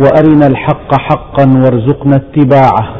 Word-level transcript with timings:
وأرنا 0.00 0.46
الحق 0.46 0.94
حقا 1.00 1.44
وارزقنا 1.46 2.16
اتباعه 2.16 2.96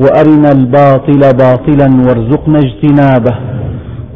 وأرنا 0.00 0.50
الباطل 0.52 1.20
باطلا 1.38 1.88
وارزقنا 2.06 2.58
اجتنابه 2.58 3.34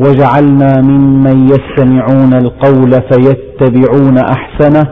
واجعلنا 0.00 0.80
ممن 0.82 1.48
يستمعون 1.48 2.34
القول 2.34 2.90
فيتبعون 2.90 4.18
أحسنه 4.18 4.86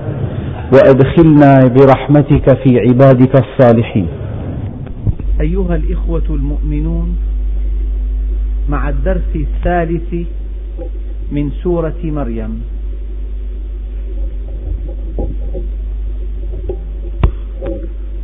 وأدخلنا 0.73 1.59
برحمتك 1.77 2.59
في 2.62 2.78
عبادك 2.80 3.33
الصالحين. 3.45 4.06
أيها 5.41 5.77
الإخوة 5.77 6.22
المؤمنون 6.30 7.16
مع 8.69 8.88
الدرس 8.88 9.33
الثالث 9.36 10.14
من 11.33 11.50
سورة 11.62 12.00
مريم 12.05 12.61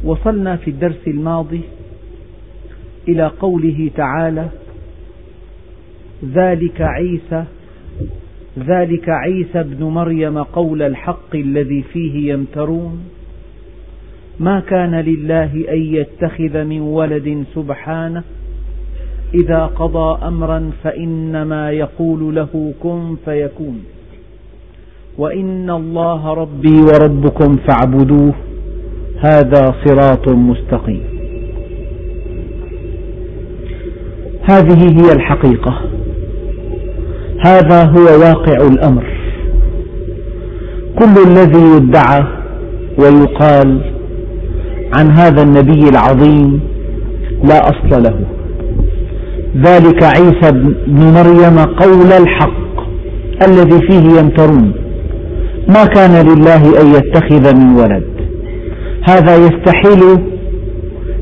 وصلنا 0.04 0.56
في 0.56 0.70
الدرس 0.70 1.08
الماضي 1.08 1.60
إلى 3.08 3.26
قوله 3.26 3.90
تعالى 3.96 4.48
ذلك 6.34 6.80
عيسى 6.80 7.45
ذلك 8.59 9.09
عيسى 9.09 9.60
ابن 9.60 9.84
مريم 9.84 10.42
قول 10.42 10.82
الحق 10.82 11.34
الذي 11.34 11.82
فيه 11.82 12.32
يمترون. 12.32 13.01
ما 14.40 14.60
كان 14.60 14.95
لله 14.95 15.64
أن 15.68 15.80
يتخذ 15.80 16.64
من 16.64 16.80
ولد 16.80 17.45
سبحانه 17.54 18.23
إذا 19.34 19.66
قضى 19.66 20.26
أمرا 20.26 20.70
فإنما 20.82 21.70
يقول 21.70 22.34
له 22.34 22.73
كن 22.80 23.16
فيكون. 23.24 23.84
وإن 25.18 25.70
الله 25.70 26.34
ربي 26.34 26.80
وربكم 26.80 27.57
فاعبدوه. 27.57 28.34
هذا 29.24 29.74
صراط 29.84 30.28
مستقيم. 30.28 31.02
هذه 34.42 35.00
هي 35.00 35.12
الحقيقة. 35.12 35.80
هذا 37.46 37.84
هو 37.84 38.04
واقع 38.04 38.66
الأمر. 38.66 39.04
كل 40.98 41.30
الذي 41.30 41.76
يدعى 41.76 42.24
ويقال 42.98 43.80
عن 44.96 45.10
هذا 45.10 45.42
النبي 45.42 45.88
العظيم 45.88 46.60
لا 47.45 47.60
أصل 47.62 48.02
له. 48.02 48.20
ذلك 49.56 50.02
عيسى 50.02 50.52
بن 50.86 51.00
مريم 51.16 51.58
قول 51.58 52.12
الحق 52.22 52.74
الذي 53.48 53.86
فيه 53.88 54.20
يمترون. 54.20 54.72
ما 55.68 55.84
كان 55.84 56.26
لله 56.26 56.80
أن 56.80 56.86
يتخذ 56.86 57.56
من 57.56 57.76
ولد. 57.76 58.13
هذا 59.09 59.37
يستحيل 59.37 60.02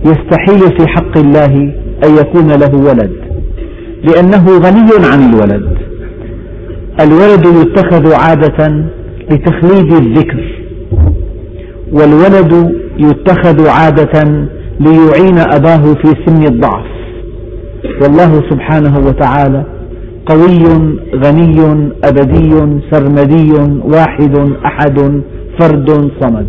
يستحيل 0.05 0.79
في 0.79 0.89
حق 0.89 1.19
الله 1.19 1.73
أن 2.05 2.17
يكون 2.21 2.49
له 2.49 2.75
ولد 2.75 3.13
لأنه 4.05 4.59
غني 4.59 5.07
عن 5.13 5.35
الولد. 5.35 5.77
الولد 7.01 7.47
يتخذ 7.47 8.13
عادة 8.13 8.85
لتخليد 9.31 9.93
الذكر 9.93 10.45
والولد 11.93 12.73
يتخذ 12.99 13.69
عادة 13.69 14.47
ليعين 14.81 15.39
أباه 15.39 15.95
في 15.95 16.15
سن 16.27 16.47
الضعف. 16.47 16.87
والله 18.03 18.43
سبحانه 18.51 18.99
وتعالى 18.99 19.65
قوي 20.27 20.65
غني 21.15 21.89
أبدي 22.05 22.81
سرمدي 22.91 23.53
واحد 23.85 24.53
أحد 24.65 25.23
فرد 25.59 26.11
صمد. 26.21 26.47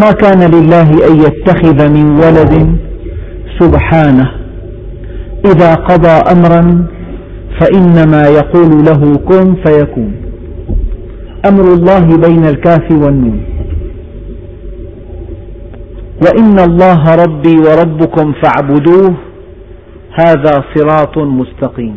ما 0.00 0.10
كان 0.10 0.50
لله 0.50 0.88
أن 1.08 1.14
يتخذ 1.26 1.88
من 1.88 2.10
ولد 2.10 2.78
سبحانه. 3.60 4.30
إذا 5.44 5.74
قضى 5.74 6.16
أمرا 6.34 6.86
فإنما 7.60 8.22
يقول 8.22 8.84
له 8.84 9.16
كن 9.28 9.54
فيكون. 9.66 10.12
أمر 11.46 11.64
الله 11.74 12.16
بين 12.16 12.44
الكاف 12.44 12.90
والنون. 12.90 13.40
وإن 16.24 16.58
الله 16.58 17.14
ربي 17.24 17.56
وربكم 17.58 18.32
فاعبدوه 18.42 19.14
هذا 20.12 20.64
صراط 20.74 21.18
مستقيم. 21.18 21.96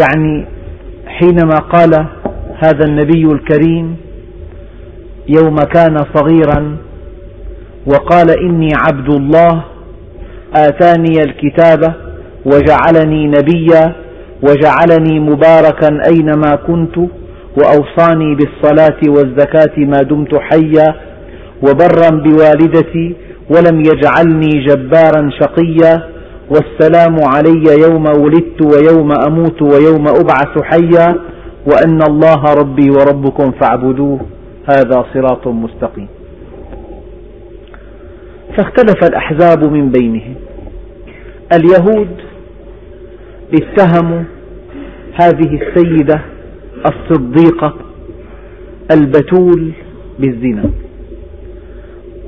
يعني 0.00 0.46
حينما 1.06 1.58
قال 1.58 2.06
هذا 2.64 2.84
النبي 2.84 3.24
الكريم 3.24 3.96
يوم 5.28 5.56
كان 5.56 5.96
صغيرا 6.14 6.76
وقال 7.86 8.30
إني 8.30 8.68
عبد 8.86 9.08
الله 9.08 9.64
آتاني 10.56 11.18
الكتاب 11.24 11.94
وجعلني 12.44 13.26
نبيا 13.26 13.92
وجعلني 14.42 15.20
مباركا 15.20 16.00
أينما 16.06 16.56
كنت 16.66 16.96
وأوصاني 17.56 18.34
بالصلاة 18.34 19.00
والزكاة 19.08 19.76
ما 19.78 19.98
دمت 20.02 20.34
حيا 20.34 20.94
وبرا 21.62 22.10
بوالدتي 22.10 23.16
ولم 23.50 23.80
يجعلني 23.80 24.64
جبارا 24.66 25.30
شقيا 25.40 26.02
والسلام 26.50 27.16
علي 27.24 27.64
يوم 27.82 28.04
ولدت 28.06 28.62
ويوم 28.62 29.12
أموت 29.26 29.62
ويوم 29.62 30.08
أبعث 30.08 30.62
حيا 30.62 31.14
وأن 31.66 32.02
الله 32.02 32.54
ربي 32.60 32.90
وربكم 32.90 33.52
فاعبدوه. 33.60 34.20
هذا 34.68 35.04
صراط 35.14 35.46
مستقيم. 35.46 36.08
فاختلف 38.56 39.04
الأحزاب 39.04 39.64
من 39.64 39.90
بينهم. 39.90 40.34
اليهود 41.56 42.16
اتهموا 43.54 44.22
هذه 45.14 45.60
السيدة 45.62 46.20
الصديقة 46.86 47.74
البتول 48.90 49.72
بالزنا. 50.18 50.64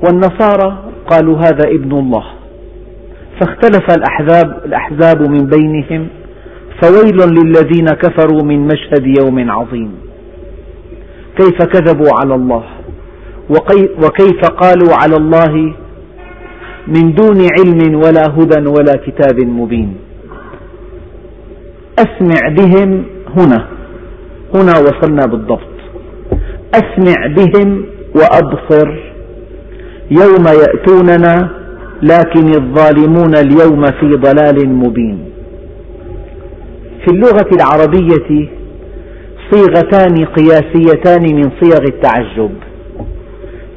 والنصارى 0.03 0.83
قالوا 1.07 1.37
هذا 1.37 1.67
ابن 1.67 1.91
الله. 1.91 2.25
فاختلف 3.39 3.85
الأحزاب, 3.97 4.65
الأحزاب 4.65 5.29
من 5.29 5.45
بينهم. 5.45 6.07
فويل 6.81 7.17
للذين 7.17 7.85
كفروا 7.85 8.43
من 8.43 8.67
مشهد 8.67 9.17
يوم 9.19 9.51
عظيم. 9.51 9.91
كيف 11.37 11.63
كذبوا 11.63 12.09
على 12.19 12.35
الله؟ 12.35 12.63
وكيف 14.03 14.45
قالوا 14.45 14.93
على 15.01 15.15
الله 15.17 15.73
من 16.87 17.13
دون 17.13 17.47
علم 17.59 17.95
ولا 17.95 18.23
هدى 18.37 18.69
ولا 18.69 18.95
كتاب 19.07 19.39
مبين؟ 19.39 19.95
أسمع 21.99 22.49
بهم 22.49 23.03
هنا 23.37 23.67
هنا 24.55 24.73
وصلنا 24.79 25.25
بالضبط. 25.25 25.75
أسمع 26.73 27.27
بهم 27.27 27.85
وأبصر 28.15 28.89
يوم 30.11 30.45
يأتوننا 30.47 31.49
لكن 32.01 32.47
الظالمون 32.49 33.35
اليوم 33.35 33.81
في 33.99 34.15
ضلال 34.15 34.69
مبين. 34.69 35.25
في 37.05 37.11
اللغة 37.11 37.49
العربية 37.55 38.49
صيغتان 39.51 40.25
قياسيتان 40.25 41.35
من 41.35 41.51
صيغ 41.61 41.83
التعجب. 41.87 42.51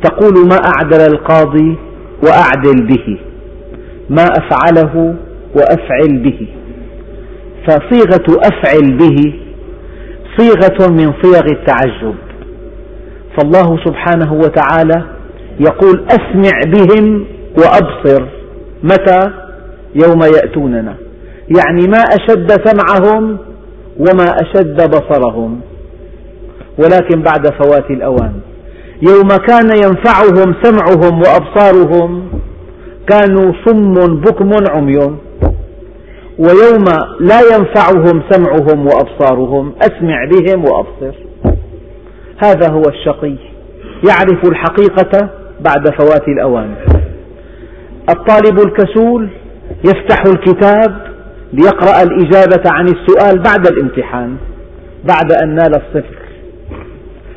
تقول 0.02 0.48
ما 0.48 0.56
أعدل 0.56 1.00
القاضي 1.14 1.76
وأعدل 2.22 2.86
به 2.86 3.18
ما 4.10 4.24
أفعله 4.24 5.14
وأفعل 5.54 6.18
به. 6.18 6.48
فصيغة 7.66 8.40
أفعل 8.44 8.96
به 8.96 9.34
صيغة 10.38 10.90
من 10.90 11.12
صيغ 11.22 11.44
التعجب. 11.50 12.14
فالله 13.36 13.78
سبحانه 13.84 14.32
وتعالى 14.32 15.04
يقول 15.60 16.04
أسمع 16.10 16.60
بهم 16.66 17.24
وأبصر 17.58 18.24
متى؟ 18.82 19.30
يوم 19.94 20.20
يأتوننا. 20.22 20.94
يعني 21.56 21.86
ما 21.86 21.98
أشد 21.98 22.52
سمعهم 22.68 23.38
وما 23.98 24.24
أشد 24.24 24.90
بصرهم. 24.90 25.60
ولكن 26.78 27.22
بعد 27.22 27.46
فوات 27.46 27.90
الأوان. 27.90 28.32
يوم 29.02 29.28
كان 29.28 29.70
ينفعهم 29.76 30.54
سمعهم 30.62 31.22
وأبصارهم 31.22 32.28
كانوا 33.08 33.52
صم 33.66 33.94
بكم 34.20 34.50
عمي. 34.70 34.98
ويوم 36.38 36.84
لا 37.20 37.40
ينفعهم 37.40 38.22
سمعهم 38.30 38.86
وأبصارهم 38.86 39.72
أسمع 39.82 40.24
بهم 40.24 40.64
وأبصر. 40.64 41.18
هذا 42.44 42.70
هو 42.72 42.82
الشقي. 42.88 43.36
يعرف 44.08 44.48
الحقيقة 44.48 45.28
بعد 45.60 45.88
فوات 46.00 46.28
الأوان. 46.28 46.74
الطالب 48.10 48.58
الكسول 48.58 49.28
يفتح 49.84 50.22
الكتاب 50.26 51.07
ليقرأ 51.52 52.02
الإجابة 52.02 52.62
عن 52.66 52.84
السؤال 52.88 53.38
بعد 53.38 53.66
الامتحان 53.66 54.36
بعد 55.04 55.32
أن 55.32 55.54
نال 55.54 55.74
الصفر. 55.74 56.18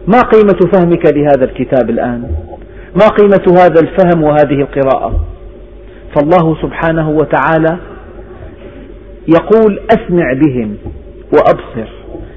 ما 0.07 0.21
قيمة 0.21 0.59
فهمك 0.73 1.05
لهذا 1.05 1.45
الكتاب 1.45 1.89
الآن؟ 1.89 2.23
ما 2.95 3.07
قيمة 3.07 3.61
هذا 3.61 3.79
الفهم 3.79 4.23
وهذه 4.23 4.61
القراءة؟ 4.61 5.19
فالله 6.15 6.57
سبحانه 6.61 7.09
وتعالى 7.09 7.77
يقول 9.27 9.79
أسمع 9.89 10.33
بهم 10.33 10.77
وأبصر 11.33 11.91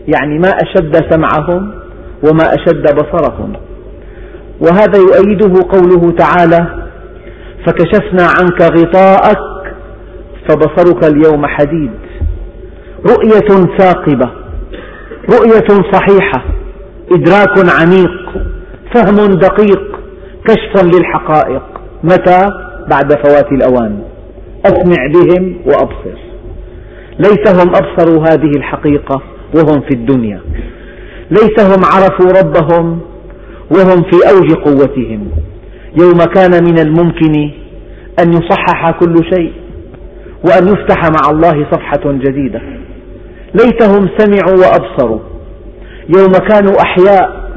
يعني 0.08 0.38
ما 0.38 0.48
أشد 0.48 1.12
سمعهم 1.12 1.70
وما 2.22 2.44
أشد 2.44 2.94
بصرهم. 2.94 3.52
وهذا 4.60 4.98
يؤيده 4.98 5.52
قوله 5.68 6.10
تعالى 6.10 6.84
فكشفنا 7.66 8.22
عنك 8.38 8.62
غطاءك 8.62 9.53
فبصرك 10.48 11.04
اليوم 11.04 11.46
حديد. 11.46 11.90
رؤية 13.06 13.76
ثاقبة 13.78 14.30
رؤية 15.30 15.92
صحيحة 15.92 16.44
إدراك 17.12 17.70
عميق 17.80 18.32
فهم 18.94 19.26
دقيق 19.26 20.00
كشف 20.48 20.84
للحقائق. 20.84 21.62
متى؟ 22.04 22.50
بعد 22.90 23.12
فوات 23.12 23.52
الأوان. 23.52 24.02
أسمع 24.66 25.06
بهم 25.14 25.56
وأبصر. 25.66 26.18
ليتهم 27.18 27.68
أبصروا 27.68 28.22
هذه 28.22 28.50
الحقيقة 28.56 29.22
وهم 29.54 29.80
في 29.80 29.94
الدنيا. 29.94 30.40
ليتهم 31.30 31.84
عرفوا 31.84 32.40
ربهم 32.42 33.00
وهم 33.70 34.02
في 34.02 34.30
أوج 34.30 34.52
قوتهم. 34.52 35.30
يوم 36.00 36.18
كان 36.18 36.64
من 36.64 36.78
الممكن 36.78 37.50
أن 38.18 38.32
يصحح 38.32 38.90
كل 38.90 39.14
شيء. 39.34 39.52
وأن 40.44 40.68
يفتح 40.68 41.02
مع 41.02 41.30
الله 41.30 41.66
صفحة 41.72 42.00
جديدة. 42.06 42.60
ليتهم 43.54 44.08
سمعوا 44.18 44.58
وأبصروا. 44.58 45.20
يوم 46.18 46.32
كانوا 46.32 46.80
أحياء 46.82 47.50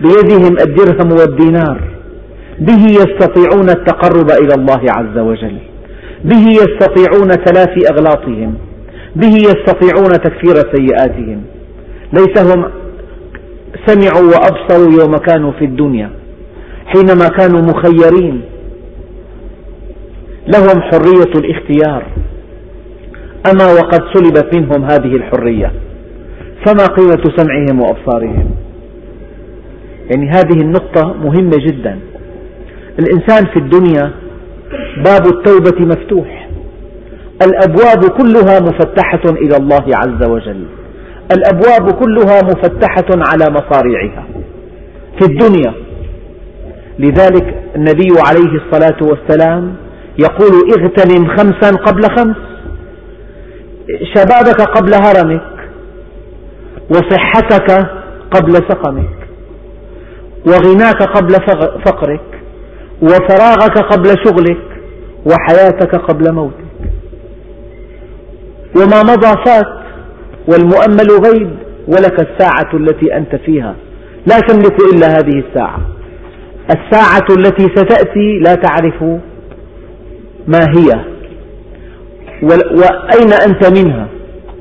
بيدهم 0.00 0.56
الدرهم 0.60 1.12
والدينار. 1.12 1.80
به 2.58 2.84
يستطيعون 2.84 3.70
التقرب 3.70 4.30
إلى 4.30 4.54
الله 4.54 4.80
عز 4.88 5.18
وجل. 5.18 5.58
به 6.24 6.46
يستطيعون 6.48 7.28
تلافي 7.28 7.88
أغلاطهم. 7.90 8.54
به 9.16 9.34
يستطيعون 9.36 10.12
تكفير 10.12 10.54
سيئاتهم. 10.74 11.42
ليتهم 12.12 12.64
سمعوا 13.86 14.26
وأبصروا 14.26 15.00
يوم 15.00 15.16
كانوا 15.16 15.52
في 15.52 15.64
الدنيا. 15.64 16.10
حينما 16.86 17.28
كانوا 17.28 17.60
مخيرين 17.60 18.42
لهم 20.48 20.82
حرية 20.82 21.32
الاختيار. 21.34 22.06
أما 23.52 23.72
وقد 23.72 24.00
سلبت 24.14 24.56
منهم 24.56 24.84
هذه 24.84 25.16
الحرية 25.16 25.72
فما 26.66 26.86
قيمة 26.86 27.22
سمعهم 27.36 27.80
وأبصارهم؟ 27.80 28.50
يعني 30.10 30.30
هذه 30.30 30.60
النقطة 30.60 31.14
مهمة 31.24 31.56
جدا. 31.66 31.98
الإنسان 32.98 33.46
في 33.52 33.58
الدنيا 33.58 34.12
باب 35.04 35.26
التوبة 35.26 35.86
مفتوح. 35.86 36.48
الأبواب 37.42 38.10
كلها 38.18 38.60
مفتحة 38.60 39.22
إلى 39.30 39.56
الله 39.56 39.84
عز 39.94 40.30
وجل. 40.30 40.64
الأبواب 41.36 41.90
كلها 41.90 42.42
مفتحة 42.42 43.06
على 43.10 43.44
مصاريعها 43.50 44.26
في 45.18 45.24
الدنيا. 45.24 45.72
لذلك 46.98 47.62
النبي 47.76 48.08
عليه 48.28 48.60
الصلاة 48.60 48.96
والسلام 49.02 49.85
يقول 50.18 50.70
اغتنم 50.78 51.36
خمسا 51.36 51.70
قبل 51.76 52.02
خمس. 52.02 52.36
شبابك 54.14 54.60
قبل 54.60 54.94
هرمك 54.94 55.42
وصحتك 56.90 57.86
قبل 58.30 58.52
سقمك 58.52 59.16
وغناك 60.46 61.02
قبل 61.02 61.34
فقرك 61.86 62.40
وفراغك 63.02 63.78
قبل 63.78 64.08
شغلك 64.24 64.64
وحياتك 65.26 65.96
قبل 65.96 66.32
موتك. 66.32 66.66
وما 68.76 69.02
مضى 69.02 69.34
فات 69.44 69.72
والمؤمل 70.48 71.10
غيب 71.26 71.50
ولك 71.88 72.20
الساعة 72.20 72.70
التي 72.74 73.16
أنت 73.16 73.36
فيها. 73.36 73.74
لا 74.26 74.40
تملك 74.40 74.76
إلا 74.92 75.06
هذه 75.06 75.42
الساعة. 75.48 75.80
الساعة 76.70 77.26
التي 77.38 77.62
ستأتي 77.62 78.38
لا 78.38 78.54
تعرف 78.54 79.04
ما 80.48 80.58
هي؟ 80.76 81.04
وأين 82.42 83.32
أنت 83.32 83.78
منها؟ 83.78 84.08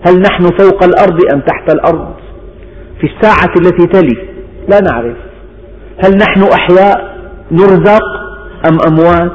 هل 0.08 0.22
نحن 0.22 0.44
فوق 0.44 0.84
الأرض 0.84 1.20
أم 1.34 1.40
تحت 1.40 1.74
الأرض؟ 1.74 2.14
في 3.00 3.08
الساعة 3.08 3.54
التي 3.60 3.88
تلي 3.88 4.18
لا 4.70 4.80
نعرف. 4.80 5.18
هل 6.04 6.18
نحن 6.18 6.44
أحياء 6.44 7.18
نرزق 7.52 8.04
أم 8.70 8.78
أموات؟ 8.88 9.32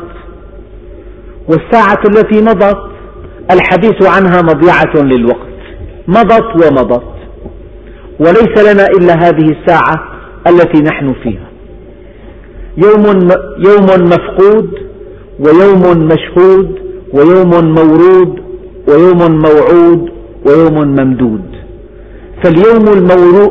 والساعة 1.48 2.02
التي 2.08 2.42
مضت 2.42 2.90
الحديث 3.50 4.08
عنها 4.08 4.42
مضيعة 4.42 5.04
للوقت. 5.04 5.50
مضت 6.08 6.64
ومضت. 6.64 7.10
وليس 8.20 8.72
لنا 8.72 8.86
إلا 8.86 9.14
هذه 9.14 9.56
الساعة 9.60 10.04
التي 10.46 10.82
نحن 10.82 11.14
فيها. 11.22 11.50
يوم, 12.76 13.28
يوم 13.58 14.04
مفقود 14.04 14.89
ويوم 15.44 16.06
مشهود 16.06 16.78
ويوم 17.14 17.50
مورود 17.50 18.40
ويوم 18.88 19.42
موعود 19.46 20.10
ويوم 20.46 20.88
ممدود. 20.88 21.44
فاليوم 22.44 22.84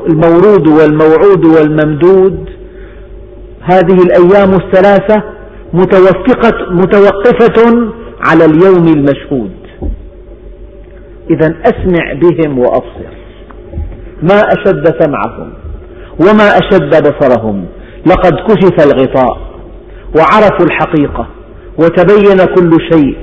المورود 0.07 0.67
والموعود 0.67 1.45
والممدود 1.45 2.49
هذه 3.61 3.97
الأيام 4.03 4.53
الثلاثة 4.53 5.23
متوفقة 5.73 6.71
متوقفة 6.71 7.89
على 8.27 8.45
اليوم 8.45 8.87
المشهود. 8.87 9.51
إذا 11.29 11.55
أسمع 11.65 12.13
بهم 12.13 12.59
وأبصر. 12.59 13.13
ما 14.23 14.39
أشد 14.39 15.03
سمعهم 15.03 15.49
وما 16.21 16.57
أشد 16.57 17.07
بصرهم. 17.09 17.65
لقد 18.05 18.33
كشف 18.33 18.85
الغطاء 18.85 19.37
وعرفوا 20.17 20.65
الحقيقة. 20.65 21.27
وتبين 21.79 22.37
كل 22.55 22.77
شيء 22.91 23.17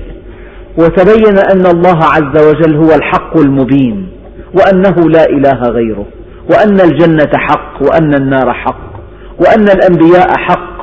وتبين 0.79 1.39
أن 1.53 1.67
الله 1.67 1.99
عز 2.05 2.47
وجل 2.47 2.77
هو 2.77 2.95
الحق 2.95 3.37
المبين 3.37 4.09
وأنه 4.55 5.09
لا 5.09 5.25
إله 5.25 5.71
غيره 5.71 6.07
وأن 6.51 6.81
الجنة 6.81 7.31
حق 7.35 7.83
وأن 7.83 8.15
النار 8.15 8.53
حق 8.53 8.87
وأن 9.39 9.69
الأنبياء 9.69 10.39
حق. 10.39 10.77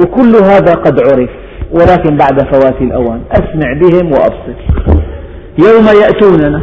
وكل 0.00 0.36
هذا 0.36 0.74
قد 0.74 1.00
عرف 1.00 1.30
ولكن 1.72 2.16
بعد 2.16 2.54
فوات 2.54 2.80
الأوان. 2.80 3.20
أسمع 3.32 3.72
بهم 3.72 4.12
وأبصر. 4.12 4.56
يوم 5.58 5.86
يأتوننا. 6.02 6.62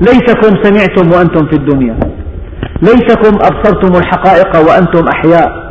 ليتكم 0.00 0.62
سمعتم 0.62 1.12
وأنتم 1.12 1.46
في 1.46 1.56
الدنيا. 1.56 1.98
ليتكم 2.82 3.34
أبصرتم 3.34 3.96
الحقائق 3.96 4.56
وأنتم 4.68 5.08
أحياء. 5.08 5.67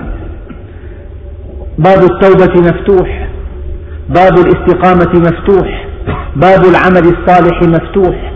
باب 1.77 2.03
التوبة 2.03 2.61
مفتوح 2.61 3.27
باب 4.09 4.33
الاستقامة 4.37 5.19
مفتوح 5.19 5.87
باب 6.35 6.65
العمل 6.65 7.13
الصالح 7.13 7.63
مفتوح 7.63 8.33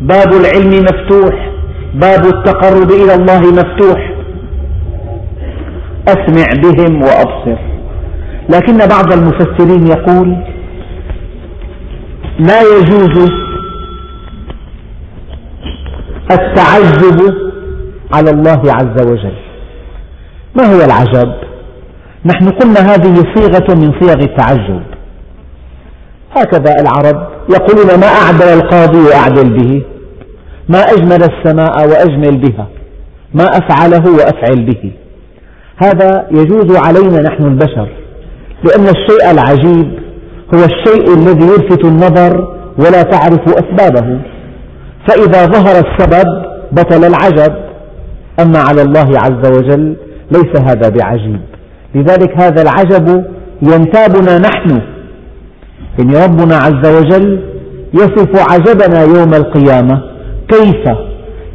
باب 0.00 0.32
العلم 0.32 0.84
مفتوح 0.84 1.50
باب 1.94 2.26
التقرب 2.26 2.90
إلى 2.90 3.14
الله 3.14 3.40
مفتوح. 3.40 4.10
أسمع 6.08 6.46
بهم 6.62 7.02
وأبصر. 7.02 7.58
لكن 8.48 8.78
بعض 8.78 9.12
المفسرين 9.12 9.86
يقول 9.86 10.36
لا 12.38 12.60
يجوز 12.60 13.32
التعجب 16.30 17.34
على 18.14 18.30
الله 18.30 18.62
عز 18.66 19.06
وجل. 19.06 19.36
ما 20.56 20.64
هو 20.64 20.84
العجب؟ 20.84 21.43
نحن 22.26 22.50
قلنا 22.50 22.80
هذه 22.80 23.14
صيغة 23.34 23.74
من 23.74 23.92
صيغ 24.00 24.18
التعجب. 24.22 24.82
هكذا 26.36 26.74
العرب 26.80 27.28
يقولون 27.50 28.00
ما 28.00 28.06
أعدل 28.06 28.62
القاضي 28.62 28.98
وأعدل 28.98 29.50
به 29.58 29.82
ما 30.68 30.78
أجمل 30.78 31.22
السماء 31.22 31.88
وأجمل 31.88 32.36
بها 32.38 32.66
ما 33.34 33.44
أفعله 33.44 34.12
وأفعل 34.12 34.64
به. 34.64 34.92
هذا 35.76 36.26
يجوز 36.30 36.76
علينا 36.76 37.22
نحن 37.22 37.44
البشر 37.44 37.88
لأن 38.64 38.88
الشيء 38.88 39.30
العجيب 39.30 39.98
هو 40.54 40.64
الشيء 40.64 41.14
الذي 41.14 41.46
يلفت 41.46 41.84
النظر 41.84 42.54
ولا 42.78 43.02
تعرف 43.02 43.40
أسبابه. 43.48 44.20
فإذا 45.08 45.46
ظهر 45.46 45.84
السبب 45.84 46.44
بطل 46.72 47.04
العجب. 47.04 47.54
أما 48.40 48.58
على 48.58 48.82
الله 48.82 49.08
عز 49.18 49.50
وجل 49.58 49.96
ليس 50.30 50.60
هذا 50.60 50.88
بعجيب. 50.88 51.40
لذلك 51.94 52.42
هذا 52.42 52.62
العجب 52.62 53.24
ينتابنا 53.62 54.38
نحن. 54.38 54.80
إن 56.00 56.14
ربنا 56.14 56.56
عز 56.56 56.86
وجل 56.96 57.40
يصف 57.94 58.52
عجبنا 58.52 59.02
يوم 59.02 59.34
القيامة 59.34 60.02
كيف 60.48 60.84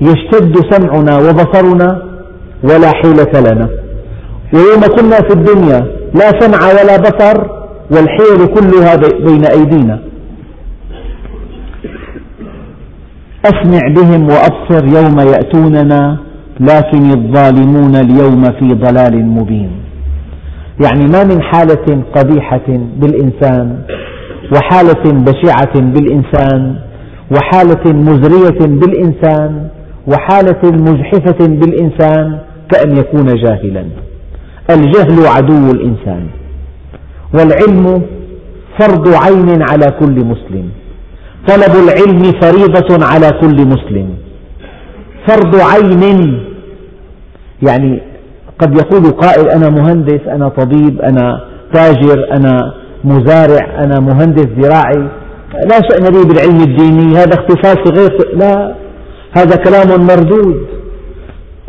يشتد 0.02 0.56
سمعنا 0.72 1.18
وبصرنا 1.18 2.02
ولا 2.64 2.92
حيلة 2.92 3.52
لنا. 3.52 3.70
ويوم 4.54 4.82
كنا 4.82 5.16
في 5.16 5.34
الدنيا 5.34 5.80
لا 6.14 6.40
سمع 6.40 6.68
ولا 6.68 6.98
بصر 6.98 7.38
والحيل 7.92 8.48
كلها 8.56 8.96
بين 8.96 9.46
أيدينا. 9.46 10.00
أسمع 13.46 13.80
بهم 13.96 14.30
وأبصر 14.30 14.86
يوم 14.86 15.20
يأتوننا 15.20 16.18
لكن 16.60 17.12
الظالمون 17.12 17.96
اليوم 17.96 18.44
في 18.44 18.68
ضلال 18.74 19.26
مبين. 19.26 19.79
يعني 20.86 21.08
ما 21.08 21.24
من 21.24 21.42
حالة 21.42 22.04
قبيحة 22.16 22.68
بالإنسان 22.98 23.84
وحالة 24.56 25.04
بشعة 25.06 25.80
بالإنسان 25.80 26.76
وحالة 27.32 27.94
مزرية 27.94 28.60
بالإنسان 28.60 29.68
وحالة 30.08 30.72
مجحفة 30.72 31.48
بالإنسان 31.48 32.40
كأن 32.72 32.98
يكون 32.98 33.26
جاهلا. 33.26 33.86
الجهل 34.70 35.28
عدو 35.28 35.72
الإنسان 35.72 36.28
والعلم 37.34 38.02
فرض 38.80 39.08
عين 39.08 39.62
على 39.72 39.86
كل 40.00 40.26
مسلم 40.26 40.70
طلب 41.48 41.74
العلم 41.84 42.24
فريضة 42.42 43.06
على 43.06 43.32
كل 43.42 43.68
مسلم. 43.68 44.10
فرض 45.28 45.56
عين 45.56 46.44
يعني 47.68 48.02
قد 48.60 48.78
يقول 48.78 49.12
قائل 49.12 49.50
أنا 49.50 49.70
مهندس 49.70 50.20
أنا 50.28 50.50
طبيب 50.50 51.02
أنا 51.02 51.42
تاجر 51.74 52.28
أنا 52.32 52.74
مزارع 53.04 53.84
أنا 53.84 54.00
مهندس 54.00 54.48
زراعي. 54.60 55.08
لا 55.70 55.82
شأن 55.90 56.04
لي 56.04 56.24
بالعلم 56.28 56.62
الديني 56.62 57.18
هذا 57.18 57.34
اختصاصي 57.34 57.90
غير 57.98 58.38
لا 58.38 58.76
هذا 59.38 59.56
كلام 59.56 60.02
مردود. 60.02 60.66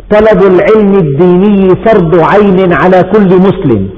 طلب 0.09 0.41
العلم 0.41 0.93
الديني 0.93 1.69
فرض 1.85 2.19
عين 2.19 2.73
على 2.73 3.03
كل 3.03 3.27
مسلم. 3.37 3.89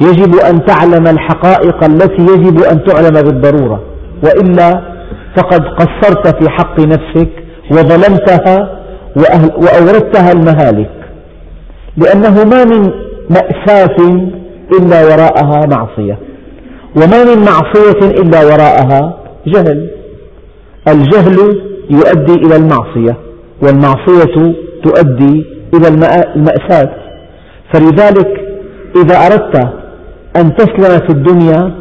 يجب 0.00 0.34
أن 0.34 0.64
تعلم 0.64 1.06
الحقائق 1.06 1.84
التي 1.84 2.22
يجب 2.22 2.62
أن 2.62 2.84
تعلم 2.84 3.22
بالضرورة. 3.22 3.80
وإلا 4.24 4.82
فقد 5.36 5.64
قصرت 5.64 6.42
في 6.42 6.50
حق 6.50 6.80
نفسك 6.80 7.30
وظلمتها 7.70 8.78
وأوردتها 9.56 10.32
المهالك. 10.32 10.90
لأنه 12.02 12.44
ما 12.44 12.64
من 12.64 12.90
مأساة 13.30 13.96
إلا 14.78 15.04
وراءها 15.04 15.66
معصية. 15.66 16.18
وما 16.96 17.24
من 17.24 17.38
معصية 17.44 18.22
إلا 18.22 18.44
وراءها 18.44 19.18
جهل. 19.46 19.90
الجهل 20.88 21.62
يؤدي 21.90 22.34
إلى 22.34 22.56
المعصية 22.56 23.16
والمعصية 23.62 24.54
تؤدي 24.84 25.46
إلى 25.74 25.88
المأساة. 25.88 26.90
فلذلك 27.72 28.40
إذا 28.96 29.16
أردت 29.26 29.56
أن 30.36 30.56
تسلم 30.56 30.98
في 31.06 31.10
الدنيا 31.10 31.74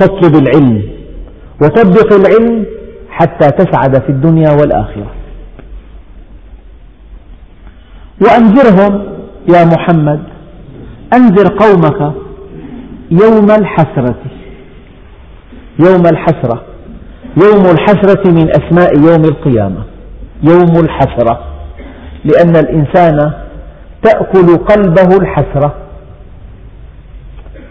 فاطلب 0.00 0.34
العلم 0.36 0.82
وطبق 1.62 2.12
العلم 2.12 2.64
حتى 3.10 3.50
تسعد 3.50 4.02
في 4.02 4.08
الدنيا 4.08 4.50
والآخرة. 4.50 5.10
وأنذرهم 8.22 9.17
يا 9.54 9.64
محمد 9.64 10.20
أنذر 11.14 11.56
قومك 11.58 12.12
يوم 13.10 13.50
الحسرة. 13.50 14.16
يوم 15.86 16.02
الحسرة. 16.06 16.62
يوم 17.42 17.64
الحسرة 17.66 18.30
من 18.30 18.48
أسماء 18.50 18.98
يوم 18.98 19.24
القيامة. 19.24 19.82
يوم 20.42 20.84
الحسرة. 20.84 21.40
لأن 22.24 22.56
الإنسان 22.56 23.32
تأكل 24.02 24.56
قلبه 24.56 25.16
الحسرة. 25.16 25.74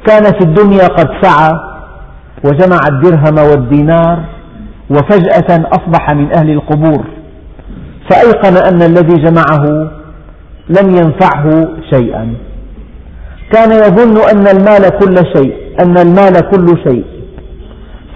كان 0.07 0.23
في 0.23 0.41
الدنيا 0.41 0.87
قد 0.87 1.07
سعى 1.21 1.59
وجمع 2.45 2.79
الدرهم 2.91 3.49
والدينار 3.49 4.23
وفجأة 4.89 5.69
أصبح 5.71 6.13
من 6.13 6.37
أهل 6.37 6.49
القبور. 6.49 7.05
فأيقن 8.09 8.57
أن 8.57 8.81
الذي 8.81 9.13
جمعه 9.13 9.91
لم 10.69 10.95
ينفعه 10.95 11.67
شيئا. 11.93 12.33
كان 13.51 13.71
يظن 13.71 14.17
أن 14.17 14.47
المال 14.47 14.89
كل 14.99 15.15
شيء 15.35 15.53
أن 15.79 15.97
المال 15.97 16.49
كل 16.51 16.67
شيء. 16.87 17.05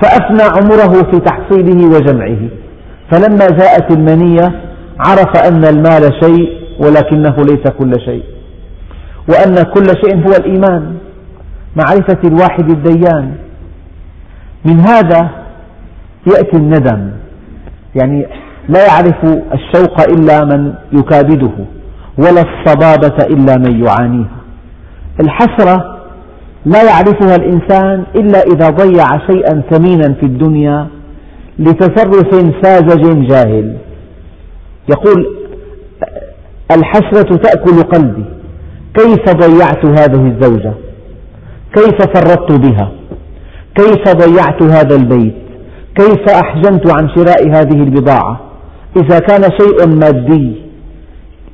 فأفنى 0.01 0.43
عمره 0.43 1.11
في 1.11 1.19
تحصيله 1.19 1.85
وجمعه. 1.87 2.49
فلما 3.11 3.47
جاءت 3.47 3.91
المنية 3.91 4.61
عرف 4.99 5.37
أن 5.47 5.65
المال 5.65 6.13
شيء 6.23 6.61
ولكنه 6.79 7.35
ليس 7.37 7.67
كل 7.79 7.93
شيء. 8.05 8.23
وأن 9.29 9.55
كل 9.55 9.85
شيء 10.03 10.27
هو 10.27 10.31
الإيمان 10.31 10.95
معرفة 11.75 12.17
الواحد 12.23 12.69
الديان. 12.69 13.35
من 14.65 14.79
هذا 14.79 15.29
يأتي 16.27 16.57
الندم. 16.57 17.11
يعني 17.95 18.27
لا 18.69 18.85
يعرف 18.85 19.25
الشوق 19.53 20.01
إلا 20.01 20.45
من 20.45 20.73
يكابده. 20.93 21.51
ولا 22.21 22.41
الصبابة 22.41 23.25
إلا 23.25 23.57
من 23.57 23.85
يعانيها. 23.85 24.37
الحسرة 25.23 25.97
لا 26.65 26.83
يعرفها 26.83 27.35
الإنسان 27.35 28.03
إلا 28.15 28.41
إذا 28.41 28.69
ضيع 28.69 29.05
شيئا 29.27 29.61
ثمينا 29.71 30.13
في 30.13 30.25
الدنيا 30.25 30.87
لتصرف 31.59 32.53
ساذج 32.63 33.27
جاهل. 33.27 33.77
يقول 34.89 35.25
الحسرة 36.71 37.35
تأكل 37.35 37.83
قلبي. 37.83 38.25
كيف 38.93 39.35
ضيعت 39.35 39.85
هذه 39.85 40.27
الزوجة؟ 40.27 40.73
كيف 41.75 42.01
فرطت 42.13 42.51
بها؟ 42.51 42.91
كيف 43.75 44.15
ضيعت 44.15 44.63
هذا 44.63 44.95
البيت؟ 44.95 45.35
كيف 45.95 46.29
أحجمت 46.29 46.91
عن 46.91 47.09
شراء 47.15 47.49
هذه 47.49 47.83
البضاعة؟ 47.83 48.39
إذا 48.97 49.19
كان 49.19 49.41
شيء 49.41 49.87
مادي 49.87 50.70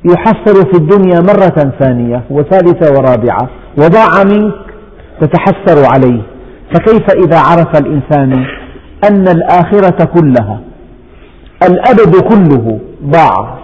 يحصل 0.04 0.66
في 0.72 0.76
الدنيا 0.78 1.20
مرة 1.20 1.72
ثانية 1.80 2.22
وثالثة 2.30 2.92
ورابعة 2.92 3.48
وضاع 3.78 4.24
منك 4.24 4.54
تتحسر 5.20 5.86
عليه. 5.94 6.22
فكيف 6.74 7.10
إذا 7.24 7.38
عرف 7.38 7.80
الإنسان 7.80 8.44
أن 9.10 9.28
الآخرة 9.28 10.04
كلها 10.04 10.60
الأبد 11.62 12.16
كله 12.16 12.78
ضاع؟ 13.04 13.58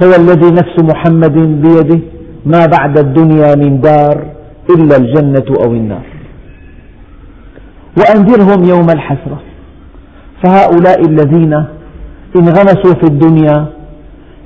فوالذي 0.00 0.50
نفس 0.50 0.94
محمد 0.94 1.62
بيده 1.62 2.00
ما 2.46 2.66
بعد 2.66 2.98
الدنيا 2.98 3.54
من 3.54 3.80
دار 3.80 4.26
إلا 4.70 4.96
الجنة 4.96 5.44
أو 5.64 5.72
النار. 5.72 6.06
وأنذرهم 7.98 8.64
يوم 8.64 8.90
الحسرة. 8.90 9.40
فهؤلاء 10.44 11.00
الذين 11.00 11.64
انغمسوا 12.36 12.94
في 13.00 13.04
الدنيا 13.04 13.66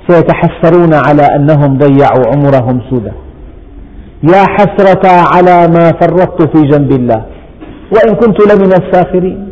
سيتحسرون 0.07 0.93
على 0.93 1.25
أنهم 1.35 1.77
ضيعوا 1.77 2.25
عمرهم 2.35 2.81
سدى 2.89 3.11
يا 4.23 4.43
حسرة 4.55 5.05
على 5.33 5.67
ما 5.67 5.91
فرطت 6.01 6.57
في 6.57 6.63
جنب 6.63 6.91
الله. 6.91 7.25
وإن 7.93 8.15
كنت 8.15 8.37
لمن 8.51 8.73
الساخرين. 8.73 9.49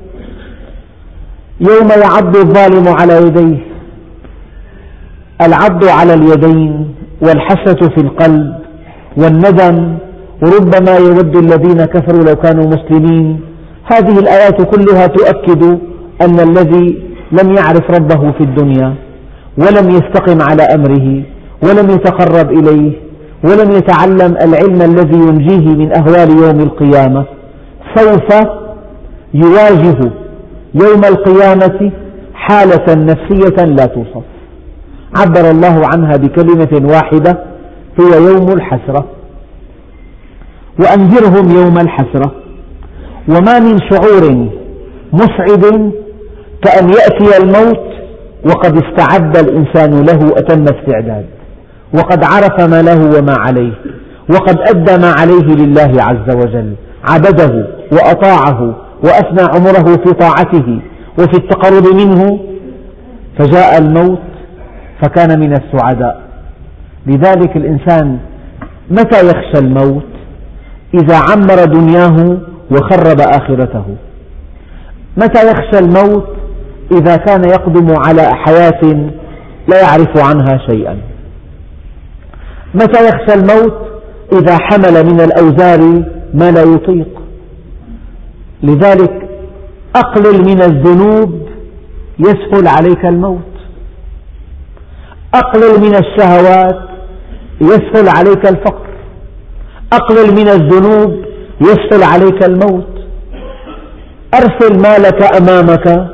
يوم 1.61 1.89
يعض 2.03 2.35
الظالم 2.37 2.87
على 2.87 3.13
يديه. 3.17 3.57
العض 5.41 5.85
على 5.85 6.13
اليدين 6.13 6.95
والحسرة 7.21 7.89
في 7.89 8.01
القلب 8.01 8.55
والندم. 9.17 9.97
وربما 10.43 10.97
يود 10.97 11.35
الذين 11.37 11.85
كفروا 11.85 12.23
لو 12.23 12.35
كانوا 12.35 12.65
مسلمين. 12.65 13.41
هذه 13.93 14.19
الآيات 14.19 14.61
كلها 14.61 15.07
تؤكد 15.07 15.63
أن 16.21 16.39
الذي 16.39 17.12
لم 17.41 17.55
يعرف 17.57 17.91
ربه 17.91 18.31
في 18.31 18.41
الدنيا 18.41 18.95
ولم 19.57 19.89
يستقم 19.89 20.37
على 20.49 20.63
أمره 20.63 21.23
ولم 21.63 21.89
يتقرب 21.89 22.51
إليه 22.51 22.93
ولم 23.43 23.71
يتعلم 23.71 24.37
العلم 24.37 24.81
الذي 24.81 25.17
ينجيه 25.17 25.75
من 25.75 25.97
أهوال 25.97 26.29
يوم 26.43 26.59
القيامة 26.59 27.25
سوف 27.95 28.29
يواجه 29.33 30.11
يوم 30.73 31.01
القيامة 31.05 31.91
حالة 32.33 32.85
نفسية 32.89 33.65
لا 33.65 33.85
توصف. 33.85 34.23
عبر 35.15 35.51
الله 35.51 35.81
عنها 35.93 36.17
بكلمة 36.17 36.91
واحدة 36.93 37.43
هي 37.99 38.23
يوم 38.23 38.51
الحسرة. 38.51 39.05
وأنذرهم 40.79 41.49
يوم 41.57 41.77
الحسرة. 41.77 42.31
وما 43.29 43.59
من 43.59 43.79
شعور 43.91 44.47
مسعد 45.13 45.91
كأن 46.63 46.89
يأتي 46.89 47.43
الموت 47.43 47.93
وقد 48.45 48.83
استعد 48.83 49.37
الإنسان 49.37 50.05
له 50.05 50.37
أتم 50.37 50.63
استعداد 50.63 51.25
وقد 51.93 52.23
عرف 52.23 52.69
ما 52.69 52.81
له 52.81 53.19
وما 53.19 53.35
عليه 53.39 53.73
وقد 54.29 54.57
أدى 54.59 54.97
ما 55.01 55.13
عليه 55.19 55.65
لله 55.65 56.03
عز 56.03 56.35
وجل 56.35 56.73
عبده 57.09 57.67
وأطاعه 57.91 58.75
وأفنى 59.03 59.41
عمره 59.55 59.97
في 60.05 60.13
طاعته 60.13 60.79
وفي 61.19 61.37
التقرب 61.37 61.95
منه 61.95 62.39
فجاء 63.39 63.77
الموت 63.77 64.19
فكان 65.01 65.39
من 65.39 65.53
السعداء. 65.53 66.21
لذلك 67.05 67.57
الإنسان 67.57 68.17
متى 68.91 69.27
يخشى 69.27 69.65
الموت؟ 69.65 70.05
إذا 70.93 71.17
عمر 71.17 71.65
دنياه 71.65 72.37
وخرب 72.71 73.19
آخرته. 73.19 73.85
متى 75.17 75.51
يخشى 75.51 75.79
الموت؟ 75.79 76.32
إذا 76.91 77.15
كان 77.15 77.43
يقدم 77.49 77.95
على 78.07 78.21
حياة 78.21 79.11
لا 79.67 79.81
يعرف 79.81 80.17
عنها 80.17 80.57
شيئا. 80.67 80.97
متى 82.73 83.07
يخشى 83.07 83.33
الموت؟ 83.33 83.73
إذا 84.31 84.57
حمل 84.61 85.05
من 85.05 85.21
الأوزار 85.21 86.03
ما 86.33 86.51
لا 86.51 86.63
يطيق. 86.63 87.07
لذلك 88.63 89.29
أقلل 89.95 90.41
من 90.45 90.61
الذنوب 90.61 91.47
يسهل 92.19 92.67
عليك 92.67 93.05
الموت. 93.05 93.53
أقلل 95.33 95.81
من 95.81 95.95
الشهوات 95.95 96.89
يسهل 97.61 98.09
عليك 98.09 98.47
الفقر. 98.47 98.87
أقلل 99.93 100.31
من 100.31 100.47
الذنوب 100.47 101.25
يسهل 101.61 102.03
عليك 102.03 102.43
الموت. 102.43 102.93
أرسل 104.33 104.81
مالك 104.81 105.35
أمامك 105.37 106.07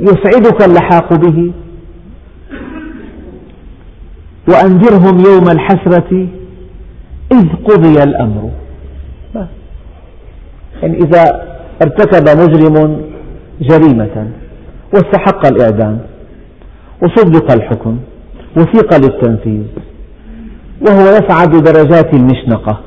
يسعدك 0.00 0.64
اللحاق 0.64 1.14
به. 1.14 1.52
وأنذرهم 4.48 5.18
يوم 5.18 5.44
الحسرة 5.50 6.26
إذ 7.32 7.48
قضي 7.64 8.02
الأمر. 8.02 8.50
يعني 10.82 10.96
إذا 10.98 11.22
ارتكب 11.82 12.28
مجرم 12.40 13.00
جريمة 13.60 14.30
واستحق 14.94 15.46
الإعدام 15.46 15.98
وصدق 17.02 17.52
الحكم 17.52 17.98
وثيق 18.56 18.94
للتنفيذ 18.96 19.66
وهو 20.88 21.00
يصعد 21.00 21.50
درجات 21.50 22.14
المشنقة. 22.14 22.80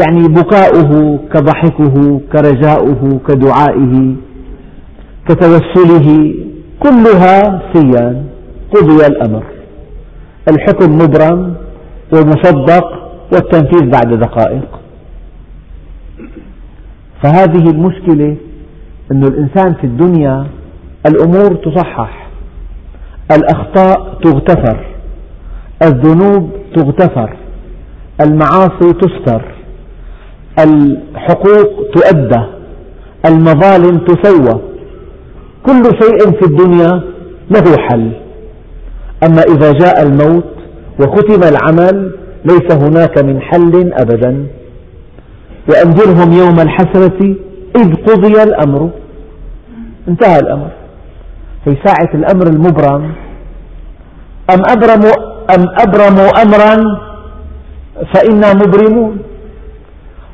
يعني 0.00 0.28
بكاؤه 0.28 1.18
كضحكه 1.32 2.20
كرجاؤه 2.32 3.20
كدعائه 3.28 4.14
كتوسله 5.28 6.34
كلها 6.80 7.62
سيان 7.72 8.24
قضي 8.74 9.06
الأمر. 9.06 9.44
الحكم 10.48 10.94
مبرم 10.94 11.54
ومصدق 12.12 12.84
والتنفيذ 13.32 13.90
بعد 13.90 14.20
دقائق. 14.20 14.68
فهذه 17.22 17.70
المشكلة 17.70 18.36
أن 19.12 19.24
الإنسان 19.24 19.74
في 19.74 19.84
الدنيا 19.84 20.46
الأمور 21.06 21.54
تصحح 21.54 22.28
الأخطاء 23.32 24.18
تغتفر 24.22 24.86
الذنوب 25.82 26.50
تغتفر 26.74 27.36
المعاصي 28.20 28.92
تستر 28.92 29.42
الحقوق 30.58 31.90
تؤدى 31.94 32.42
المظالم 33.26 33.98
تسوى. 33.98 34.60
كل 35.66 35.82
شيء 36.02 36.30
في 36.40 36.44
الدنيا 36.46 37.02
له 37.50 37.76
حل. 37.78 38.12
أما 39.26 39.42
إذا 39.42 39.72
جاء 39.72 40.02
الموت 40.02 40.44
وختم 41.00 41.40
العمل 41.42 42.16
ليس 42.44 42.72
هناك 42.72 43.24
من 43.24 43.40
حل 43.40 43.92
أبدا. 43.92 44.46
وأنذرهم 45.68 46.32
يوم 46.32 46.60
الحسرة 46.60 47.36
إذ 47.76 47.94
قضي 47.94 48.42
الأمر. 48.42 48.90
انتهى 50.08 50.38
الأمر. 50.38 50.70
في 51.64 51.76
ساعة 51.84 52.14
الأمر 52.14 52.46
المبرم 52.46 53.12
أم 54.54 54.62
أبرموا, 54.68 55.14
أم 55.56 55.66
أبرموا 55.78 56.28
أمرا؟ 56.42 56.74
فإنا 58.14 58.54
مبرمون. 58.54 59.18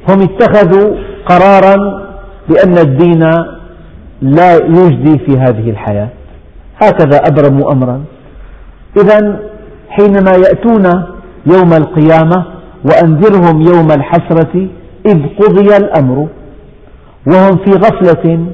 هم 0.08 0.22
اتخذوا 0.22 0.96
قرارا 1.26 1.76
بأن 2.48 2.78
الدين 2.78 3.22
لا 4.22 4.56
يجدي 4.56 5.18
في 5.18 5.38
هذه 5.38 5.70
الحياة. 5.70 6.08
هكذا 6.82 7.20
أبرموا 7.30 7.72
أمرا. 7.72 8.02
إذا 8.96 9.40
حينما 9.88 10.30
يأتون 10.30 11.04
يوم 11.46 11.72
القيامة 11.72 12.44
وأنذرهم 12.84 13.60
يوم 13.60 13.88
الحسرة 13.90 14.68
إذ 15.06 15.22
قضي 15.38 15.76
الأمر. 15.76 16.28
وهم 17.26 17.56
في 17.56 17.70
غفلة 17.70 18.46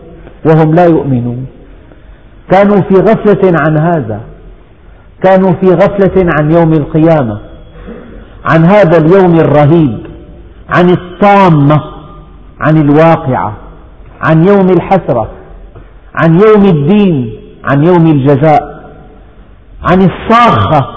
وهم 0.46 0.74
لا 0.74 0.84
يؤمنون. 0.84 1.46
كانوا 2.50 2.76
في 2.76 2.94
غفلة 2.94 3.52
عن 3.60 3.78
هذا. 3.78 4.20
كانوا 5.22 5.52
في 5.52 5.70
غفلة 5.70 6.30
عن 6.40 6.50
يوم 6.50 6.72
القيامة. 6.72 7.40
عن 8.50 8.64
هذا 8.64 8.98
اليوم 8.98 9.34
الرهيب. 9.34 10.06
عن 10.68 10.90
الطامة. 10.90 11.80
عن 12.60 12.76
الواقعة. 12.76 13.56
عن 14.20 14.44
يوم 14.44 14.66
الحسرة. 14.70 15.30
عن 16.22 16.34
يوم 16.34 16.64
الدين 16.64 17.32
عن 17.64 17.86
يوم 17.86 18.06
الجزاء 18.06 18.62
عن 19.90 19.98
الصاخة. 19.98 20.96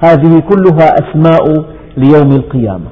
هذه 0.00 0.38
كلها 0.38 0.94
أسماء 0.94 1.64
ليوم 1.96 2.32
القيامة. 2.32 2.90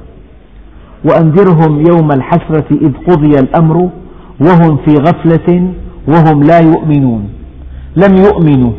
وأنذرهم 1.05 1.85
يوم 1.87 2.11
الحسرة 2.11 2.65
إذ 2.71 2.91
قضي 3.07 3.39
الأمر 3.39 3.89
وهم 4.41 4.77
في 4.77 4.93
غفلة 4.95 5.73
وهم 6.07 6.43
لا 6.43 6.59
يؤمنون. 6.59 7.29
لم 7.95 8.15
يؤمنوا 8.15 8.71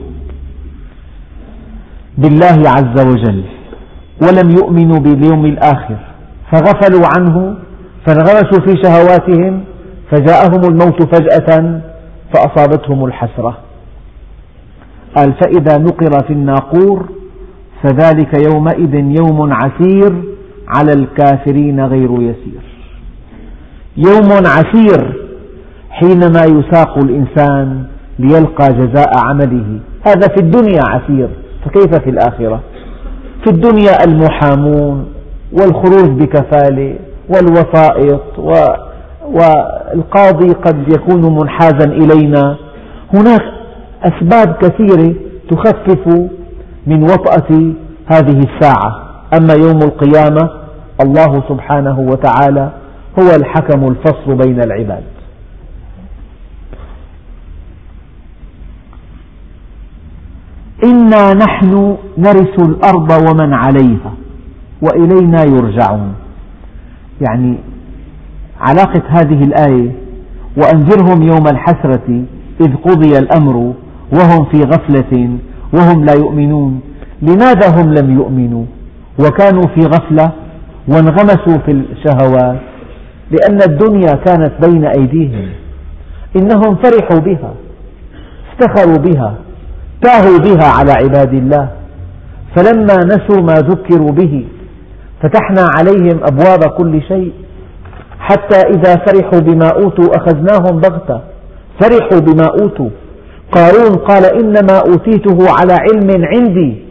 بالله 2.18 2.58
عز 2.70 3.06
وجل 3.06 3.44
ولم 4.22 4.50
يؤمنوا 4.50 4.98
باليوم 4.98 5.44
الآخر. 5.46 5.98
فغفلوا 6.52 7.06
عنه 7.16 7.56
فانغمسوا 8.06 8.60
في 8.66 8.82
شهواتهم 8.82 9.60
فجاءهم 10.10 10.62
الموت 10.64 11.14
فجأة 11.14 11.80
فأصابتهم 12.34 13.04
الحسرة. 13.04 13.58
قال 15.16 15.32
فإذا 15.32 15.78
نقر 15.78 16.26
في 16.26 16.32
الناقور 16.32 17.08
فذلك 17.82 18.46
يومئذ 18.52 18.94
يوم 18.94 19.52
عسير 19.52 20.22
على 20.68 20.92
الكافرين 20.92 21.80
غير 21.86 22.10
يسير. 22.12 22.60
يوم 23.96 24.28
عسير 24.46 25.28
حينما 25.90 26.40
يساق 26.44 26.98
الإنسان 26.98 27.84
ليلقى 28.18 28.66
جزاء 28.68 29.10
عمله. 29.24 29.80
هذا 30.06 30.28
في 30.36 30.40
الدنيا 30.42 30.82
عسير 30.88 31.28
فكيف 31.64 31.94
في 32.04 32.10
الآخرة؟ 32.10 32.60
في 33.44 33.50
الدنيا 33.50 34.04
المحامون 34.04 35.06
والخروج 35.52 36.10
بكفالة 36.22 36.98
والوسائط 37.28 38.38
والقاضي 39.32 40.52
قد 40.52 40.92
يكون 40.92 41.34
منحازا 41.34 41.84
إلينا. 41.84 42.56
هناك 43.14 43.42
أسباب 44.02 44.56
كثيرة 44.62 45.14
تخفف 45.50 46.28
من 46.86 47.02
وطأة 47.02 47.72
هذه 48.06 48.38
الساعة. 48.38 49.02
أما 49.40 49.54
يوم 49.54 49.82
القيامة 49.82 50.50
الله 51.04 51.42
سبحانه 51.48 52.00
وتعالى 52.00 52.72
هو 53.20 53.36
الحكم 53.36 53.88
الفصل 53.88 54.34
بين 54.36 54.62
العباد. 54.62 55.04
إنا 60.84 61.34
نحن 61.34 61.96
نرث 62.18 62.68
الأرض 62.68 63.30
ومن 63.30 63.52
عليها 63.52 64.12
وإلينا 64.82 65.44
يرجعون. 65.44 66.14
يعني 67.20 67.58
علاقة 68.60 69.02
هذه 69.08 69.42
الآية 69.44 69.90
وأنذرهم 70.56 71.22
يوم 71.22 71.46
الحسرة 71.52 72.22
إذ 72.60 72.74
قضي 72.76 73.18
الأمر 73.18 73.74
وهم 74.12 74.44
في 74.44 74.62
غفلة 74.62 75.28
وهم 75.74 76.04
لا 76.04 76.14
يؤمنون. 76.14 76.80
لماذا 77.22 77.82
هم 77.82 77.94
لم 77.94 78.18
يؤمنوا؟ 78.18 78.64
وكانوا 79.20 79.66
في 79.74 79.80
غفلة 79.80 80.32
وانغمسوا 80.88 81.58
في 81.66 81.70
الشهوات. 81.70 82.60
لأن 83.30 83.62
الدنيا 83.62 84.12
كانت 84.12 84.52
بين 84.66 84.84
أيديهم. 84.84 85.48
إنهم 86.36 86.76
فرحوا 86.76 87.18
بها 87.18 87.54
افتخروا 88.52 88.98
بها 88.98 89.34
تاهوا 90.02 90.38
بها 90.38 90.68
على 90.78 90.92
عباد 90.92 91.34
الله. 91.34 91.68
فلما 92.56 92.96
نسوا 93.04 93.42
ما 93.42 93.54
ذكروا 93.54 94.10
به 94.10 94.44
فتحنا 95.22 95.64
عليهم 95.78 96.20
أبواب 96.22 96.70
كل 96.78 97.02
شيء. 97.02 97.32
حتى 98.18 98.56
إذا 98.56 98.96
فرحوا 98.96 99.40
بما 99.40 99.68
أوتوا 99.68 100.16
أخذناهم 100.16 100.80
بغتة. 100.80 101.20
فرحوا 101.80 102.20
بما 102.20 102.46
أوتوا. 102.62 102.90
قارون 103.52 103.96
قال 103.96 104.24
إنما 104.24 104.78
أوتيته 104.88 105.38
على 105.60 105.72
علم 105.72 106.24
عندي. 106.24 106.84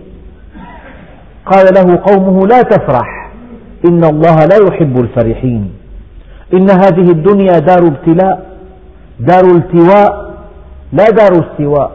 قال 1.45 1.65
له 1.75 1.99
قومه 2.05 2.47
لا 2.47 2.61
تفرح. 2.61 3.31
إن 3.89 4.03
الله 4.03 4.35
لا 4.35 4.57
يحب 4.67 4.99
الفرحين. 4.99 5.73
إن 6.53 6.69
هذه 6.69 7.11
الدنيا 7.11 7.59
دار 7.59 7.87
ابتلاء. 7.87 8.45
دار 9.19 9.43
التواء 9.45 10.33
لا 10.93 11.05
دار 11.09 11.31
استواء. 11.31 11.91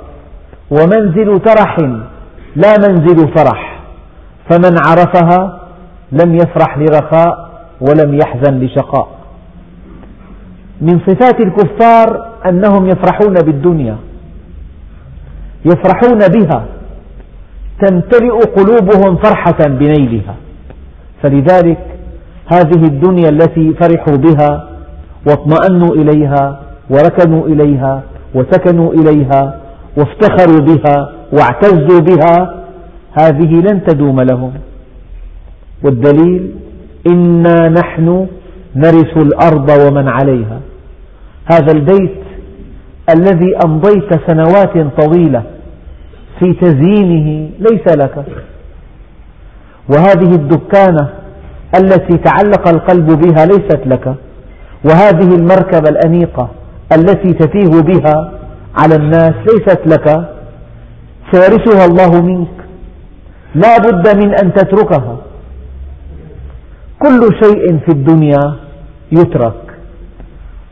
ومنزل 0.70 1.40
ترح 1.40 1.78
لا 2.56 2.78
منزل 2.78 3.28
فرح. 3.36 3.82
فمن 4.50 4.76
عرفها 4.86 5.58
لم 6.12 6.34
يفرح 6.34 6.78
لرخاء 6.78 7.50
ولم 7.80 8.14
يحزن 8.14 8.58
لشقاء. 8.58 9.21
من 10.82 10.98
صفات 11.06 11.40
الكفار 11.40 12.26
أنهم 12.48 12.86
يفرحون 12.86 13.34
بالدنيا. 13.34 13.96
يفرحون 15.64 16.18
بها. 16.18 16.64
تمتلئ 17.82 18.38
قلوبهم 18.56 19.16
فرحة 19.16 19.68
بنيلها. 19.68 20.34
فلذلك 21.22 21.78
هذه 22.52 22.82
الدنيا 22.84 23.28
التي 23.28 23.74
فرحوا 23.80 24.16
بها 24.16 24.68
واطمأنوا 25.26 25.94
إليها 25.94 26.60
وركنوا 26.90 27.46
إليها 27.46 28.02
وسكنوا 28.34 28.92
إليها 28.92 29.58
وافتخروا 29.96 30.60
بها 30.60 31.12
واعتزوا 31.32 32.00
بها 32.00 32.64
هذه 33.20 33.52
لن 33.60 33.84
تدوم 33.84 34.20
لهم. 34.20 34.52
والدليل 35.84 36.54
إنا 37.06 37.68
نحن 37.68 38.26
نرث 38.76 39.16
الأرض 39.16 39.68
ومن 39.86 40.08
عليها. 40.08 40.60
هذا 41.46 41.72
البيت 41.72 42.22
الذي 43.16 43.56
أمضيت 43.64 44.30
سنوات 44.30 45.02
طويلة 45.02 45.42
في 46.38 46.52
تزيينه 46.52 47.50
ليس 47.58 47.96
لك. 47.96 48.24
وهذه 49.88 50.34
الدكانة 50.34 51.08
التي 51.80 52.18
تعلق 52.18 52.68
القلب 52.68 53.06
بها 53.06 53.46
ليست 53.46 53.80
لك. 53.86 54.14
وهذه 54.84 55.34
المركبة 55.34 55.88
الأنيقة 55.88 56.50
التي 56.96 57.32
تتيه 57.32 57.82
بها 57.82 58.32
على 58.78 58.94
الناس 58.94 59.34
ليست 59.34 59.80
لك. 59.86 60.34
سيرثها 61.32 61.84
الله 61.86 62.22
منك. 62.22 62.48
لا 63.54 63.78
بد 63.78 64.16
من 64.16 64.34
أن 64.34 64.52
تتركها. 64.52 65.16
كل 66.98 67.28
شيء 67.42 67.78
في 67.78 67.88
الدنيا 67.88 68.56
يترك. 69.12 69.71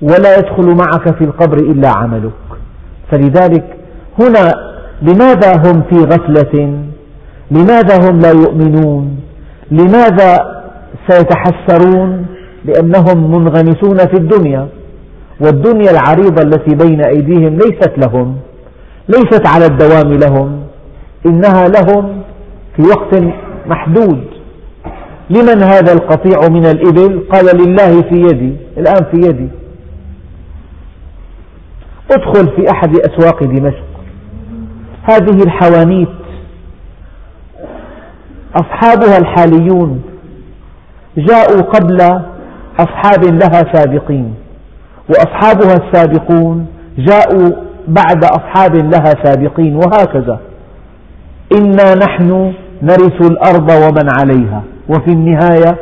ولا 0.02 0.38
يدخل 0.38 0.66
معك 0.66 1.16
في 1.18 1.24
القبر 1.24 1.56
إلا 1.56 1.88
عملك. 1.88 2.32
فلذلك 3.10 3.64
هنا 4.20 4.54
لماذا 5.02 5.56
هم 5.56 5.82
في 5.82 5.96
غفلة؟ 5.96 6.84
لماذا 7.50 8.10
هم 8.10 8.18
لا 8.18 8.30
يؤمنون؟ 8.30 9.16
لماذا 9.70 10.60
سيتحسرون؟ 11.08 12.26
لأنهم 12.64 13.30
منغمسون 13.30 13.98
في 13.98 14.14
الدنيا. 14.14 14.68
والدنيا 15.40 15.90
العريضة 15.90 16.42
التي 16.42 16.74
بين 16.76 17.00
أيديهم 17.04 17.58
ليست 17.58 17.92
لهم 17.98 18.36
ليست 19.08 19.46
على 19.46 19.66
الدوام 19.66 20.12
لهم 20.12 20.60
إنها 21.26 21.68
لهم 21.68 22.22
في 22.76 22.82
وقت 22.82 23.22
محدود. 23.66 24.24
لمن 25.30 25.62
هذا 25.62 25.92
القطيع 25.92 26.48
من 26.48 26.66
الإبل؟ 26.66 27.20
قال 27.32 27.56
لله 27.56 28.02
في 28.02 28.14
يدي 28.14 28.56
الآن 28.78 29.04
في 29.10 29.16
يدي. 29.16 29.48
ادخل 32.12 32.57
في 32.57 32.70
أحد 32.73 32.96
أسواق 32.96 33.44
دمشق. 33.44 33.85
هذه 35.03 35.42
الحوانيت 35.42 36.09
أصحابها 38.55 39.18
الحاليون 39.18 40.03
جاءوا 41.16 41.61
قبل 41.62 42.01
أصحاب 42.81 43.25
لها 43.25 43.73
سابقين 43.73 44.35
وأصحابها 45.09 45.75
السابقون 45.87 46.66
جاءوا 46.99 47.51
بعد 47.88 48.25
أصحاب 48.25 48.77
لها 48.77 49.14
سابقين 49.25 49.77
وهكذا. 49.77 50.40
إنا 51.59 51.94
نحن 51.94 52.53
نرث 52.83 53.31
الأرض 53.31 53.70
ومن 53.70 54.09
عليها. 54.20 54.62
وفي 54.88 55.12
النهاية 55.12 55.77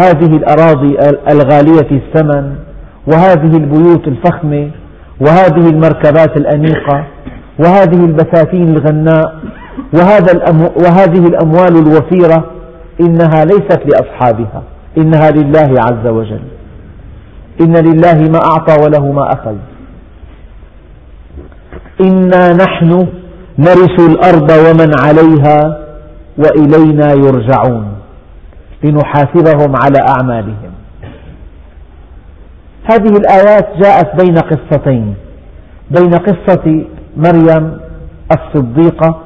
هذه 0.00 0.36
الأراضي 0.36 0.96
الغالية 1.30 1.90
الثمن 1.90 2.54
وهذه 3.06 3.56
البيوت 3.56 4.08
الفخمة 4.08 4.70
وهذه 5.20 5.70
المركبات 5.70 6.36
الأنيقة 6.36 7.04
وهذه 7.58 8.04
البساتين 8.04 8.68
الغناء 8.68 9.34
وهذا 9.94 10.32
وهذه 10.76 11.26
الأموال 11.26 11.76
الوفيرة 11.76 12.44
إنها 13.00 13.44
ليست 13.44 13.80
لأصحابها 13.84 14.62
إنها 14.98 15.30
لله 15.30 15.74
عز 15.80 16.06
وجل. 16.06 16.42
إن 17.60 17.76
لله 17.76 18.14
ما 18.14 18.38
أعطى 18.38 18.84
وله 18.84 19.12
ما 19.12 19.32
أخذ. 19.32 19.56
إنا 22.00 22.52
نحن 22.52 23.06
نرث 23.58 24.00
الأرض 24.10 24.50
ومن 24.50 24.90
عليها 25.00 25.78
وإلينا 26.38 27.12
يرجعون. 27.12 27.92
لنحاسبهم 28.84 29.76
على 29.76 29.98
أعمالهم. 30.08 30.61
هذه 32.84 33.16
الآيات 33.16 33.68
جاءت 33.82 34.22
بين 34.24 34.34
قصتين. 34.36 35.14
بين 35.90 36.10
قصة 36.14 36.84
مريم 37.16 37.78
الصديقة 38.36 39.20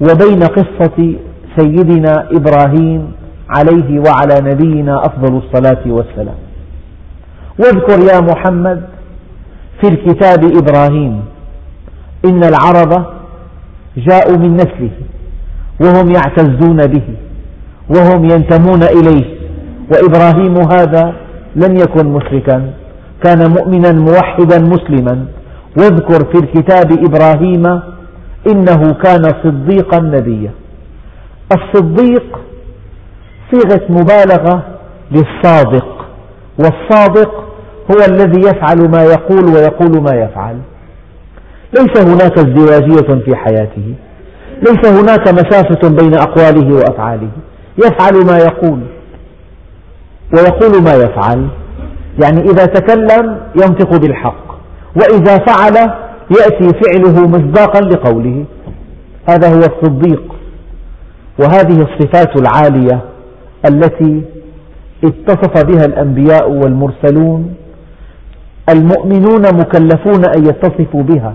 وبين 0.00 0.42
قصة 0.42 1.14
سيدنا 1.56 2.28
إبراهيم 2.30 3.12
عليه 3.50 4.00
وعلى 4.00 4.50
نبينا 4.50 4.98
أفضل 5.00 5.36
الصلاة 5.42 5.82
والسلام. 5.86 6.38
واذكر 7.58 8.14
يا 8.14 8.20
محمد 8.20 8.82
في 9.80 9.88
الكتاب 9.88 10.44
إبراهيم 10.56 11.24
إن 12.24 12.40
العرب 12.44 13.06
جاءوا 13.96 14.36
من 14.36 14.54
نسله 14.54 14.90
وهم 15.80 16.12
يعتزون 16.12 16.86
به 16.86 17.02
وهم 17.88 18.24
ينتمون 18.24 18.82
إليه 18.82 19.36
وإبراهيم 19.92 20.54
هذا 20.72 21.14
لم 21.56 21.76
يكن 21.76 22.06
مشركا 22.06 22.72
كان 23.24 23.50
مؤمنا 23.50 23.92
موحدا 23.92 24.58
مسلما. 24.58 25.26
واذكر 25.78 26.24
في 26.32 26.38
الكتاب 26.38 26.92
إبراهيم 26.92 27.80
إنه 28.52 28.94
كان 28.94 29.22
صديقا 29.44 29.98
نبيا. 30.00 30.50
الصديق 31.52 32.38
صيغة 33.52 33.82
مبالغة 33.90 34.62
للصادق 35.10 36.06
والصادق 36.58 37.30
هو 37.90 37.96
الذي 38.08 38.40
يفعل 38.40 38.90
ما 38.90 39.02
يقول 39.02 39.44
ويقول 39.44 40.02
ما 40.02 40.16
يفعل. 40.16 40.56
ليس 41.78 42.08
هناك 42.08 42.38
ازدواجية 42.38 43.24
في 43.24 43.36
حياته 43.36 43.94
ليس 44.62 45.00
هناك 45.00 45.28
مسافة 45.28 45.88
بين 45.88 46.14
أقواله 46.14 46.74
وأفعاله. 46.74 47.28
يفعل 47.78 48.26
ما 48.26 48.38
يقول. 48.38 48.80
ويقول 50.32 50.82
ما 50.82 50.94
يفعل. 50.94 51.48
يعني 52.24 52.40
إذا 52.40 52.64
تكلم 52.64 53.36
ينطق 53.56 53.96
بالحق 54.00 54.46
وإذا 54.96 55.38
فعل 55.38 55.76
يأتي 56.30 56.68
فعله 56.82 57.28
مصداقا 57.28 57.80
لقوله. 57.80 58.44
هذا 59.30 59.48
هو 59.48 59.60
الصديق 59.60 60.34
وهذه 61.40 61.82
الصفات 61.82 62.40
العالية 62.40 63.00
التي 63.70 64.22
اتصف 65.04 65.64
بها 65.64 65.84
الأنبياء 65.84 66.50
والمرسلون 66.50 67.54
المؤمنون 68.70 69.42
مكلفون 69.42 70.24
أن 70.36 70.44
يتصفوا 70.44 71.02
بها. 71.02 71.34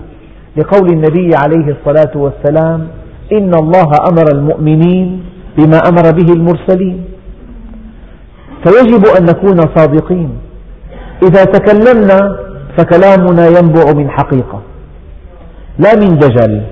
لقول 0.56 0.88
النبي 0.88 1.30
عليه 1.36 1.76
الصلاة 1.76 2.12
والسلام 2.14 2.88
إن 3.32 3.54
الله 3.54 3.88
أمر 4.10 4.24
المؤمنين 4.34 5.24
بما 5.58 5.78
أمر 5.88 6.10
به 6.10 6.32
المرسلين. 6.32 7.04
فيجب 8.64 9.06
أن 9.06 9.24
نكون 9.24 9.60
صادقين. 9.76 10.30
إذا 11.22 11.44
تكلمنا 11.44 12.38
فكلامنا 12.78 13.46
ينبع 13.48 13.92
من 13.92 14.10
حقيقة 14.10 14.60
لا 15.78 15.94
من 15.96 16.18
دجل 16.18 16.62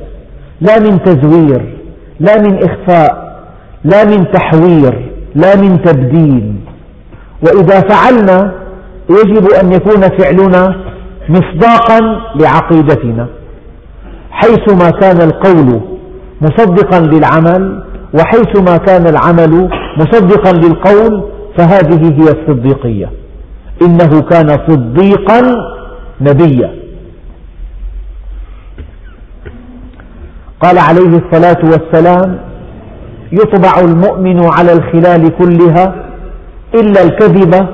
لا 0.61 0.79
من 0.79 1.03
تزوير 1.03 1.79
لا 2.20 2.42
من 2.42 2.59
إخفاء 2.68 3.40
لا 3.85 4.05
من 4.05 4.31
تحوير 4.31 5.12
لا 5.35 5.57
من 5.57 5.83
تبديل. 5.83 6.55
وإذا 7.42 7.81
فعلنا 7.81 8.53
يجب 9.11 9.50
أن 9.62 9.72
يكون 9.72 10.00
فعلنا 10.00 10.76
مصداقا 11.29 12.00
لعقيدتنا 12.40 13.26
حيثما 14.31 14.90
كان 14.90 15.20
القول 15.20 15.81
مصدقا 16.40 17.00
للعمل 17.00 17.83
وحيثما 18.14 18.76
كان 18.76 19.07
العمل 19.07 19.68
مصدقا 19.98 20.53
للقول 20.53 21.24
فهذه 21.61 22.12
هي 22.12 22.29
الصديقية. 22.33 23.11
إنه 23.83 24.20
كان 24.20 24.49
صديقا 24.68 25.40
نبيا. 26.20 26.75
قال 30.61 30.79
عليه 30.79 31.20
الصلاة 31.20 31.59
والسلام 31.64 32.38
يطبع 33.33 33.81
المؤمن 33.81 34.44
على 34.44 34.73
الخلال 34.73 35.37
كلها 35.38 35.94
إلا 36.75 37.03
الكذب 37.03 37.68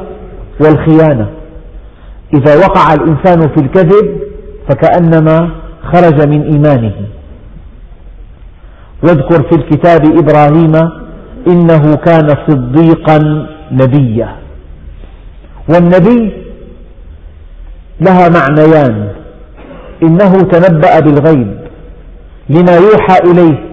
والخيانة. 0.60 1.30
إذا 2.34 2.56
وقع 2.56 2.94
الإنسان 2.94 3.48
في 3.48 3.56
الكذب 3.62 4.20
فكأنما 4.68 5.50
خرج 5.92 6.28
من 6.28 6.42
إيمانه. 6.42 6.92
واذكر 9.02 9.42
في 9.48 9.56
الكتاب 9.56 10.18
إبراهيم 10.18 10.74
إنه 11.46 11.94
كان 11.94 12.34
صديقا 12.48 13.46
نبيا 13.72 14.36
والنبي 15.68 16.32
لها 18.00 18.28
معنيان. 18.28 19.08
إنه 20.02 20.40
تنبأ 20.40 21.00
بالغيب 21.00 21.58
لما 22.48 22.76
يوحى 22.76 23.18
إليه. 23.30 23.64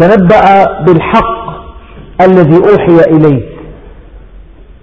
تنبأ 0.00 0.80
بالحق 0.82 1.48
الذي 2.20 2.56
أوحي 2.56 3.10
إليه. 3.10 3.42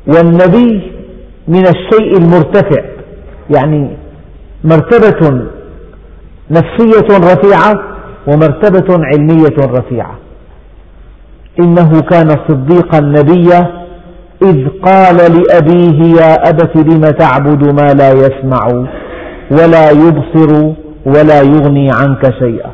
والنبي 0.07 0.91
من 1.47 1.67
الشيء 1.67 2.17
المرتفع 2.17 2.81
يعني 3.49 3.97
مرتبة 4.63 5.45
نفسية 6.51 7.17
رفيعة 7.17 7.83
ومرتبة 8.27 9.05
علمية 9.05 9.57
رفيعة. 9.59 10.17
إنه 11.59 12.01
كان 12.01 12.27
صديقا 12.47 12.99
نبيا 12.99 13.85
إذ 14.43 14.67
قال 14.83 15.15
لأبيه 15.15 16.21
يا 16.21 16.49
أبت 16.49 16.75
لم 16.75 17.01
تعبد 17.01 17.81
ما 17.81 17.93
لا 17.93 18.11
يسمع 18.11 18.67
ولا 19.51 19.91
يبصر 19.91 20.73
ولا 21.05 21.41
يغني 21.41 21.89
عنك 21.91 22.33
شيئا؟ 22.39 22.69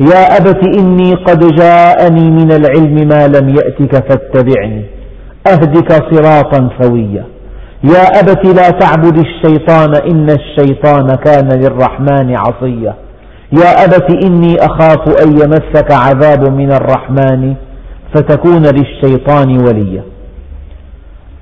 يا 0.00 0.36
أبت 0.36 0.78
إني 0.78 1.14
قد 1.14 1.54
جاءني 1.54 2.30
من 2.30 2.52
العلم 2.52 3.08
ما 3.08 3.26
لم 3.26 3.48
يأتك 3.48 3.94
فاتبعني 4.08 4.84
أهدك 5.52 5.92
صراطا 5.92 6.68
سويا. 6.80 7.24
يا 7.84 8.20
أبت 8.20 8.46
لا 8.46 8.70
تعبد 8.70 9.18
الشيطان 9.18 9.94
إن 10.10 10.30
الشيطان 10.30 11.06
كان 11.24 11.48
للرحمن 11.48 12.36
عصيا. 12.36 12.94
يا 13.52 13.84
أبت 13.84 14.24
إني 14.24 14.56
أخاف 14.58 15.22
أن 15.22 15.32
يمسك 15.32 15.92
عذاب 15.92 16.52
من 16.52 16.72
الرحمن 16.72 17.54
فتكون 18.14 18.62
للشيطان 18.62 19.58
وليا. 19.58 20.02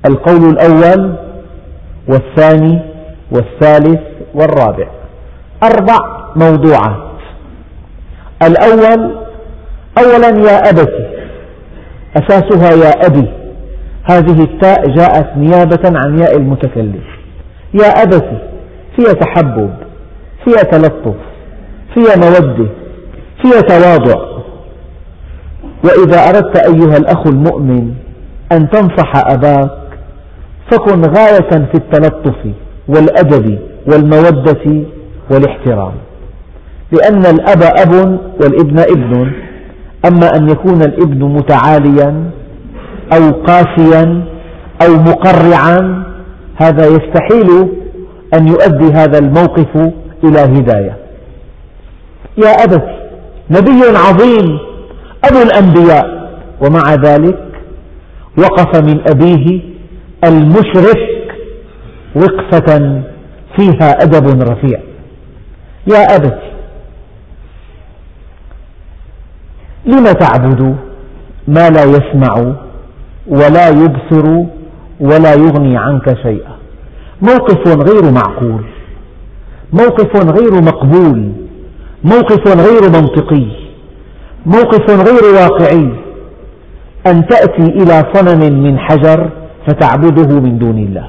القول 0.06 0.50
الأول 0.50 1.14
والثاني 2.08 2.78
والثالث 3.30 4.00
والرابع. 4.34 4.86
أربع 5.62 5.98
موضوعات. 6.36 7.14
الأول 8.42 9.14
أولا 9.98 10.50
يا 10.50 10.70
أبت 10.70 10.92
أساسها 12.16 12.86
يا 12.86 13.06
أبي 13.06 13.28
هذه 14.04 14.42
التاء 14.42 14.90
جاءت 14.90 15.36
نيابة 15.36 15.98
عن 15.98 16.18
ياء 16.18 16.36
المتكلم. 16.36 17.02
يا 17.74 17.88
أبت 18.02 18.28
فيها 18.96 19.12
تحبب 19.12 19.70
فيها 20.44 20.62
تلطف 20.62 21.33
فيها 21.94 22.16
مودة 22.16 22.68
فيها 23.42 23.60
تواضع. 23.60 24.34
وإذا 25.84 26.18
أردت 26.28 26.56
أيها 26.56 26.96
الأخ 26.96 27.26
المؤمن 27.26 27.94
أن 28.52 28.70
تنصح 28.70 29.12
أباك 29.16 29.70
فكن 30.70 31.00
غاية 31.00 31.50
في 31.50 31.74
التلطف 31.74 32.36
والأدب 32.88 33.58
والمودة 33.92 34.84
والاحترام. 35.30 35.92
لأن 36.92 37.26
الأب 37.26 37.62
أب 37.62 38.18
والابن 38.40 38.78
ابن 38.78 39.32
أما 40.08 40.36
أن 40.36 40.48
يكون 40.48 40.82
الابن 40.82 41.24
متعاليا 41.24 42.30
أو 43.12 43.30
قاسيا 43.30 44.24
أو 44.86 44.92
مقرعا 44.94 46.04
هذا 46.56 46.86
يستحيل 46.86 47.68
أن 48.34 48.48
يؤدي 48.48 48.92
هذا 48.92 49.18
الموقف 49.18 49.92
إلى 50.24 50.40
هداية. 50.40 51.03
يا 52.36 52.48
أبت 52.48 52.88
نبي 53.50 53.98
عظيم 53.98 54.58
أبو 55.24 55.42
الأنبياء. 55.42 56.14
ومع 56.60 56.94
ذلك 56.94 57.38
وقف 58.38 58.82
من 58.82 59.00
أبيه 59.08 59.62
المشرك 60.24 61.36
وقفة 62.16 63.02
فيها 63.56 64.02
أدب 64.02 64.42
رفيع. 64.42 64.80
يا 65.86 66.16
أبت 66.16 66.38
لم 69.86 70.04
تعبد 70.04 70.76
ما 71.48 71.70
لا 71.70 71.84
يسمع 71.84 72.54
ولا 73.26 73.68
يبصر 73.68 74.44
ولا 75.00 75.34
يغني 75.34 75.76
عنك 75.76 76.16
شيئا؟ 76.22 76.56
موقف 77.22 77.68
غير 77.68 78.12
معقول 78.12 78.64
موقف 79.72 80.16
غير 80.16 80.62
مقبول. 80.62 81.32
موقف 82.04 82.48
غير 82.48 82.82
منطقي 82.82 83.46
موقف 84.46 84.90
غير 84.90 85.34
واقعي. 85.34 85.88
أن 87.06 87.26
تأتي 87.26 87.62
إلى 87.62 88.04
صنم 88.14 88.62
من 88.62 88.78
حجر 88.78 89.28
فتعبده 89.66 90.40
من 90.40 90.58
دون 90.58 90.78
الله. 90.78 91.08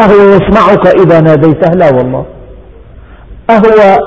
أهو 0.00 0.28
يسمعك 0.28 0.86
إذا 0.86 1.20
ناديته 1.20 1.70
لا 1.72 1.90
والله. 1.96 2.24
أهو 3.50 3.98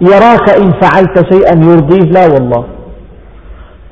يراك 0.00 0.46
إن 0.50 0.72
فعلت 0.80 1.32
شيئا 1.32 1.54
يرضيه 1.64 2.10
لا 2.10 2.26
والله. 2.26 2.64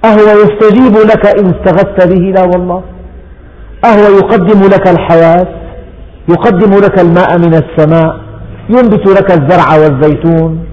أهو 0.04 0.24
يستجيب 0.42 0.96
لك 0.96 1.26
إن 1.38 1.46
استغثت 1.54 2.06
به 2.12 2.24
لا 2.36 2.42
والله. 2.42 2.82
أهو 3.84 4.16
يقدم 4.18 4.60
لك 4.74 4.88
الحياة 4.88 5.46
يقدم 6.28 6.72
لك 6.84 6.98
الماء 6.98 7.38
من 7.38 7.54
السماء 7.54 8.20
ينبت 8.68 9.08
لك 9.08 9.30
الزرع 9.30 9.76
والزيتون. 9.76 10.71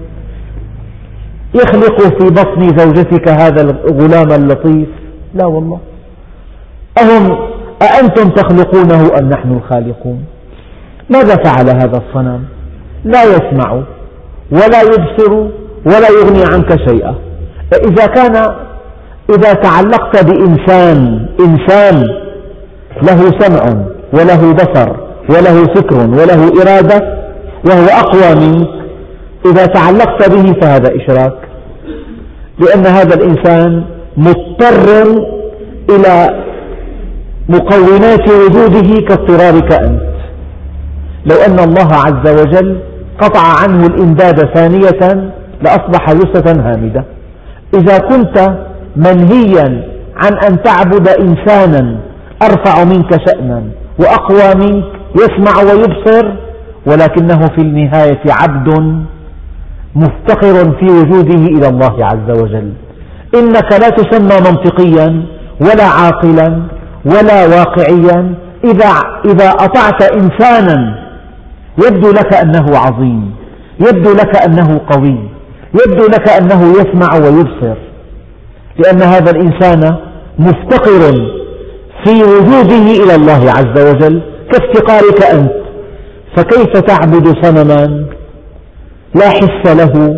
يخلق 1.54 2.02
في 2.02 2.30
بطن 2.30 2.78
زوجتك 2.78 3.28
هذا 3.28 3.62
الغلام 3.62 4.42
اللطيف؟ 4.42 4.88
لا 5.34 5.46
والله. 5.46 5.78
أهم 7.02 7.38
أأنتم 7.82 8.30
تخلقونه 8.30 9.18
أم 9.18 9.28
نحن 9.28 9.56
الخالقون؟ 9.56 10.24
ماذا 11.10 11.36
فعل 11.36 11.68
هذا 11.68 12.02
الصنم؟ 12.06 12.44
لا 13.04 13.24
يسمع 13.24 13.82
ولا 14.52 14.82
يبصر 14.82 15.32
ولا 15.86 16.08
يغني 16.08 16.44
عنك 16.52 16.88
شيئا. 16.88 17.14
إذا 17.84 18.06
كان 18.06 18.36
إذا 19.30 19.52
تعلقت 19.52 20.24
بإنسان 20.24 21.28
إنسان 21.40 22.04
له 23.02 23.30
سمع 23.38 23.84
وله 24.12 24.52
بصر 24.52 24.96
وله 25.28 25.64
فكر 25.74 25.96
وله 25.96 26.62
إرادة 26.62 27.20
وهو 27.66 27.84
أقوى 27.84 28.34
منك 28.34 28.79
إذا 29.46 29.66
تعلقت 29.66 30.30
به 30.30 30.60
فهذا 30.60 30.90
إشراك. 30.96 31.38
لأن 32.58 32.86
هذا 32.86 33.14
الإنسان 33.14 33.84
مضطر 34.16 35.02
إلى 35.90 36.44
مقومات 37.48 38.28
وجوده 38.30 39.00
كاضطرارك 39.08 39.72
أنت. 39.72 40.10
لو 41.26 41.36
أن 41.46 41.58
الله 41.58 41.88
عز 41.92 42.40
وجل 42.40 42.80
قطع 43.20 43.62
عنه 43.62 43.86
الإمداد 43.86 44.54
ثانية 44.54 45.32
لأصبح 45.62 46.12
جثة 46.12 46.52
هامدة. 46.52 47.04
إذا 47.74 47.98
كنت 47.98 48.50
منهيا 48.96 49.88
عن 50.16 50.32
أن 50.38 50.62
تعبد 50.62 51.08
إنسانا 51.08 51.96
أرفع 52.42 52.84
منك 52.84 53.28
شأنا 53.28 53.62
وأقوى 53.98 54.54
منك 54.54 54.84
يسمع 55.14 55.62
ويبصر 55.62 56.32
ولكنه 56.86 57.46
في 57.46 57.58
النهاية 57.58 58.20
عبد 58.30 58.68
مفتقر 59.94 60.76
في 60.80 60.86
وجوده 60.86 61.44
إلى 61.56 61.68
الله 61.68 62.04
عز 62.04 62.40
وجل. 62.40 62.72
إنك 63.34 63.72
لا 63.72 63.88
تسمى 63.88 64.36
منطقيا 64.50 65.22
ولا 65.60 65.84
عاقلا 65.84 66.62
ولا 67.04 67.46
واقعيا. 67.46 68.34
إذا, 68.64 68.90
إذا 69.24 69.50
أطعت 69.50 70.02
إنسانا 70.02 70.98
يبدو 71.86 72.10
لك 72.10 72.34
أنه 72.34 72.78
عظيم 72.78 73.34
يبدو 73.80 74.12
لك 74.12 74.36
أنه 74.36 74.80
قوي 74.90 75.18
يبدو 75.74 76.06
لك 76.06 76.28
أنه 76.28 76.72
يسمع 76.72 77.14
ويبصر. 77.14 77.76
لأن 78.78 79.02
هذا 79.02 79.30
الإنسان 79.30 79.96
مفتقر 80.38 81.12
في 82.04 82.22
وجوده 82.22 83.04
إلى 83.04 83.14
الله 83.14 83.50
عز 83.50 83.94
وجل 83.94 84.22
كافتقارك 84.52 85.22
أنت. 85.22 85.52
فكيف 86.36 86.72
تعبد 86.72 87.44
صنما؟ 87.44 88.04
لا 89.14 89.28
حس 89.28 89.64
له 89.80 90.14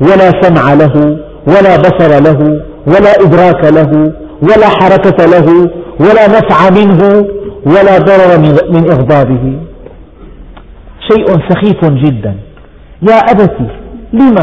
ولا 0.00 0.42
سمع 0.42 0.74
له 0.74 1.18
ولا 1.46 1.76
بصر 1.76 2.20
له 2.20 2.60
ولا 2.86 3.12
إدراك 3.20 3.64
له 3.64 4.12
ولا 4.42 4.68
حركة 4.68 5.26
له 5.26 5.70
ولا 6.00 6.26
نفع 6.26 6.70
منه 6.70 7.26
ولا 7.66 7.98
ضرر 7.98 8.38
من 8.70 8.90
إغضابه. 8.90 9.58
شيء 11.08 11.26
سخيف 11.48 11.84
جدا. 11.84 12.34
يا 13.02 13.16
أبت 13.16 13.56
لم 14.12 14.36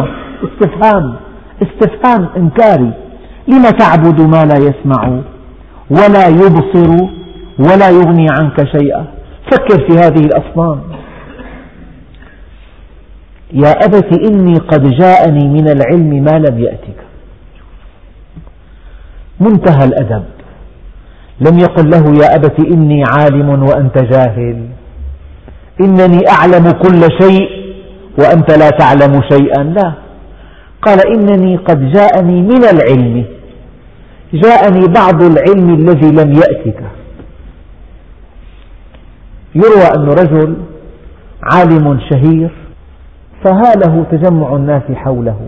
استفهام 0.44 1.16
استفهام 1.62 2.28
إنكاري. 2.38 2.92
لم 3.48 3.64
تعبد 3.64 4.22
ما 4.22 4.44
لا 4.44 4.58
يسمع 4.58 5.20
ولا 5.90 6.28
يبصر 6.28 6.92
ولا 7.60 7.90
يغني 7.90 8.28
عنك 8.30 8.68
شيئا؟ 8.78 9.06
فكر 9.52 9.88
في 9.88 9.98
هذه 9.98 10.26
الأصنام. 10.26 10.80
يا 13.64 13.72
أبت 13.72 14.30
إني 14.30 14.54
قد 14.54 14.84
جاءني 14.92 15.48
من 15.48 15.70
العلم 15.70 16.24
ما 16.24 16.32
لم 16.32 16.60
يأتك. 16.60 17.00
منتهى 19.40 19.86
الأدب. 19.86 20.24
لم 21.40 21.60
يقل 21.60 21.90
له 21.90 22.24
يا 22.24 22.36
أبت 22.36 22.60
إني 22.74 23.04
عالم 23.04 23.64
وأنت 23.64 24.04
جاهل. 24.04 24.68
إنني 25.82 26.22
أعلم 26.30 26.72
كل 26.72 27.02
شيء 27.22 27.50
وأنت 28.20 28.52
لا 28.52 28.70
تعلم 28.70 29.22
شيئا. 29.32 29.64
لا. 29.64 29.94
قال 30.82 31.00
إنني 31.08 31.56
قد 31.56 31.92
جاءني 31.92 32.42
من 32.42 32.64
العلم. 32.64 33.26
جاءني 34.34 34.88
بعض 34.88 35.24
العلم 35.24 35.74
الذي 35.74 36.12
لم 36.12 36.34
يأتك. 36.34 36.82
يروى 39.56 39.88
أن 39.96 40.06
رجل 40.06 40.56
عالم 41.44 42.00
شهير 42.10 42.65
فهاله 43.46 44.06
تجمع 44.12 44.56
الناس 44.56 44.92
حوله 44.92 45.40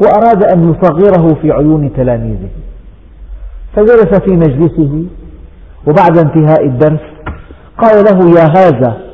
وأراد 0.00 0.44
أن 0.44 0.70
يصغره 0.70 1.34
في 1.42 1.52
عيون 1.52 1.92
تلاميذه 1.96 2.48
فجلس 3.76 4.20
في 4.26 4.30
مجلسه 4.36 5.04
وبعد 5.86 6.18
انتهاء 6.18 6.66
الدرس 6.66 7.00
قال 7.78 8.04
له 8.04 8.40
يا 8.40 8.44
هذا 8.44 9.04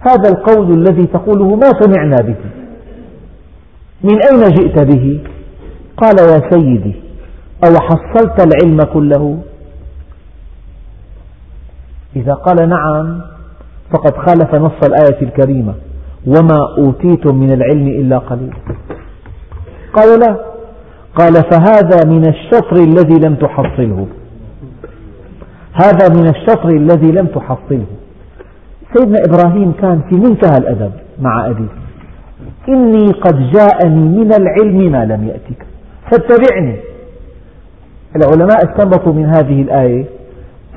هذا 0.00 0.28
القول 0.28 0.70
الذي 0.70 1.06
تقوله 1.06 1.56
ما 1.56 1.70
سمعنا 1.80 2.16
به 2.16 2.36
من 4.02 4.18
أين 4.30 4.52
جئت 4.52 4.82
به؟ 4.82 5.20
قال 5.96 6.14
يا 6.18 6.50
سيدي 6.50 6.94
أو 7.66 7.74
حصلت 7.80 8.46
العلم 8.46 8.78
كله؟ 8.92 9.38
إذا 12.16 12.34
قال 12.34 12.68
نعم 12.68 13.20
فقد 13.90 14.16
خالف 14.16 14.54
نص 14.54 14.84
الآية 14.84 15.22
الكريمة 15.22 15.74
وما 16.26 16.58
أوتيتم 16.78 17.34
من 17.34 17.52
العلم 17.52 17.86
إلا 17.86 18.18
قليلا 18.18 18.52
قال 19.94 20.20
لا. 20.20 20.36
قال 21.16 21.32
فهذا 21.32 21.98
من 22.06 22.28
الشطر 22.28 22.76
الذي 22.76 23.18
لم 23.18 23.34
تحصله. 23.34 24.06
هذا 25.72 26.08
من 26.08 26.28
الشطر 26.28 26.68
الذي 26.68 27.12
لم 27.12 27.26
تحصله. 27.26 27.86
سيدنا 28.94 29.18
إبراهيم 29.28 29.72
كان 29.72 30.00
في 30.10 30.16
منتهى 30.16 30.58
الأدب 30.58 30.92
مع 31.20 31.46
أبيه. 31.46 31.68
إني 32.68 33.12
قد 33.12 33.50
جاءني 33.50 34.18
من 34.18 34.32
العلم 34.32 34.92
ما 34.92 35.04
لم 35.04 35.28
يأتك. 35.28 35.66
فاتبعني. 36.10 36.76
العلماء 38.16 38.64
استنبطوا 38.70 39.12
من 39.12 39.26
هذه 39.26 39.62
الآية 39.62 40.04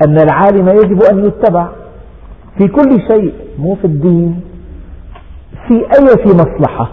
أن 0.07 0.17
العالم 0.19 0.69
يجب 0.69 1.03
أن 1.11 1.25
يتبع 1.25 1.67
في 2.57 2.67
كل 2.67 3.01
شيء 3.11 3.33
مو 3.59 3.75
في 3.75 3.85
الدين 3.85 4.41
في 5.67 5.73
أية 5.73 6.33
مصلحة. 6.33 6.89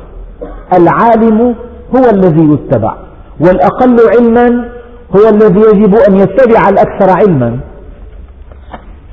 العالم 0.79 1.55
هو 1.97 2.11
الذي 2.13 2.53
يتبع 2.53 2.97
والأقل 3.41 3.97
علما 4.19 4.69
هو 5.17 5.29
الذي 5.29 5.61
يجب 5.61 5.95
أن 6.09 6.15
يتبع 6.17 6.69
الأكثر 6.69 7.11
علما. 7.19 7.59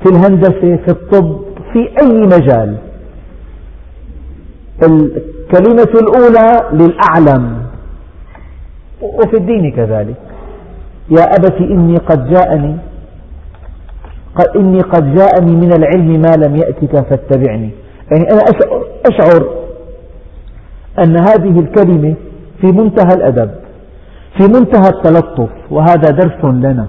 في 0.02 0.08
الهندسة 0.08 0.76
في 0.76 0.88
الطب 0.88 1.40
في 1.72 1.88
أي 2.02 2.12
مجال. 2.12 2.76
الكلمة 4.82 5.92
الأولى 5.94 6.60
للأعلم. 6.72 7.62
وفي 9.02 9.36
الدين 9.36 9.72
كذلك. 9.72 10.16
يا 11.10 11.22
أبت 11.22 11.56
إني 11.60 11.96
قد 11.96 12.30
جاءني 12.30 12.76
إني 14.56 14.80
قد 14.80 15.14
جاءني 15.14 15.56
من 15.56 15.72
العلم 15.72 16.20
ما 16.20 16.46
لم 16.46 16.56
يأتك 16.56 17.08
فاتبعني. 17.08 17.70
يعني 18.10 18.32
أنا 18.32 18.40
أشعر 19.06 19.46
أن 21.04 21.16
هذه 21.16 21.60
الكلمة 21.60 22.14
في 22.60 22.66
منتهى 22.66 23.14
الأدب 23.14 23.50
في 24.38 24.46
منتهى 24.48 24.88
التلطف 24.88 25.48
وهذا 25.70 26.10
درس 26.10 26.44
لنا. 26.44 26.86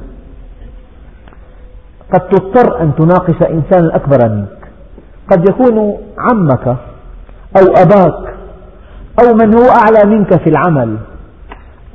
قد 2.13 2.29
تضطر 2.29 2.81
أن 2.81 2.91
تناقش 2.95 3.41
إنسانا 3.41 3.95
أكبر 3.95 4.29
منك. 4.29 4.63
قد 5.31 5.49
يكون 5.49 5.97
عمك 6.17 6.67
أو 7.57 7.73
أباك 7.77 8.33
أو 9.23 9.33
من 9.33 9.53
هو 9.53 9.69
أعلى 9.69 10.15
منك 10.15 10.41
في 10.43 10.49
العمل 10.49 10.97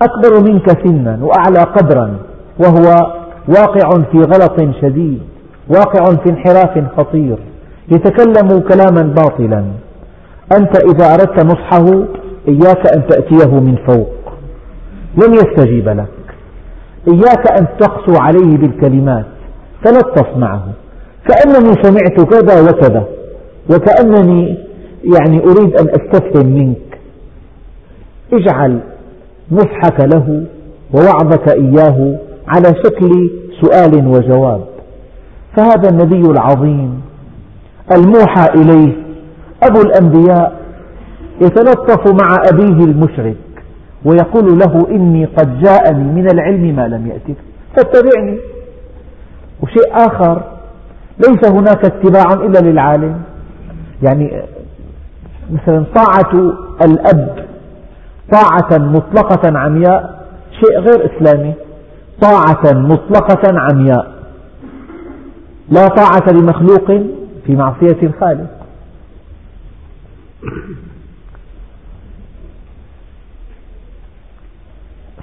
أكبر 0.02 0.50
منك 0.50 0.86
سنا 0.86 1.18
وأعلى 1.22 1.58
قدرا 1.58 2.18
وهو 2.58 3.12
واقع 3.48 4.02
في 4.12 4.18
غلط 4.18 4.74
شديد 4.80 5.22
واقع 5.68 6.04
في 6.04 6.30
انحراف 6.30 6.84
خطير 6.96 7.38
يتكلم 7.88 8.60
كلاما 8.60 9.02
باطلا. 9.02 9.64
أنت 10.56 10.84
إذا 10.84 11.14
أردت 11.14 11.44
نصحه 11.44 11.86
إياك 12.48 12.92
أن 12.96 13.06
تأتيه 13.08 13.60
من 13.60 13.76
فوق. 13.88 14.14
لن 15.16 15.34
يستجيب 15.34 15.88
لك. 15.88 16.08
إياك 17.08 17.60
أن 17.60 17.66
تقسو 17.78 18.20
عليه 18.20 18.56
بالكلمات 18.56 19.26
تلطف 19.84 20.36
معه. 20.36 20.64
كأنني 21.28 21.72
سمعت 21.82 22.20
كذا 22.20 22.60
وكذا 22.60 23.04
وكأنني 23.70 24.58
يعني 25.16 25.40
أريد 25.40 25.76
أن 25.80 25.88
أستفهم 25.88 26.46
منك. 26.46 26.98
اجعل 28.32 28.80
نصحك 29.52 30.00
له 30.14 30.44
ووعظك 30.94 31.48
إياه 31.48 32.18
على 32.48 32.74
شكل 32.84 33.30
سؤال 33.60 34.06
وجواب. 34.06 34.64
فهذا 35.56 35.88
النبي 35.90 36.30
العظيم 36.30 37.00
الموحى 37.92 38.48
إليه 38.54 39.07
أبو 39.62 39.80
الأنبياء 39.80 40.60
يتلطف 41.40 42.22
مع 42.22 42.36
أبيه 42.52 42.84
المشرك 42.84 43.36
ويقول 44.04 44.58
له 44.58 44.86
إني 44.90 45.24
قد 45.24 45.60
جاءني 45.60 46.12
من 46.12 46.30
العلم 46.32 46.76
ما 46.76 46.88
لم 46.88 47.06
يأتك 47.06 47.36
فاتبعني. 47.76 48.38
وشيء 49.62 49.92
آخر 49.92 50.42
ليس 51.18 51.52
هناك 51.52 51.84
اتباع 51.84 52.32
إلا 52.32 52.58
للعالم. 52.58 53.20
يعني 54.02 54.42
مثلا 55.50 55.84
طاعة 55.94 56.52
الأب 56.82 57.46
طاعة 58.32 58.78
مطلقة 58.78 59.58
عمياء 59.58 60.28
شيء 60.52 60.80
غير 60.80 61.10
إسلامي. 61.10 61.54
طاعة 62.20 62.72
مطلقة 62.72 63.58
عمياء 63.58 64.12
لا 65.70 65.88
طاعة 65.88 66.32
لمخلوق 66.32 66.86
في 67.46 67.56
معصية 67.56 67.96
الخالق 68.02 68.57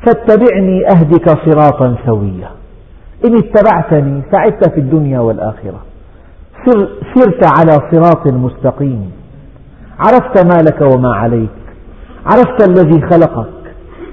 فاتبعني 0.06 0.88
أهدك 0.88 1.30
صراطا 1.30 1.96
سويا. 2.06 2.50
إن 3.26 3.36
اتبعتني 3.38 4.22
سعدت 4.32 4.70
في 4.70 4.80
الدنيا 4.80 5.20
والآخرة. 5.20 5.82
سرت 7.16 7.44
على 7.60 7.72
صراط 7.92 8.28
مستقيم. 8.28 9.12
عرفت 10.00 10.46
ما 10.46 10.62
لك 10.62 10.82
وما 10.82 11.16
عليك. 11.16 11.50
عرفت 12.26 12.70
الذي 12.70 13.02
خلقك. 13.02 13.54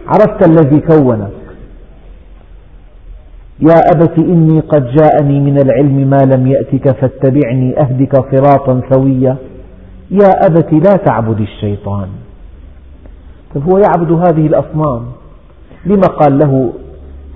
عرفت 0.06 0.48
الذي 0.48 0.80
كونك. 0.80 1.32
يا 3.60 3.76
أبت 3.94 4.18
إني 4.18 4.60
قد 4.60 4.86
جاءني 4.86 5.40
من 5.40 5.58
العلم 5.58 6.10
ما 6.10 6.18
لم 6.36 6.46
يأتك 6.46 6.96
فاتبعني 6.96 7.80
أهدك 7.80 8.16
صراطا 8.16 8.80
سويا. 8.92 9.36
يا 10.12 10.46
أبت 10.46 10.72
لا 10.72 10.96
تعبد 10.96 11.40
الشيطان. 11.40 12.08
طيب 13.54 13.70
هو 13.70 13.78
يعبد 13.78 14.12
هذه 14.12 14.46
الأصنام. 14.46 15.02
لما 15.86 16.06
قال 16.20 16.38
له 16.38 16.72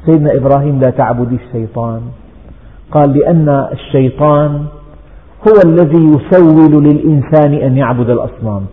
سيدنا 0.07 0.35
إبراهيم 0.35 0.81
لا 0.81 0.91
تعبد 0.91 1.33
الشيطان؟ 1.33 2.01
قال 2.91 3.19
لأن 3.19 3.49
الشيطان 3.73 4.67
هو 5.49 5.55
الذي 5.65 6.05
يسول 6.05 6.85
للإنسان 6.85 7.55
أن 7.55 7.77
يعبد 7.77 8.11
الأصنام. 8.11 8.67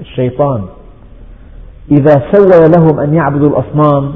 الشيطان. 0.00 0.62
إذا 1.90 2.22
سول 2.32 2.70
لهم 2.76 3.00
أن 3.00 3.14
يعبدوا 3.14 3.48
الأصنام 3.48 4.12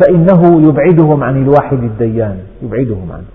فإنه 0.00 0.68
يبعدهم 0.68 1.22
عن 1.22 1.42
الواحد 1.42 1.78
الديان 1.78 2.38
يبعدهم 2.62 3.12
عنه. 3.12 3.33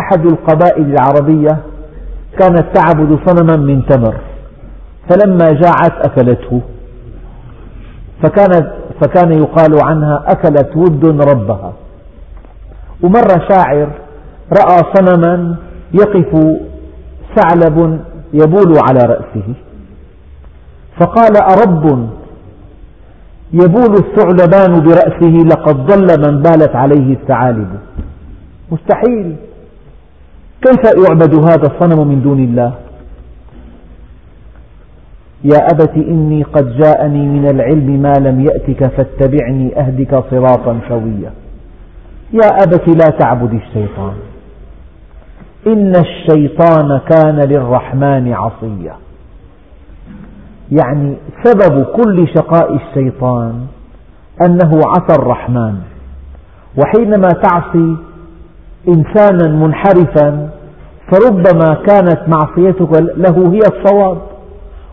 أحد 0.00 0.26
القبائل 0.26 0.94
العربية 0.94 1.58
كانت 2.38 2.64
تعبد 2.74 3.18
صنما 3.26 3.56
من 3.56 3.86
تمر 3.86 4.14
فلما 5.10 5.48
جاعت 5.48 6.06
أكلته 6.06 6.60
فكانت 8.22 8.72
فكان 9.00 9.32
يقال 9.32 9.82
عنها 9.82 10.24
أكلت 10.26 10.76
ود 10.76 11.04
ربها. 11.04 11.72
ومر 13.02 13.28
شاعر 13.50 13.88
رأى 14.60 14.78
صنما 14.94 15.56
يقف 15.94 16.58
ثعلب 17.36 18.00
يبول 18.32 18.74
على 18.88 18.98
رأسه 19.06 19.54
فقال 21.00 21.36
أرب 21.36 22.08
يبول 23.52 23.94
الثعلبان 23.94 24.80
برأسه 24.80 25.46
لقد 25.46 25.86
ضل 25.86 26.30
من 26.30 26.42
بالت 26.42 26.76
عليه 26.76 27.12
الثعالب. 27.14 27.68
مستحيل. 28.70 29.36
كيف 30.62 31.08
يعبد 31.08 31.34
هذا 31.34 31.66
الصنم 31.72 32.08
من 32.08 32.22
دون 32.22 32.38
الله؟ 32.38 32.72
يا 35.44 35.58
أبت 35.72 35.94
إني 35.96 36.42
قد 36.42 36.76
جاءني 36.76 37.26
من 37.26 37.48
العلم 37.54 38.02
ما 38.02 38.12
لم 38.18 38.40
يأتك 38.40 38.86
فاتبعني 38.86 39.80
أهدك 39.80 40.24
صراطا 40.30 40.80
سويا. 40.88 41.32
يا 42.32 42.48
أبت 42.64 42.88
لا 42.88 43.18
تعبد 43.18 43.54
الشيطان. 43.54 44.14
إن 45.66 45.92
الشيطان 45.96 47.00
كان 47.10 47.40
للرحمن 47.48 48.32
عصيا. 48.32 48.96
يعني 50.70 51.16
سبب 51.44 51.84
كل 51.84 52.28
شقاء 52.34 52.76
الشيطان 52.76 53.66
أنه 54.46 54.80
عصى 54.86 55.14
الرحمن. 55.18 55.74
وحينما 56.78 57.28
تعصي 57.28 57.96
إنسانا 58.88 59.48
منحرفا 59.48 60.48
فربما 61.12 61.74
كانت 61.86 62.20
معصيتك 62.28 62.92
له 63.16 63.52
هي 63.52 63.58
الصواب. 63.58 64.18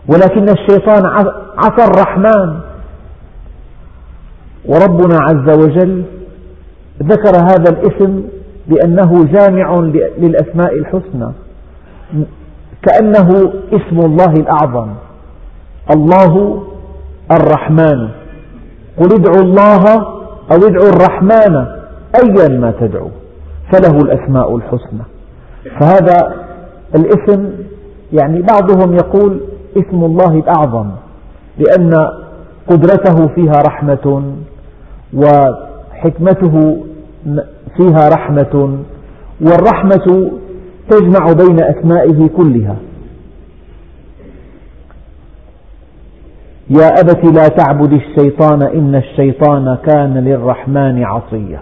ولكن 0.08 0.46
الشيطان 0.48 1.06
عصى 1.56 1.84
الرحمن. 1.84 2.60
وربنا 4.64 5.18
عز 5.20 5.58
وجل 5.58 6.04
ذكر 7.02 7.36
هذا 7.36 7.70
الاسم 7.70 8.22
بأنه 8.68 9.24
جامع 9.24 9.74
للأسماء 10.18 10.74
الحسنى. 10.74 11.32
كأنه 12.82 13.52
اسم 13.72 13.98
الله 13.98 14.32
الأعظم. 14.32 14.88
الله 15.96 16.62
الرحمن. 17.32 18.08
قل 18.98 19.14
ادعوا 19.14 19.42
الله 19.42 19.84
أو 20.52 20.56
ادعوا 20.56 20.88
الرحمن 20.88 21.56
أيا 22.24 22.48
ما 22.58 22.72
تدعو. 22.80 23.10
فله 23.72 23.98
الأسماء 23.98 24.56
الحسنى. 24.56 25.02
فهذا 25.80 26.34
الاسم 26.94 27.50
يعني 28.12 28.42
بعضهم 28.42 28.94
يقول 28.94 29.40
اسم 29.76 30.04
الله 30.04 30.34
الأعظم 30.34 30.90
لأن 31.58 32.08
قدرته 32.68 33.26
فيها 33.34 33.62
رحمة 33.66 34.22
وحكمته 35.14 36.84
فيها 37.76 38.08
رحمة 38.08 38.78
والرحمة 39.40 40.30
تجمع 40.90 41.32
بين 41.32 41.60
أسمائه 41.60 42.28
كلها. 42.36 42.76
يا 46.70 46.86
أبت 46.86 47.24
لا 47.24 47.48
تعبد 47.48 47.92
الشيطان 47.92 48.62
إن 48.62 48.94
الشيطان 48.94 49.76
كان 49.86 50.14
للرحمن 50.14 51.04
عصيا. 51.04 51.60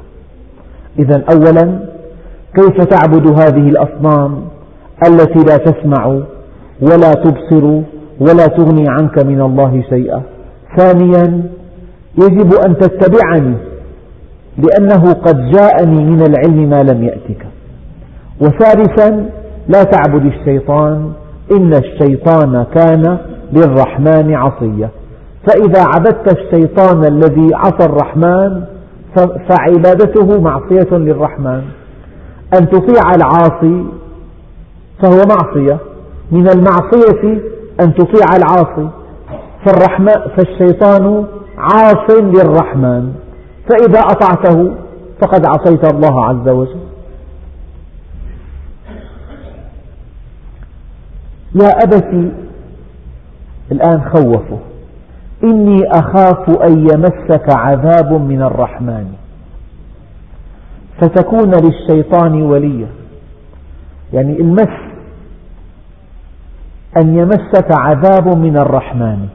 إذا 0.99 1.25
أولا 1.33 1.79
كيف 2.55 2.85
تعبد 2.85 3.41
هذه 3.41 3.69
الأصنام 3.69 4.41
التي 5.09 5.39
لا 5.39 5.57
تسمع 5.57 6.07
ولا 6.83 7.13
تبصر 7.13 7.81
ولا 8.21 8.47
تغني 8.47 8.85
عنك 8.89 9.25
من 9.25 9.41
الله 9.41 9.83
شيئا؟ 9.91 10.23
ثانيا 10.77 11.43
يجب 12.23 12.55
أن 12.67 12.77
تتبعني 12.77 13.55
لأنه 14.59 15.13
قد 15.13 15.51
جاءني 15.51 16.05
من 16.05 16.23
العلم 16.23 16.71
ما 16.71 16.83
لم 16.83 17.05
يأتك. 17.05 17.47
وثالثا 18.41 19.31
لا 19.69 19.83
تعبد 19.83 20.25
الشيطان 20.25 21.13
إن 21.53 21.73
الشيطان 21.73 22.65
كان 22.75 23.19
للرحمن 23.53 24.35
عصيا. 24.35 24.89
فإذا 25.47 25.83
عبدت 25.95 26.39
الشيطان 26.39 27.05
الذي 27.05 27.51
عصى 27.55 27.85
الرحمن 27.85 28.63
فعبادته 29.49 30.41
معصية 30.41 30.97
للرحمن. 30.97 31.63
أن 32.55 32.69
تطيع 32.69 33.15
العاصي 33.15 33.85
فهو 35.03 35.23
معصية. 35.31 35.79
من 36.31 36.49
المعصية 36.49 37.41
أن 37.81 37.95
تطيع 37.95 38.27
العاصي. 38.37 38.89
فالشيطان 40.37 41.25
عاص 41.59 42.11
للرحمن. 42.11 43.13
فإذا 43.71 44.01
أطعته 44.01 44.75
فقد 45.21 45.47
عصيت 45.47 45.95
الله 45.95 46.25
عز 46.25 46.49
وجل. 46.49 46.81
يا 51.55 51.69
أبت 51.83 52.33
الآن 53.73 54.03
خوفه. 54.15 54.59
إني 55.45 55.91
أخاف 55.91 56.51
أن 56.51 56.79
يمسك 56.79 57.57
عذاب 57.57 58.13
من 58.13 58.43
الرحمن. 58.43 59.07
فتكون 61.01 61.51
للشيطان 61.51 62.43
وليا. 62.43 62.89
يعني 64.13 64.41
المس 64.41 64.89
أن 66.97 67.19
يمسك 67.19 67.79
عذاب 67.79 68.37
من 68.37 68.57
الرحمن. 68.57 69.29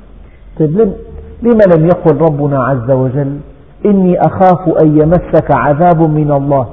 طيب 0.60 0.94
لما 1.42 1.76
لم 1.76 1.86
يقل 1.86 2.18
ربنا 2.18 2.64
عز 2.64 2.92
وجل 2.92 3.40
إني 3.86 4.20
أخاف 4.20 4.70
أن 4.84 4.98
يمسك 4.98 5.52
عذاب 5.52 6.02
من 6.02 6.32
الله؟ 6.32 6.68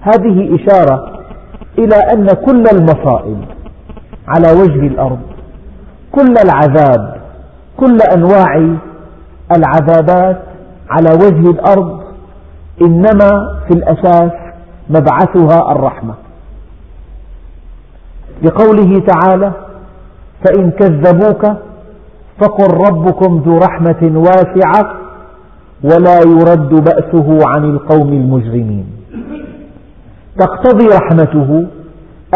هذه 0.00 0.56
إشارة 0.56 1.12
إلى 1.78 1.96
أن 2.12 2.26
كل 2.26 2.64
المصائب 2.72 3.44
على 4.28 4.60
وجه 4.60 4.86
الأرض 4.86 5.18
كل 6.12 6.34
العذاب 6.44 7.16
كل 7.76 7.98
أنواع 8.14 8.76
العذابات 9.56 10.42
على 10.90 11.10
وجه 11.10 11.50
الأرض 11.50 12.01
إنما 12.86 13.58
في 13.68 13.74
الأساس 13.74 14.32
مبعثها 14.90 15.72
الرحمة. 15.72 16.14
لقوله 18.42 18.98
تعالى 18.98 19.52
فإن 20.44 20.70
كذبوك 20.70 21.46
فقل 22.40 22.88
ربكم 22.88 23.42
ذو 23.46 23.58
رحمة 23.58 24.12
واسعة 24.14 24.94
ولا 25.84 26.18
يرد 26.20 26.84
بأسه 26.84 27.38
عن 27.46 27.64
القوم 27.64 28.08
المجرمين. 28.08 28.86
تقتضي 30.38 30.86
رحمته 30.86 31.66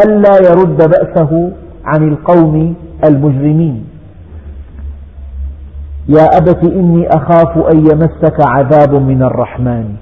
ألا 0.04 0.50
يرد 0.50 0.76
بأسه 0.76 1.52
عن 1.84 2.08
القوم 2.08 2.74
المجرمين. 3.04 3.86
يا 6.08 6.38
أبت 6.38 6.64
إني 6.64 7.08
أخاف 7.08 7.58
أن 7.58 7.78
يمسك 7.78 8.40
عذاب 8.40 8.94
من 8.94 9.22
الرحمن. 9.22 9.96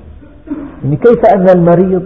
يعني 0.84 0.96
كيف 0.96 1.18
أن 1.34 1.48
المريض 1.48 2.02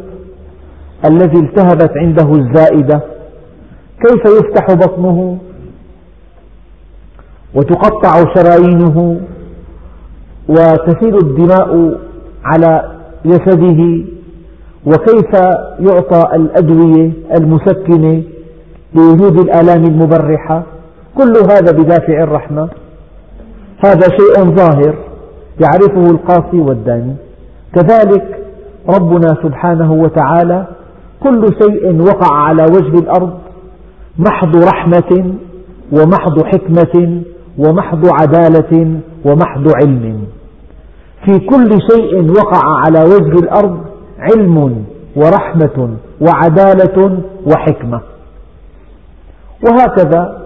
الذي 1.04 1.38
التهبت 1.38 1.90
عنده 1.96 2.32
الزائدة 2.32 3.00
كيف 4.06 4.22
يفتح 4.24 4.74
بطنه 4.74 5.38
وتقطع 7.54 8.34
شرايينه 8.34 9.20
وتسيل 10.48 11.16
الدماء 11.16 11.98
على 12.44 12.98
جسده 13.26 14.04
وكيف 14.86 15.34
يعطى 15.80 16.36
الأدوية 16.36 17.10
المسكنة 17.36 18.22
لوجود 18.94 19.38
الآلام 19.40 19.84
المبرحة 19.84 20.62
كل 21.14 21.32
هذا 21.50 21.72
بدافع 21.72 22.22
الرحمة 22.22 22.68
هذا 23.84 24.08
شيء 24.08 24.44
ظاهر 24.44 24.94
يعرفه 25.60 26.10
القاصي 26.10 26.60
والداني 26.60 27.14
كذلك 27.74 28.47
ربنا 28.88 29.28
سبحانه 29.42 29.92
وتعالى 29.92 30.66
كل 31.22 31.46
شيء 31.62 32.00
وقع 32.02 32.36
على 32.36 32.62
وجه 32.62 32.98
الأرض 32.98 33.30
محض 34.18 34.56
رحمة 34.56 35.34
ومحض 35.92 36.44
حكمة 36.44 37.22
ومحض 37.58 38.06
عدالة 38.06 39.00
ومحض 39.24 39.72
علم. 39.82 40.24
في 41.24 41.38
كل 41.38 41.68
شيء 41.90 42.30
وقع 42.30 42.62
على 42.86 43.00
وجه 43.04 43.34
الأرض 43.44 43.78
علم 44.18 44.84
ورحمة 45.16 45.96
وعدالة 46.20 47.18
وحكمة. 47.46 48.00
وهكذا 49.64 50.42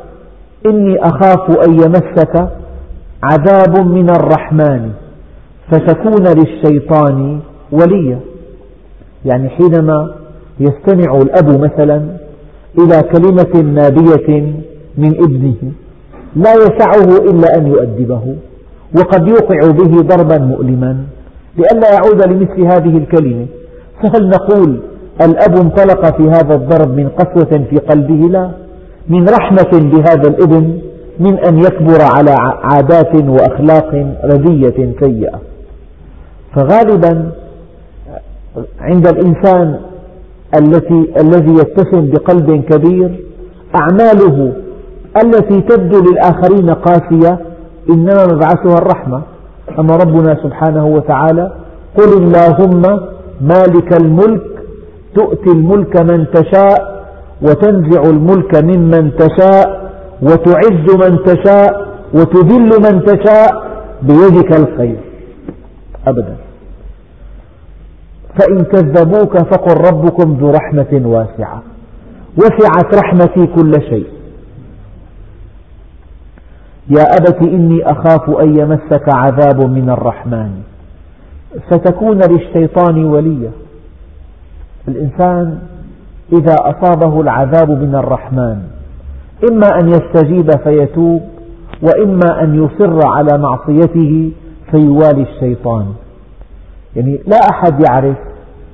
إني 0.67 0.99
أخاف 0.99 1.51
أن 1.69 1.73
يمسك 1.75 2.49
عذاب 3.23 3.87
من 3.87 4.11
الرحمن 4.11 4.91
فتكون 5.71 6.25
للشيطان 6.27 7.41
وليا. 7.73 8.21
يعني 9.25 9.49
حينما 9.49 10.15
يستمع 10.61 11.17
الأب 11.17 11.61
مثلا 11.61 12.03
إلى 12.79 13.03
كلمة 13.03 13.73
نابية 13.73 14.53
من 14.99 15.15
ابنه 15.25 15.73
لا 16.37 16.53
يسعه 16.53 17.17
إلا 17.17 17.57
أن 17.57 17.67
يؤدبه 17.67 18.37
وقد 18.99 19.29
يوقع 19.29 19.71
به 19.71 20.01
ضربا 20.01 20.39
مؤلما 20.39 20.97
لئلا 21.59 21.93
يعود 21.93 22.29
لمثل 22.29 22.61
هذه 22.61 22.99
الكلمة. 22.99 23.47
فهل 24.03 24.29
نقول 24.29 24.81
الأب 25.23 25.57
انطلق 25.57 26.17
في 26.17 26.23
هذا 26.23 26.55
الضرب 26.55 26.97
من 26.97 27.09
قسوة 27.09 27.65
في 27.71 27.77
قلبه؟ 27.77 28.29
لا. 28.29 28.51
من 29.09 29.29
رحمة 29.29 29.91
بهذا 29.91 30.29
الابن 30.29 30.79
من 31.21 31.39
أن 31.39 31.59
يكبر 31.59 31.99
على 32.03 32.35
عادات 32.63 33.15
وأخلاق 33.15 34.17
ردية 34.25 34.95
سيئة. 35.01 35.41
فغالبا 36.55 37.33
عند 38.81 39.07
الإنسان 39.07 39.81
التي 40.59 41.13
الذي 41.21 41.53
يتسم 41.53 42.11
بقلب 42.11 42.65
كبير 42.71 43.25
أعماله 43.81 44.53
التي 45.25 45.61
تبدو 45.61 46.01
للآخرين 46.01 46.71
قاسية 46.71 47.39
إنما 47.91 48.27
مبعثها 48.27 48.79
الرحمة. 48.79 49.23
أما 49.79 49.97
ربنا 49.97 50.37
سبحانه 50.43 50.87
وتعالى 50.87 51.53
قل 51.99 52.13
اللهم 52.23 52.83
مالك 53.41 54.01
الملك 54.03 54.43
تؤتي 55.15 55.51
الملك 55.51 56.01
من 56.01 56.27
تشاء 56.35 57.05
وتنزع 57.43 58.03
الملك 58.03 58.65
ممن 58.65 59.17
تشاء 59.17 59.91
وتعز 60.23 60.87
من 61.05 61.19
تشاء 61.25 61.87
وتذل 62.15 62.71
من 62.87 63.05
تشاء 63.05 63.51
بيدك 64.03 64.59
الخير. 64.61 64.97
أبدا. 66.07 66.37
فإن 68.39 68.65
كذبوك 68.65 69.39
فقل 69.39 69.93
ربكم 69.93 70.33
ذو 70.41 70.51
رحمة 70.51 71.03
واسعة. 71.05 71.63
وسعت 72.37 72.95
رحمتي 72.95 73.47
كل 73.47 73.73
شيء. 73.73 74.07
يا 76.91 77.03
أبت 77.03 77.43
إني 77.43 77.83
أخاف 77.83 78.31
أن 78.31 78.59
يمسك 78.59 79.15
عذاب 79.15 79.61
من 79.71 79.91
الرحمن. 79.91 80.51
فتكون 81.71 82.19
للشيطان 82.31 83.05
وليا 83.05 83.51
الإنسان 84.89 85.59
إذا 86.33 86.55
أصابه 86.61 87.21
العذاب 87.21 87.71
من 87.71 87.95
الرحمن 87.95 88.63
إما 89.51 89.69
أن 89.81 89.89
يستجيب 89.89 90.51
فيتوب 90.65 91.23
وإما 91.83 92.43
أن 92.43 92.65
يصر 92.65 93.07
على 93.07 93.39
معصيته 93.39 94.33
فيوالي 94.71 95.23
الشيطان. 95.23 95.87
يعني 96.97 97.21
لا 97.27 97.37
أحد 97.51 97.85
يعرف 97.89 98.17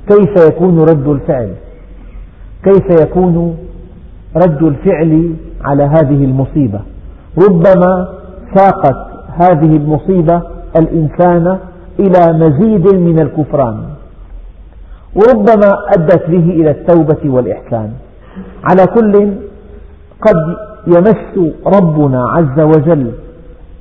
كيف 0.09 0.47
يكون 0.49 0.81
رد 0.81 1.09
الفعل 1.09 1.55
كيف 2.65 3.01
يكون 3.03 3.57
رد 4.37 4.63
الفعل 4.63 5.35
على 5.65 5.83
هذه 5.83 6.25
المصيبة. 6.25 6.81
ربما 7.49 8.09
ساقت 8.55 8.97
هذه 9.29 9.77
المصيبة 9.77 10.43
الإنسان 10.81 11.59
إلى 12.01 12.33
مزيد 12.33 12.95
من 12.95 13.21
الكفران 13.21 13.81
وربما 15.15 15.73
أدت 15.97 16.31
به 16.31 16.51
إلى 16.51 16.71
التوبة 16.71 17.31
والإحسان. 17.31 17.93
على 18.65 18.87
كل 18.87 19.33
قد 20.21 20.57
يمس 20.87 21.53
ربنا 21.67 22.29
عز 22.29 22.61
وجل 22.61 23.13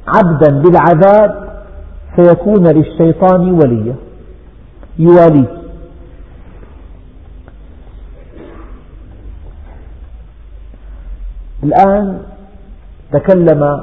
عبدا 0.08 0.62
بالعذاب 0.62 1.48
فيكون 2.16 2.68
للشيطان 2.68 3.52
وليا. 3.52 3.96
يواليه 5.00 5.58
الآن 11.64 12.20
تكلم 13.12 13.82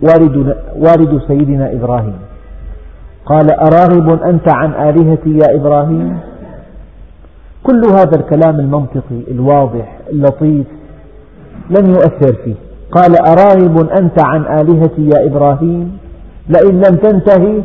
والد, 0.00 0.56
والد 0.76 1.20
سيدنا 1.28 1.72
إبراهيم. 1.72 2.18
قال 3.26 3.50
أراغب 3.50 4.22
أنت 4.22 4.48
عن 4.54 4.72
آلهتي 4.88 5.38
يا 5.38 5.54
إبراهيم؟ 5.56 6.18
كل 7.62 7.82
هذا 7.90 8.16
الكلام 8.16 8.60
المنطقي 8.60 9.20
الواضح 9.30 9.98
اللطيف 10.10 10.66
لم 11.70 11.90
يؤثر 11.90 12.32
فيه. 12.44 12.54
قال 12.92 13.16
أراغب 13.16 13.88
أنت 13.90 14.24
عن 14.24 14.42
آلهتي 14.60 15.08
يا 15.08 15.26
إبراهيم؟ 15.26 15.98
لئن 16.48 16.80
لم 16.80 16.96
تنتهي 16.96 17.62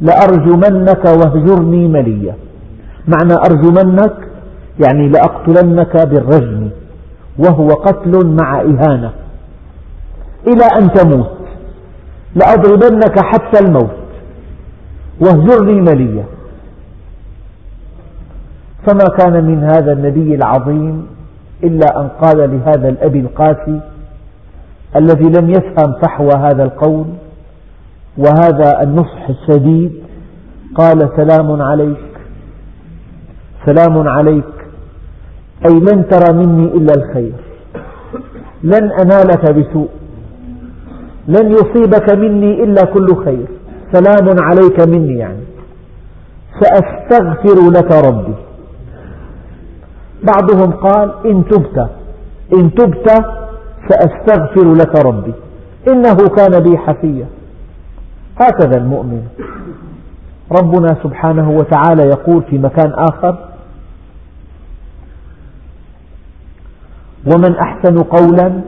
لأرجمنك 0.00 1.04
واهجرني 1.04 1.88
مليا. 1.88 2.34
معنى 3.08 3.34
أرجمنك 3.34 4.16
يعني 4.84 5.08
لأقتلنك 5.08 5.96
بالرجم 6.06 6.68
وهو 7.38 7.68
قتل 7.68 8.26
مع 8.26 8.60
إهانة. 8.60 9.12
إلى 10.46 10.64
أن 10.78 10.92
تموت 10.92 11.36
لأضربنك 12.34 13.20
حتى 13.20 13.58
الموت 13.64 13.96
واهجرني 15.20 15.80
مليا. 15.80 16.24
فما 18.86 19.04
كان 19.18 19.44
من 19.44 19.64
هذا 19.64 19.92
النبي 19.92 20.34
العظيم 20.34 21.06
إلا 21.64 22.00
أن 22.00 22.08
قال 22.08 22.38
لهذا 22.38 22.88
الأب 22.88 23.16
القاسي 23.16 23.80
الذي 24.96 25.24
لم 25.24 25.50
يفهم 25.50 25.92
فحوى 26.02 26.32
هذا 26.32 26.64
القول 26.64 27.06
وهذا 28.18 28.82
النصح 28.82 29.28
الشديد. 29.28 29.92
قال 30.74 31.10
سلام 31.16 31.62
عليك. 31.62 31.96
سلام 33.66 34.08
عليك. 34.08 34.44
أي 35.68 35.80
لن 35.80 36.08
ترى 36.08 36.32
مني 36.36 36.64
إلا 36.64 36.94
الخير. 36.96 37.32
لن 38.62 38.92
أنالك 38.92 39.50
بسوء. 39.50 39.88
لن 41.28 41.52
يصيبك 41.52 42.14
مني 42.14 42.64
إلا 42.64 42.84
كل 42.84 43.24
خير. 43.24 43.46
سلام 43.92 44.40
عليك 44.40 44.88
مني 44.88 45.18
يعني. 45.18 45.44
سأستغفر 46.60 47.70
لك 47.70 47.92
ربي. 48.06 48.34
بعضهم 50.22 50.72
قال 50.72 51.14
إن 51.26 51.44
تبت. 51.44 51.90
إن 52.54 52.74
تبت 52.74 53.10
سأستغفر 53.88 54.74
لك 54.74 55.04
ربي. 55.06 55.32
إنه 55.88 56.16
كان 56.28 56.60
بي 56.60 56.78
حفيا 56.78 57.26
هكذا 58.40 58.76
المؤمن. 58.78 59.22
ربنا 60.62 60.96
سبحانه 61.02 61.50
وتعالى 61.50 62.02
يقول 62.02 62.42
في 62.50 62.58
مكان 62.58 62.92
آخر 62.92 63.38
ومن 67.26 67.56
أحسن 67.56 68.02
قولا 68.02 68.60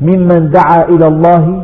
ممن 0.00 0.50
دعا 0.50 0.88
إلى 0.88 1.06
الله 1.06 1.62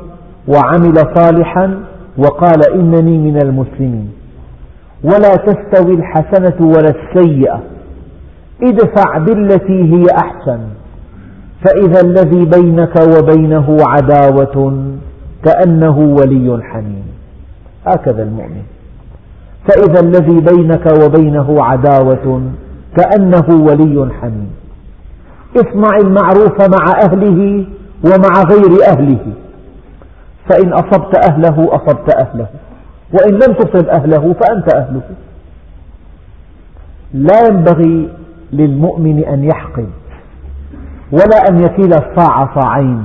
وعمل 0.48 0.94
صالحا 1.16 1.80
وقال 2.18 2.72
إنني 2.74 3.18
من 3.18 3.36
المسلمين. 3.42 4.12
ولا 5.04 5.36
تستوي 5.36 5.94
الحسنة 5.94 6.66
ولا 6.66 6.90
السيئة 6.96 7.62
ادفع 8.62 9.18
بالتي 9.18 9.94
هي 9.94 10.04
أحسن 10.22 10.58
فإذا 11.64 12.00
الذي 12.00 12.44
بينك 12.44 12.94
وبينه 13.00 13.76
عداوة 13.80 14.84
كأنه 15.44 15.98
ولي 15.98 16.62
حميم. 16.62 17.13
هكذا 17.86 18.22
المؤمن. 18.22 18.62
فإذا 19.68 20.00
الذي 20.00 20.40
بينك 20.40 20.86
وبينه 21.02 21.56
عداوة 21.64 22.42
كأنه 22.96 23.46
ولي 23.50 24.08
حميم. 24.20 24.50
اصنع 25.56 25.96
المعروف 25.96 26.60
مع 26.60 26.92
أهله 27.04 27.66
ومع 28.04 28.42
غير 28.50 28.88
أهله. 28.88 29.26
فإن 30.50 30.72
أصبت 30.72 31.30
أهله 31.30 31.68
أصبت 31.74 32.14
أهله. 32.14 32.46
وإن 33.12 33.32
لم 33.32 33.54
تصب 33.54 33.88
أهله 33.88 34.32
فأنت 34.32 34.74
أهله. 34.74 35.02
لا 37.14 37.46
ينبغي 37.48 38.08
للمؤمن 38.52 39.24
أن 39.24 39.44
يحقد 39.44 39.88
ولا 41.12 41.48
أن 41.48 41.60
يكيل 41.64 41.94
الصاع 41.94 42.60
صاعين 42.60 43.04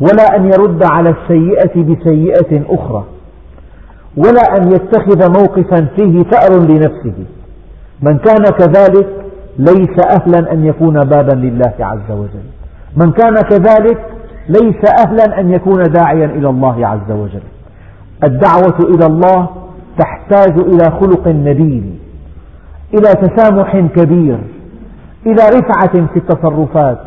ولا 0.00 0.36
أن 0.36 0.46
يرد 0.46 0.82
على 0.90 1.10
السيئة 1.10 1.82
بسيئة 1.82 2.62
أخرى. 2.68 3.04
ولا 4.16 4.56
أن 4.56 4.72
يتخذ 4.72 5.30
موقفا 5.40 5.86
فيه 5.96 6.22
ثأر 6.22 6.58
لنفسه. 6.58 7.24
من 8.02 8.18
كان 8.18 8.44
كذلك 8.44 9.08
ليس 9.58 10.06
أهلا 10.10 10.52
أن 10.52 10.64
يكون 10.66 10.94
بابا 10.94 11.32
لله 11.32 11.74
عز 11.80 12.10
وجل. 12.10 12.46
من 12.96 13.12
كان 13.12 13.34
كذلك 13.34 13.98
ليس 14.48 14.90
أهلا 15.06 15.40
أن 15.40 15.50
يكون 15.50 15.82
داعيا 15.82 16.24
إلى 16.24 16.48
الله 16.48 16.86
عز 16.86 17.10
وجل. 17.10 17.42
الدعوة 18.24 18.78
إلى 18.94 19.06
الله 19.06 19.48
تحتاج 19.98 20.58
إلى 20.58 20.84
خلق 21.00 21.28
نبيل 21.28 21.98
إلى 22.94 23.08
تسامح 23.08 23.76
كبير 23.76 24.38
إلى 25.26 25.42
رفعة 25.48 26.06
في 26.06 26.16
التصرفات 26.16 26.98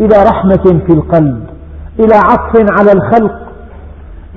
إلى 0.00 0.16
رحمة 0.30 0.80
في 0.86 0.92
القلب 0.92 1.44
إلى 2.00 2.14
عطف 2.14 2.66
على 2.80 2.92
الخلق 2.92 3.47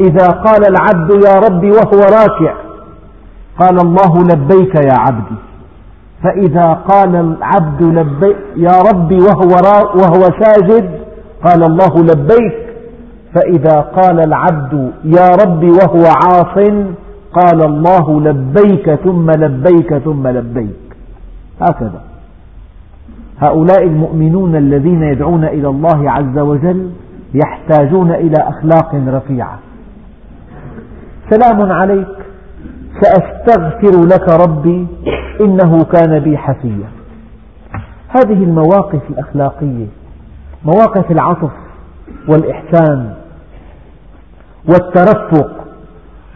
إذا 0.08 0.28
قال 0.28 0.66
العبد 0.66 1.26
يا 1.28 1.36
ربي 1.50 1.70
وهو 1.70 2.00
راكع 2.00 2.54
قال 3.60 3.80
الله 3.82 4.24
لبيك 4.24 4.76
يا 4.76 4.98
عبدي. 5.00 5.36
فإذا 6.24 6.74
قال 6.74 7.16
العبد 7.16 7.82
لبيك 7.82 8.38
يا 8.56 8.82
ربي 8.92 9.18
وهو, 9.18 9.54
وهو 9.96 10.24
ساجد 10.44 10.90
قال 11.46 11.64
الله 11.64 11.94
لبيك. 11.98 12.58
فإذا 13.36 13.80
قال 13.82 14.20
العبد 14.20 14.92
يا 15.04 15.30
رب 15.46 15.64
وهو 15.64 16.04
عاص 16.06 16.58
قال 17.34 17.66
الله 17.66 18.22
لبيك 18.22 18.96
ثم 18.96 19.32
لبيك 19.32 19.98
ثم 19.98 20.28
لبيك. 20.28 20.96
هكذا. 21.62 22.02
هؤلاء 23.40 23.84
المؤمنون 23.84 24.56
الذين 24.56 25.04
يدعون 25.04 25.44
إلى 25.44 25.68
الله 25.68 26.12
عز 26.12 26.40
وجل 26.40 26.90
يحتاجون 27.34 28.12
إلى 28.12 28.38
أخلاق 28.38 28.96
رفيعة. 29.08 29.60
سلام 31.32 31.72
عليك. 31.72 32.08
سأستغفر 33.02 34.06
لك 34.06 34.30
ربي 34.30 34.88
إنه 35.42 35.84
كان 35.84 36.20
بي 36.20 36.38
حفيا. 36.38 36.90
هذه 38.08 38.44
المواقف 38.44 39.02
الأخلاقية 39.10 39.88
مواقف 40.66 41.12
العطف 41.12 41.52
والإحسان 42.28 43.14
والترفق 44.70 45.52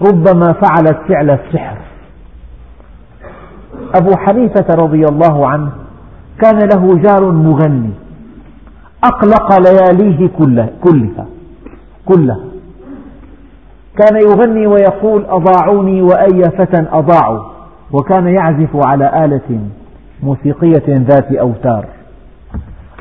ربما 0.02 0.54
فعلت 0.54 0.98
فعل 1.08 1.30
السحر. 1.30 1.78
أبو 3.96 4.16
حنيفة 4.18 4.76
رضي 4.76 5.04
الله 5.06 5.48
عنه 5.48 5.72
كان 6.42 6.60
له 6.74 6.98
جار 6.98 7.32
مغني 7.32 7.92
أقلق 9.04 9.60
لياليه 9.60 10.28
كلها, 10.28 10.70
كلها, 10.84 11.26
كان 13.98 14.16
يغني 14.16 14.68
ويقول 14.68 15.26
أضاعوني 15.26 16.02
وأي 16.02 16.42
فتى 16.58 16.86
أضاعوا 16.92 17.40
وكان 17.92 18.28
يعزف 18.28 18.76
على 18.76 19.26
آلة 19.26 19.60
موسيقية 20.24 20.84
ذات 20.88 21.32
أوتار. 21.32 21.86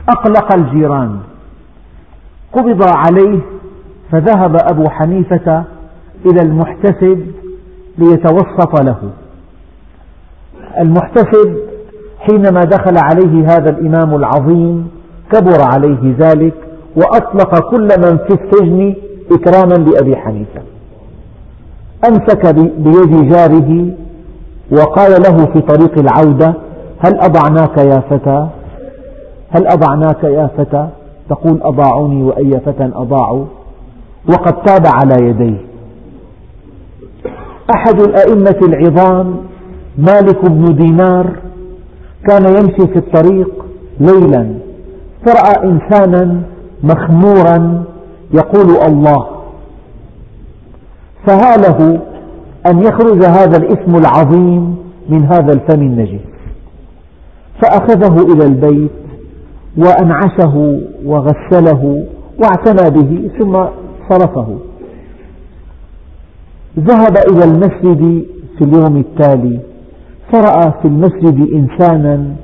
أقلق 0.08 0.54
الجيران. 0.54 1.18
قبض 2.52 2.82
عليه 2.96 3.40
فذهب 4.12 4.56
أبو 4.70 4.88
حنيفة 4.88 5.64
إلى 6.26 6.42
المحتسب 6.42 7.26
ليتوسط 7.98 8.80
له. 8.80 9.10
المحتسب 10.80 11.56
حينما 12.18 12.60
دخل 12.60 12.94
عليه 13.02 13.46
هذا 13.46 13.70
الإمام 13.70 14.14
العظيم 14.14 14.90
كبر 15.32 15.62
عليه 15.74 16.14
ذلك 16.18 16.54
وأطلق 16.96 17.70
كل 17.70 17.88
من 17.98 18.18
في 18.18 18.34
السجن 18.42 18.94
إكراما 19.32 19.74
لأبي 19.74 20.16
حنيفة. 20.16 20.73
أمسك 22.08 22.54
بيد 22.78 23.28
جاره 23.32 23.86
وقال 24.72 25.10
له 25.22 25.36
في 25.52 25.60
طريق 25.60 25.98
العودة 25.98 26.54
هل 26.98 27.20
أضعناك 27.20 27.78
يا 27.78 28.00
فتى؟ 28.10 28.46
هل 29.50 29.66
أضعناك 29.66 30.24
يا 30.24 30.50
فتى؟ 30.58 30.88
تقول 31.30 31.60
أضاعوني 31.62 32.22
وأي 32.22 32.50
فتى 32.66 32.90
أضاعوا 32.94 33.44
وقد 34.28 34.62
تاب 34.62 34.86
على 34.86 35.28
يديه. 35.28 35.56
أحد 37.76 38.00
الأئمة 38.00 38.58
العظام 38.62 39.36
مالك 39.98 40.44
بن 40.50 40.76
دينار 40.76 41.36
كان 42.28 42.44
يمشي 42.44 42.92
في 42.92 42.96
الطريق 42.96 43.64
ليلا 44.00 44.54
فرأى 45.26 45.64
إنسانا 45.64 46.40
مخمورا 46.82 47.84
يقول 48.34 48.76
الله 48.86 49.26
فهاله 51.26 52.00
أن 52.66 52.82
يخرج 52.82 53.24
هذا 53.24 53.56
الاسم 53.56 53.96
العظيم 53.96 54.76
من 55.08 55.24
هذا 55.24 55.52
الفم 55.52 55.82
النجس. 55.82 56.20
فأخذه 57.62 58.32
إلى 58.32 58.46
البيت 58.46 58.90
وأنعشه 59.76 60.80
وغسله 61.04 62.06
واعتنى 62.42 62.90
به 62.90 63.30
ثم 63.38 63.52
صرفه. 64.10 64.58
ذهب 66.78 67.16
إلى 67.30 67.44
المسجد 67.44 68.24
في 68.58 68.64
اليوم 68.64 68.96
التالي 68.96 69.60
فرأى 70.32 70.72
في 70.82 70.88
المسجد 70.88 71.48
إنسانا 71.54 72.34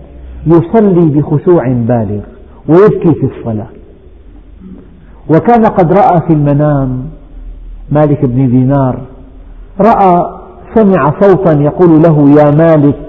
يصلي 0.46 1.20
بخشوع 1.20 1.68
بالغ 1.72 2.22
ويبكي 2.68 3.14
في 3.20 3.30
الصلاة. 3.36 3.68
وكان 5.30 5.64
قد 5.64 5.92
رأى 5.92 6.20
في 6.28 6.32
المنام 6.34 7.04
مالك 7.90 8.24
بن 8.24 8.50
دينار 8.50 8.98
رأى 9.80 10.40
سمع 10.74 11.20
صوتا 11.20 11.60
يقول 11.60 12.02
له 12.02 12.30
يا 12.30 12.50
مالك 12.50 13.00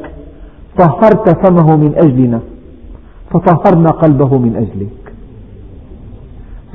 طهرت 0.78 1.46
فمه 1.46 1.78
من 1.78 1.94
أجلنا 1.96 2.40
فطهرنا 3.34 3.90
قلبه 3.90 4.38
من 4.38 4.56
أجلك. 4.56 5.14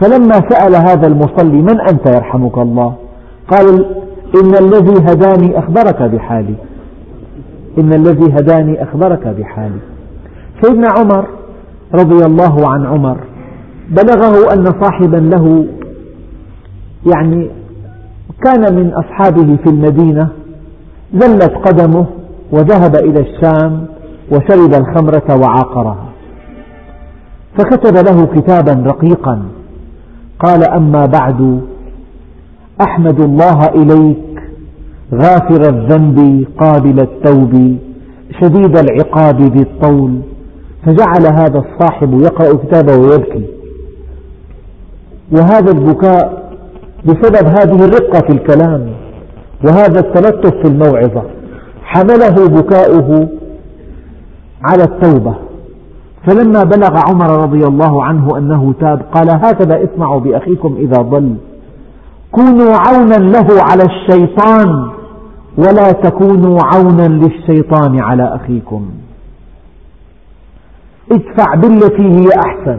فلما 0.01 0.49
سأل 0.49 0.75
هذا 0.75 1.07
المصلي 1.07 1.63
من 1.63 1.81
أنت 1.81 2.07
يرحمك 2.07 2.59
الله؟ 2.59 2.95
قال 3.51 3.87
إن 4.43 4.55
الذي 4.65 4.95
هداني 5.03 5.59
أخبرك 5.59 6.03
بحالي. 6.03 6.55
إن 7.79 7.93
الذي 7.93 8.33
هداني 8.33 8.83
أخبرك 8.83 9.27
بحالي. 9.27 9.81
سيدنا 10.63 10.89
عمر 10.99 11.27
رضي 11.95 12.25
الله 12.27 12.69
عن 12.69 12.87
عمر 12.87 13.19
بلغه 13.91 14.55
أن 14.55 14.65
صاحبا 14.83 15.17
له 15.17 15.67
يعني 17.15 17.51
كان 18.45 18.75
من 18.75 18.93
أصحابه 18.93 19.57
في 19.57 19.71
المدينة 19.71 20.29
زلت 21.15 21.53
قدمه 21.53 22.07
وذهب 22.53 22.97
إلى 22.97 23.21
الشام 23.21 23.87
وشرب 24.33 24.75
الخمرة 24.75 25.41
وعاقرها. 25.41 26.07
فكتب 27.59 27.97
له 27.97 28.27
كتابا 28.27 28.83
رقيقا 28.87 29.43
قال 30.39 30.65
أما 30.65 31.07
بعد 31.07 31.61
أحمد 32.81 33.21
الله 33.21 33.69
إليك 33.69 34.43
غافر 35.15 35.61
الذنب 35.61 36.47
قابل 36.59 37.01
التوب 37.01 37.77
شديد 38.41 38.79
العقاب 38.79 39.41
ذي 39.41 39.63
الطول. 39.63 40.21
فجعل 40.87 41.27
هذا 41.33 41.59
الصاحب 41.65 42.21
يقرأ 42.21 42.57
كتابه 42.57 42.97
ويبكي. 42.97 43.47
وهذا 45.33 45.73
البكاء 45.73 46.46
بسبب 47.07 47.49
هذه 47.49 47.85
الرقة 47.85 48.21
في 48.21 48.33
الكلام 48.33 48.87
وهذا 49.65 50.01
التلطف 50.01 50.55
في 50.63 50.69
الموعظة. 50.69 51.23
حمله 51.83 52.49
بكاؤه 52.49 53.29
على 54.63 54.83
التوبة. 54.83 55.35
فلما 56.27 56.63
بلغ 56.63 57.01
عمر 57.09 57.43
رضي 57.43 57.67
الله 57.67 58.05
عنه 58.05 58.39
أنه 58.39 58.75
تاب 58.81 59.03
قال 59.15 59.31
هكذا 59.31 59.85
اسمعوا 59.85 60.21
بأخيكم 60.21 60.77
إذا 60.77 61.03
ضل. 61.03 61.37
كونوا 62.33 62.73
عونا 62.87 63.15
له 63.15 63.47
على 63.61 63.83
الشيطان 63.83 64.91
ولا 65.59 65.93
تكونوا 65.93 66.59
عونا 66.75 67.09
للشيطان 67.09 68.01
على 68.01 68.35
أخيكم. 68.35 68.91
ادفع 71.13 71.55
بالتي 71.55 72.03
هي 72.03 72.29
أحسن 72.47 72.79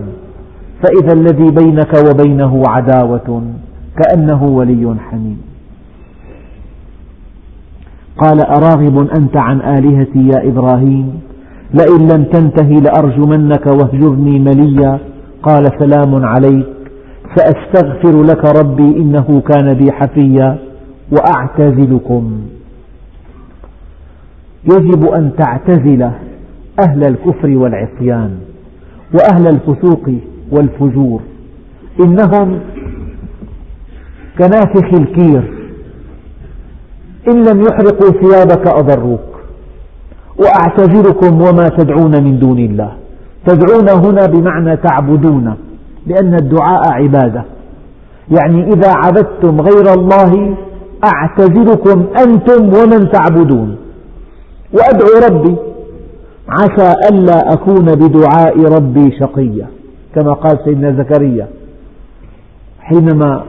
فإذا 0.84 1.14
الذي 1.14 1.52
بينك 1.52 1.94
وبينه 2.10 2.64
عداوة. 2.68 3.44
كأنه 3.98 4.44
ولي 4.44 4.96
حميم. 5.00 5.42
قال 8.18 8.40
أراغب 8.46 9.08
أنت 9.18 9.38
عن 9.38 9.62
آلهتي 9.62 10.28
يا 10.28 10.50
إبراهيم؟ 10.50 11.20
لئن 11.74 12.08
لم 12.08 12.24
تنته 12.24 12.70
لأرجمنك 12.70 13.66
واهجرني 13.66 14.40
مليا. 14.40 15.00
قال 15.44 15.64
سلام 15.80 16.26
عليك. 16.26 16.68
سأستغفر 17.36 18.24
لك 18.24 18.46
ربي 18.60 18.98
إنه 18.98 19.42
كان 19.42 19.74
بي 19.74 19.92
حفيا 19.92 20.58
وأعتزلكم. 21.12 22.42
يجب 24.66 25.06
أن 25.06 25.32
تعتزل 25.38 26.02
أهل 26.88 27.04
الكفر 27.08 27.50
والعصيان 27.50 28.38
وأهل 29.14 29.48
الفسوق 29.48 30.10
والفجور. 30.52 31.22
إنهم 32.00 32.60
كنافخ 34.38 34.94
الكير. 34.94 35.54
إن 37.28 37.44
لم 37.44 37.62
يحرقوا 37.62 38.10
ثيابك 38.22 38.68
أضروك. 38.68 39.20
وأعتذركم 40.40 41.42
وما 41.42 41.70
تدعون 41.78 42.24
من 42.24 42.40
دون 42.40 42.60
الله. 42.60 42.92
تدعون 43.46 43.90
هنا 43.90 44.26
بمعنى 44.26 44.78
تعبدون 44.78 45.54
لأن 46.08 46.34
الدعاء 46.34 46.92
عبادة. 46.92 47.44
يعني 48.38 48.64
إذا 48.64 48.92
عبدتم 48.96 49.62
غير 49.62 49.94
الله 49.94 50.56
أعتذركم 51.06 52.06
أنتم 52.26 52.64
ومن 52.64 53.12
تعبدون. 53.12 53.78
وأدعو 54.74 55.10
ربي. 55.30 55.56
عسى 56.50 56.94
ألا 57.12 57.54
أكون 57.54 57.86
بدعاء 57.86 58.64
ربي 58.78 59.12
شقيا 59.20 59.68
كما 60.16 60.34
قال 60.34 60.60
سيدنا 60.66 61.04
زكريا. 61.04 61.48
حينما 62.80 63.44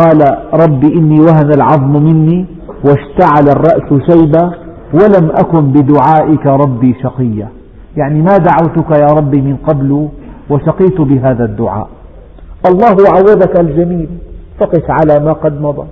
قال 0.00 0.20
رب 0.62 0.84
إني 0.84 1.20
وهن 1.20 1.50
العظم 1.54 1.92
مني 2.02 2.46
واشتعل 2.84 3.46
الرأس 3.56 3.88
شيبا 4.10 4.44
ولم 4.94 5.30
أكن 5.30 5.72
بدعائك 5.72 6.46
ربي 6.46 6.94
شقيا. 7.02 7.48
يعني 7.96 8.22
ما 8.22 8.36
دعوتك 8.36 8.90
يا 8.90 9.06
ربي 9.18 9.40
من 9.40 9.56
قبل 9.56 10.08
وشقيت 10.50 11.00
بهذا 11.00 11.44
الدعاء. 11.44 11.88
الله 12.66 12.96
عوضك 13.14 13.60
الجميل 13.60 14.08
فقس 14.60 14.86
على 14.88 15.24
ما 15.24 15.32
قد 15.32 15.60
مضى. 15.60 15.86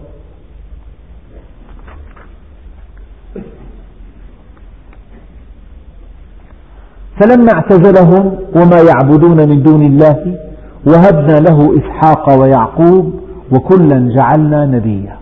فلما 7.21 7.53
اعتزلهم 7.55 8.25
وما 8.57 8.81
يعبدون 8.91 9.49
من 9.49 9.63
دون 9.63 9.83
الله 9.83 10.39
وهبنا 10.87 11.41
له 11.41 11.59
إسحاق 11.79 12.41
ويعقوب 12.41 13.13
وكلا 13.53 14.15
جعلنا 14.15 14.67
نبيا. 14.67 15.17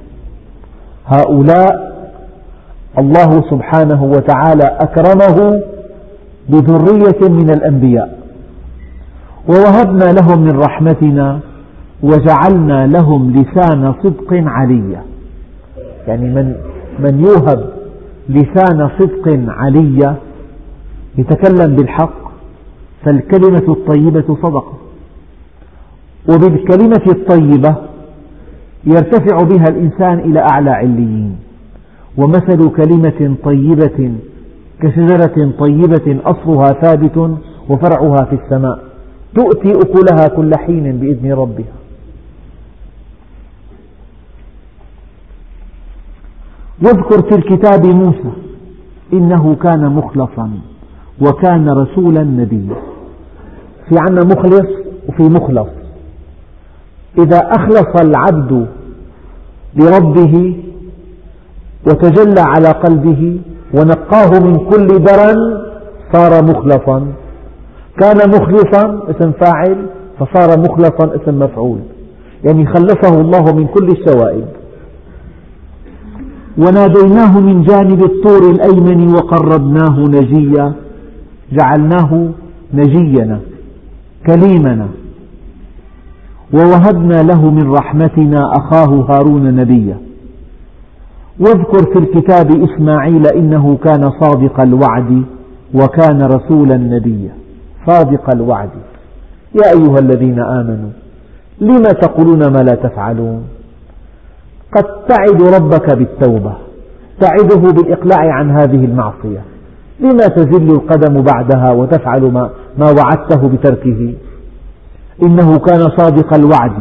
هؤلاء 1.06 1.96
الله 2.98 3.42
سبحانه 3.50 4.04
وتعالى 4.04 4.64
أكرمه 4.64 5.62
بذرية 6.48 7.28
من 7.28 7.50
الأنبياء. 7.50 8.18
ووهبنا 9.48 10.04
لهم 10.04 10.42
من 10.42 10.58
رحمتنا 10.58 11.40
وجعلنا 12.02 12.86
لهم 12.86 13.32
لسان 13.32 13.94
صدق 14.02 14.30
عليا. 14.32 15.02
يعني 16.08 16.26
من, 16.34 16.54
من 16.98 17.20
يوهب 17.20 17.70
لسان 18.28 18.90
صدق 18.98 19.38
عليا 19.48 20.14
يتكلم 21.18 21.76
بالحق 21.76 22.30
فالكلمة 23.04 23.66
الطيبة 23.68 24.36
صدقة. 24.42 24.72
وبالكلمة 26.28 27.02
الطيبة 27.06 27.74
يرتفع 28.86 29.42
بها 29.42 29.64
الإنسان 29.68 30.18
إلى 30.18 30.40
أعلى 30.40 30.70
عليين. 30.70 31.36
ومثل 32.18 32.70
كلمة 32.70 33.36
طيبة 33.44 34.12
كشجرة 34.82 35.52
طيبة 35.58 36.20
أصلها 36.24 36.66
ثابت 36.66 37.36
وفرعها 37.68 38.24
في 38.24 38.38
السماء. 38.44 38.84
تؤتي 39.34 39.72
أكلها 39.72 40.28
كل 40.28 40.50
حين 40.56 40.96
بإذن 40.96 41.32
ربها. 41.32 41.76
واذكر 46.82 47.22
في 47.22 47.38
الكتاب 47.38 47.86
موسى 47.86 48.32
إنه 49.12 49.54
كان 49.54 49.92
مخلصا 49.92 50.50
وكان 51.20 51.68
رسولا 51.68 52.22
نبيا. 52.22 52.76
في 53.88 53.94
عنا 53.98 54.20
مخلص 54.24 54.66
وفي 55.08 55.22
مخلص. 55.22 55.85
إذا 57.18 57.38
أخلص 57.38 58.02
العبد 58.02 58.66
لربه 59.76 60.56
وتجلى 61.86 62.40
على 62.40 62.68
قلبه 62.68 63.40
ونقاه 63.74 64.30
من 64.40 64.56
كل 64.56 64.86
درن 64.86 65.38
صار 66.12 66.44
مخلصا. 66.44 67.06
كان 68.00 68.28
مخلصا 68.28 69.02
اسم 69.10 69.32
فاعل 69.32 69.86
فصار 70.18 70.58
مخلصا 70.58 71.16
اسم 71.16 71.38
مفعول. 71.38 71.78
يعني 72.44 72.66
خلصه 72.66 73.20
الله 73.20 73.54
من 73.54 73.66
كل 73.66 73.88
الشوائب. 73.88 74.46
وناديناه 76.58 77.40
من 77.40 77.62
جانب 77.62 78.04
الطور 78.04 78.50
الأيمن 78.50 79.14
وقربناه 79.14 79.98
نجيا 79.98 80.72
جعلناه 81.52 82.28
نجينا 82.74 83.40
كليمنا. 84.26 84.88
ووهبنا 86.56 87.22
له 87.22 87.50
من 87.50 87.72
رحمتنا 87.72 88.52
أخاه 88.52 89.06
هارون 89.10 89.56
نبيا 89.56 89.96
واذكر 91.40 91.92
في 91.92 91.98
الكتاب 91.98 92.46
إسماعيل 92.64 93.26
إنه 93.26 93.78
كان 93.84 94.10
صادق 94.20 94.60
الوعد 94.60 95.22
وكان 95.74 96.22
رسولا 96.22 96.76
نبيا. 96.76 97.30
صادق 97.86 98.34
الوعد. 98.34 98.70
يا 99.54 99.70
أيها 99.78 99.98
الذين 99.98 100.40
آمنوا 100.40 100.90
لم 101.60 101.82
تقولون 101.82 102.38
ما 102.38 102.58
لا 102.58 102.74
تفعلون؟ 102.74 103.42
قد 104.76 104.84
تعد 105.08 105.42
ربك 105.42 105.96
بالتوبة. 105.96 106.52
تعده 107.20 107.72
بالإقلاع 107.72 108.32
عن 108.32 108.50
هذه 108.50 108.84
المعصية. 108.84 109.40
لما 110.00 110.26
تزل 110.36 110.70
القدم 110.70 111.22
بعدها 111.22 111.72
وتفعل 111.72 112.22
ما, 112.22 112.50
وعدته 112.80 113.48
بتركه؟ 113.48 114.14
إنه 115.22 115.58
كان 115.58 115.80
صادق 115.98 116.34
الوعد 116.34 116.72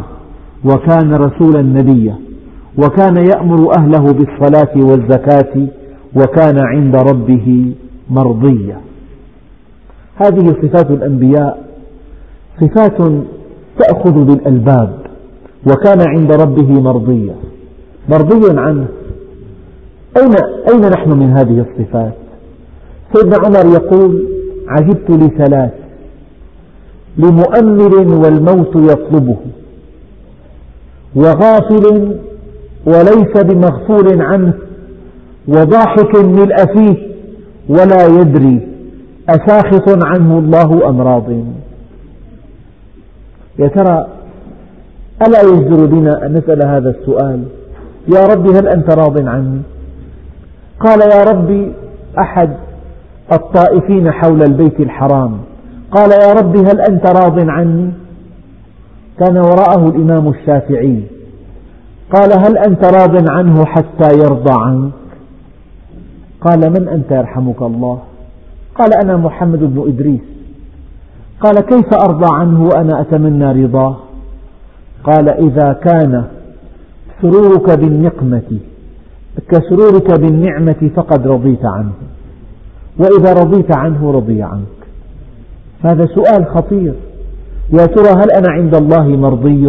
وكان 0.66 1.14
رسولا 1.14 1.62
نبيا 1.62 2.16
وكان 2.78 3.16
يأمر 3.18 3.72
أهله 3.78 4.14
بالصلاة 4.14 4.74
والزكاة 4.76 5.68
وكان 6.16 6.60
عند 6.60 6.96
ربه 6.96 7.74
مرضيا. 8.10 8.78
هذه 10.16 10.56
صفات 10.62 10.92
الأنبياء 10.92 11.66
صفات 12.62 12.98
تأخذ 13.80 14.14
بالألباب 14.14 14.98
وكان 15.68 16.00
عند 16.08 16.32
ربه 16.42 16.82
مرضيا. 16.82 17.36
مرضي 18.10 18.60
عنه 18.60 18.88
أين, 20.18 20.34
أين 20.74 20.92
نحن 20.92 21.10
من 21.10 21.30
هذه 21.32 21.66
الصفات؟ 21.66 22.14
سيدنا 23.14 23.38
عمر 23.46 23.74
يقول 23.74 24.28
عجبت 24.68 25.12
لثلاث 25.12 25.72
لمؤمل 27.18 27.93
والموت 27.93 28.76
يطلبه. 28.76 29.38
وغافل 31.16 32.16
وليس 32.86 33.43
بمغفور 33.43 34.22
عنه 34.24 34.53
وضاحك 35.47 36.16
ملء 36.16 36.55
فيه 36.55 37.16
ولا 37.70 38.05
يدري 38.05 38.68
أساخط 39.30 40.03
عنه 40.05 40.39
الله 40.39 40.89
أم 40.89 41.01
راض. 41.01 41.30
يا 43.59 43.68
ترى 43.68 44.07
ألا 45.28 45.41
يجدر 45.41 45.86
بنا 45.86 46.26
أن 46.26 46.34
نسأل 46.34 46.68
هذا 46.68 46.89
السؤال؟ 46.89 47.43
يا 48.16 48.26
رب 48.26 48.47
هل 48.47 48.68
أنت 48.68 48.97
راض 48.97 49.28
عني؟ 49.28 49.61
قال 50.80 51.01
يا 51.01 51.24
رب 51.24 51.72
أحد 52.20 52.49
الطائفين 53.32 54.11
حول 54.11 54.43
البيت 54.43 54.80
الحرام. 54.80 55.38
قال 55.96 56.12
يا 56.12 56.34
رب 56.34 56.56
هل 56.58 56.82
أنت 56.82 57.06
راض 57.08 57.50
عني؟ 57.50 57.91
كان 59.20 59.38
وراءه 59.38 59.89
الإمام 59.89 60.28
الشافعي. 60.28 61.04
قال 62.14 62.30
هل 62.39 62.58
أنت 62.58 62.86
راض 62.86 63.30
عنه 63.30 63.66
حتى 63.66 64.18
يرضى 64.18 64.54
عنك؟ 64.66 64.91
قال 66.41 66.70
من 66.70 66.88
أنت 66.88 67.12
يرحمك 67.12 67.62
الله؟ 67.62 68.00
قال 68.76 68.93
أنا 69.04 69.18
محمد 69.18 69.60
بن 69.60 69.84
إدريس. 69.88 70.22
قال 71.41 71.60
كيف 71.60 71.93
أرضى 71.93 72.28
عنه 72.34 72.64
وأنا 72.64 73.02
أتمنى 73.02 73.64
رضاه؟ 73.64 73.96
قال 75.04 75.30
إذا 75.30 75.74
كان 75.74 76.24
سرورك 77.22 77.80
بالنقمة 77.80 78.60
كسرورك 79.50 80.20
بالنعمة 80.20 80.89
فقد 80.96 81.28
رضيت 81.28 81.66
عنه. 81.66 81.91
وإذا 83.00 83.34
رضيت 83.34 83.78
عنه 83.78 84.12
رضي 84.12 84.43
عنك. 84.43 84.85
هذا 85.84 86.06
سؤال 86.06 86.46
خطير. 86.46 86.94
يا 87.74 87.86
ترى 87.86 88.10
هل 88.10 88.32
أنا 88.32 88.52
عند 88.52 88.76
الله 88.76 89.08
مرضي؟ 89.08 89.68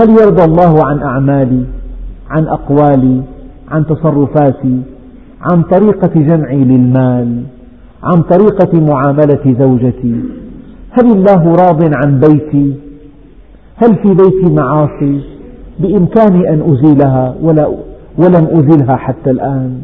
هل 0.00 0.10
يرضى 0.10 0.44
الله 0.44 0.86
عن 0.86 1.02
أعمالي 1.02 1.64
عن 2.30 2.46
أقوالي 2.46 3.22
عن 3.68 3.86
تصرفاتي 3.86 4.82
عن 5.40 5.62
طريقة 5.62 6.10
جمعي 6.14 6.64
للمال 6.64 7.42
عن 8.02 8.22
طريقة 8.22 8.80
معاملة 8.80 9.56
زوجتي؟ 9.58 10.20
هل 10.90 11.12
الله 11.12 11.54
راض 11.54 11.94
عن 11.94 12.20
بيتي؟ 12.20 12.74
هل 13.76 13.96
في 13.96 14.08
بيتي 14.08 14.54
معاصي 14.54 15.20
بإمكاني 15.78 16.48
أن 16.48 16.72
أزيلها 16.72 17.34
ولا 17.42 17.66
ولم 18.18 18.46
أزلها 18.50 18.96
حتى 18.96 19.30
الآن؟ 19.30 19.80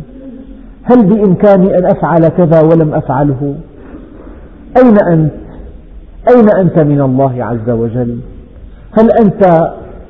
هل 0.83 1.07
بإمكاني 1.07 1.79
أن 1.79 1.85
أفعل 1.85 2.29
كذا 2.29 2.61
ولم 2.61 2.95
أفعله؟ 2.95 3.55
أين 4.77 4.97
أنت؟ 5.13 5.33
أين 6.29 6.51
أنت 6.59 6.79
من 6.79 7.01
الله 7.01 7.45
عز 7.45 7.71
وجل؟ 7.71 8.19
هل 8.93 9.11
أنت 9.13 9.45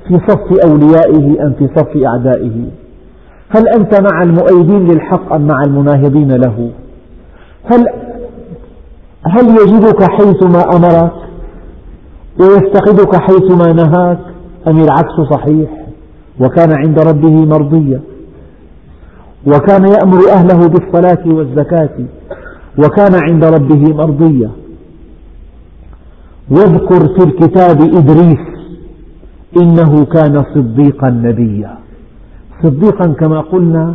في 0.08 0.20
صف 0.28 0.64
أوليائه 0.64 1.46
أم 1.46 1.52
في 1.58 1.68
صف 1.76 2.04
أعدائه؟ 2.06 2.64
هل 3.48 3.68
أنت 3.68 4.00
مع 4.00 4.22
المؤيدين 4.22 4.88
للحق 4.88 5.32
أم 5.32 5.46
مع 5.46 5.62
المناهضين 5.66 6.32
له؟ 6.32 6.70
هل, 7.64 7.86
هل 9.26 9.48
يجدك 9.48 10.10
حيثما 10.10 10.76
أمرك 10.76 11.12
ويفتقدك 12.40 13.16
حيثما 13.16 13.72
نهاك؟ 13.72 14.18
أم 14.68 14.78
العكس 14.78 15.30
صحيح؟ 15.30 15.70
وكان 16.40 16.72
عند 16.78 16.98
ربه 16.98 17.46
مرضيا 17.46 18.00
وكان 19.46 19.84
يأمر 19.84 20.18
أهله 20.32 20.68
بالصلاة 20.68 21.22
والزكاة 21.26 21.90
وكان 22.78 23.14
عند 23.14 23.44
ربه 23.44 23.94
مرضيا 23.94 24.50
واذكر 26.50 27.08
في 27.08 27.24
الكتاب 27.26 27.80
إدريس 27.96 28.46
إنه 29.60 30.04
كان 30.04 30.44
صديقا 30.54 31.10
نبيا. 31.10 31.78
صديقا 32.62 33.06
كما 33.06 33.40
قلنا 33.40 33.94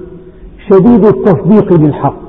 شديد 0.69 1.05
التصديق 1.05 1.73
بالحق. 1.73 2.25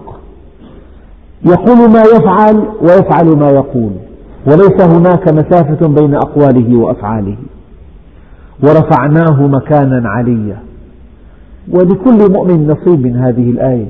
يقول 1.45 1.91
ما 1.91 2.03
يفعل 2.15 2.69
ويفعل 2.81 3.37
ما 3.37 3.51
يقول. 3.51 3.91
وليس 4.47 4.81
هناك 4.81 5.29
مسافة 5.33 5.89
بين 5.89 6.15
أقواله 6.15 6.77
وأفعاله. 6.77 7.37
ورفعناه 8.63 9.47
مكانا 9.47 10.09
عليا. 10.09 10.59
ولكل 11.73 12.33
مؤمن 12.33 12.67
نصيب 12.67 13.07
من 13.07 13.17
هذه 13.17 13.51
الآية. 13.51 13.87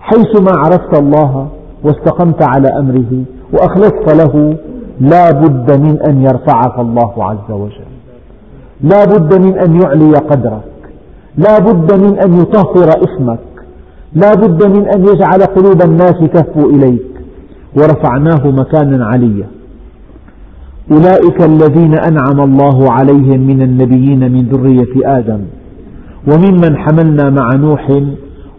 حيثما 0.00 0.52
عرفت 0.56 0.98
الله 0.98 1.48
واستقمت 1.84 2.42
على 2.42 2.68
أمره 2.68 3.24
وأخلصت 3.52 4.14
له 4.20 4.56
لا 5.00 5.30
بد 5.30 5.80
من 5.80 5.98
أن 6.08 6.22
يرفعك 6.22 6.78
الله 6.78 7.24
عز 7.24 7.50
وجل. 7.50 7.90
لا 8.80 9.04
بد 9.04 9.40
من 9.40 9.58
أن 9.58 9.80
يعلي 9.82 10.12
قدرك. 10.12 10.62
لا 11.38 11.58
بد 11.58 12.00
من 12.00 12.18
أن 12.18 12.40
يطهر 12.40 12.88
اسمك. 12.88 13.38
لا 14.12 14.34
بد 14.34 14.66
من 14.66 14.88
أن 14.94 15.04
يجعل 15.04 15.40
قلوب 15.42 15.82
الناس 15.82 16.18
تهفو 16.32 16.70
إليك. 16.70 17.12
ورفعناه 17.76 18.50
مكانا 18.50 19.06
عليا. 19.06 19.46
أولئك 20.92 21.42
الذين 21.42 21.94
أنعم 21.94 22.40
الله 22.40 22.92
عليهم 22.92 23.40
من 23.40 23.62
النبيين 23.62 24.32
من 24.32 24.48
ذرية 24.52 25.18
آدم. 25.18 25.40
وممن 26.28 26.76
حملنا 26.76 27.30
مع 27.30 27.48
نوح 27.54 28.00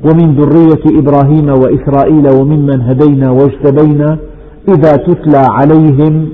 ومن 0.06 0.36
ذرية 0.36 1.00
إبراهيم 1.00 1.50
وإسرائيل 1.50 2.26
وممن 2.40 2.82
هدينا 2.82 3.32
واجتبينا 3.32 4.18
إذا 4.68 4.96
تتلى 4.96 5.42
عليهم 5.52 6.30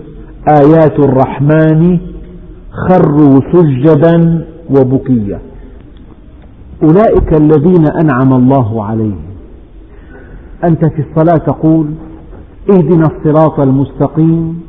آيات 0.61 0.99
الرحمن 0.99 1.99
خروا 2.71 3.39
سجدا 3.53 4.45
وبكيا 4.69 5.39
أولئك 6.83 7.33
الذين 7.41 7.85
أنعم 8.01 8.33
الله 8.33 8.83
عليهم. 8.83 9.23
أنت 10.63 10.85
في 10.85 11.03
الصلاة 11.09 11.37
تقول 11.37 11.87
اهدنا 12.71 13.07
الصراط 13.07 13.59
المستقيم 13.59 14.61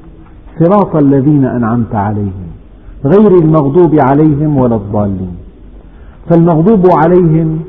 صراط 0.59 0.97
الذين 0.97 1.45
أنعمت 1.45 1.95
عليهم. 1.95 2.47
غير 3.05 3.39
المغضوب 3.43 3.95
عليهم 4.11 4.57
ولا 4.57 4.77
الضالين. 4.77 5.37
فالمغضوب 6.31 6.83
عليهم 7.05 7.61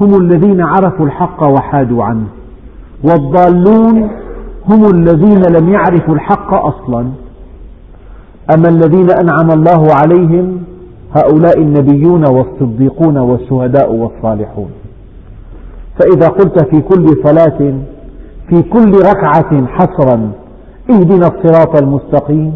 هم 0.00 0.14
الذين 0.20 0.60
عرفوا 0.60 1.06
الحق 1.06 1.42
وحادوا 1.48 2.04
عنه. 2.04 2.26
والضالون 3.04 4.10
هم 4.70 4.84
الذين 4.94 5.42
لم 5.58 5.72
يعرفوا 5.72 6.14
الحق 6.14 6.54
أصلا. 6.54 7.06
أما 8.54 8.68
الذين 8.68 9.10
أنعم 9.10 9.50
الله 9.50 9.88
عليهم 9.94 10.58
هؤلاء 11.16 11.58
النبيون 11.58 12.24
والصديقون 12.28 13.18
والشهداء 13.18 13.92
والصالحون. 13.94 14.70
فإذا 16.00 16.28
قلت 16.28 16.64
في 16.64 16.80
كل 16.80 17.06
صلاة 17.24 17.72
في 18.48 18.62
كل 18.62 18.92
ركعة 18.92 19.66
حصرا 19.66 20.30
اهدنا 20.90 21.26
الصراط 21.26 21.82
المستقيم 21.82 22.52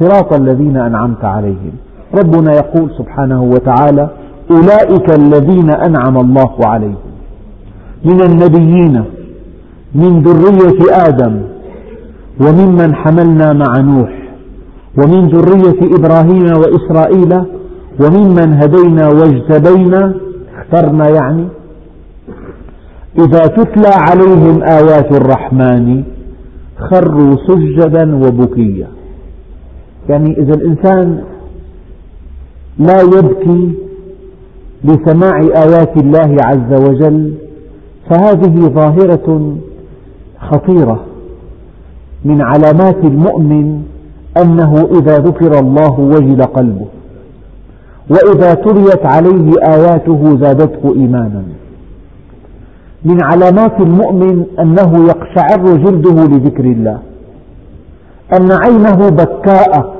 صراط 0.00 0.32
الذين 0.32 0.76
أنعمت 0.76 1.24
عليهم. 1.24 1.72
ربنا 2.14 2.52
يقول 2.52 2.90
سبحانه 2.98 3.42
وتعالى 3.42 4.08
أولئك 4.50 5.10
الذين 5.18 5.70
أنعم 5.70 6.16
الله 6.16 6.66
عليهم. 6.66 6.96
من 8.04 8.20
النبيين 8.22 9.04
من 9.94 10.22
ذرية 10.22 11.06
آدم 11.08 11.40
وممن 12.40 12.94
حملنا 12.94 13.52
مع 13.52 13.80
نوح 13.80 14.12
ومن 14.98 15.28
ذرية 15.28 15.96
إبراهيم 15.96 16.46
وإسرائيل 16.60 17.32
وممن 18.00 18.48
هدينا 18.62 19.08
واجتبينا 19.08 20.14
اخترنا 20.58 21.08
يعني. 21.08 21.48
إذا 23.18 23.46
تتلى 23.46 23.92
عليهم 24.08 24.62
آيات 24.62 25.16
الرحمن 25.16 26.04
خروا 26.90 27.36
سجدا 27.46 28.16
وبكيا. 28.16 28.88
يعني 30.08 30.38
إذا 30.38 30.54
الإنسان 30.54 31.24
لا 32.78 33.00
يبكي 33.00 33.85
لسماع 34.86 35.40
آيات 35.40 35.96
الله 35.96 36.36
عز 36.44 36.80
وجل 36.88 37.34
فهذه 38.10 38.54
ظاهرة 38.68 39.56
خطيرة 40.40 41.04
من 42.24 42.42
علامات 42.42 43.04
المؤمن 43.04 43.82
أنه 44.42 44.88
إذا 44.98 45.18
ذكر 45.18 45.58
الله 45.58 46.00
وجل 46.00 46.42
قلبه 46.42 46.86
وإذا 48.10 48.54
تليت 48.54 49.06
عليه 49.06 49.52
آياته 49.68 50.38
زادته 50.40 50.94
إيمانا. 50.96 51.42
من 53.04 53.24
علامات 53.24 53.80
المؤمن 53.80 54.44
أنه 54.60 55.06
يقشعر 55.06 55.76
جلده 55.76 56.24
لذكر 56.24 56.64
الله 56.64 56.98
أن 58.38 58.48
عينه 58.52 59.08
بكاء 59.08 59.96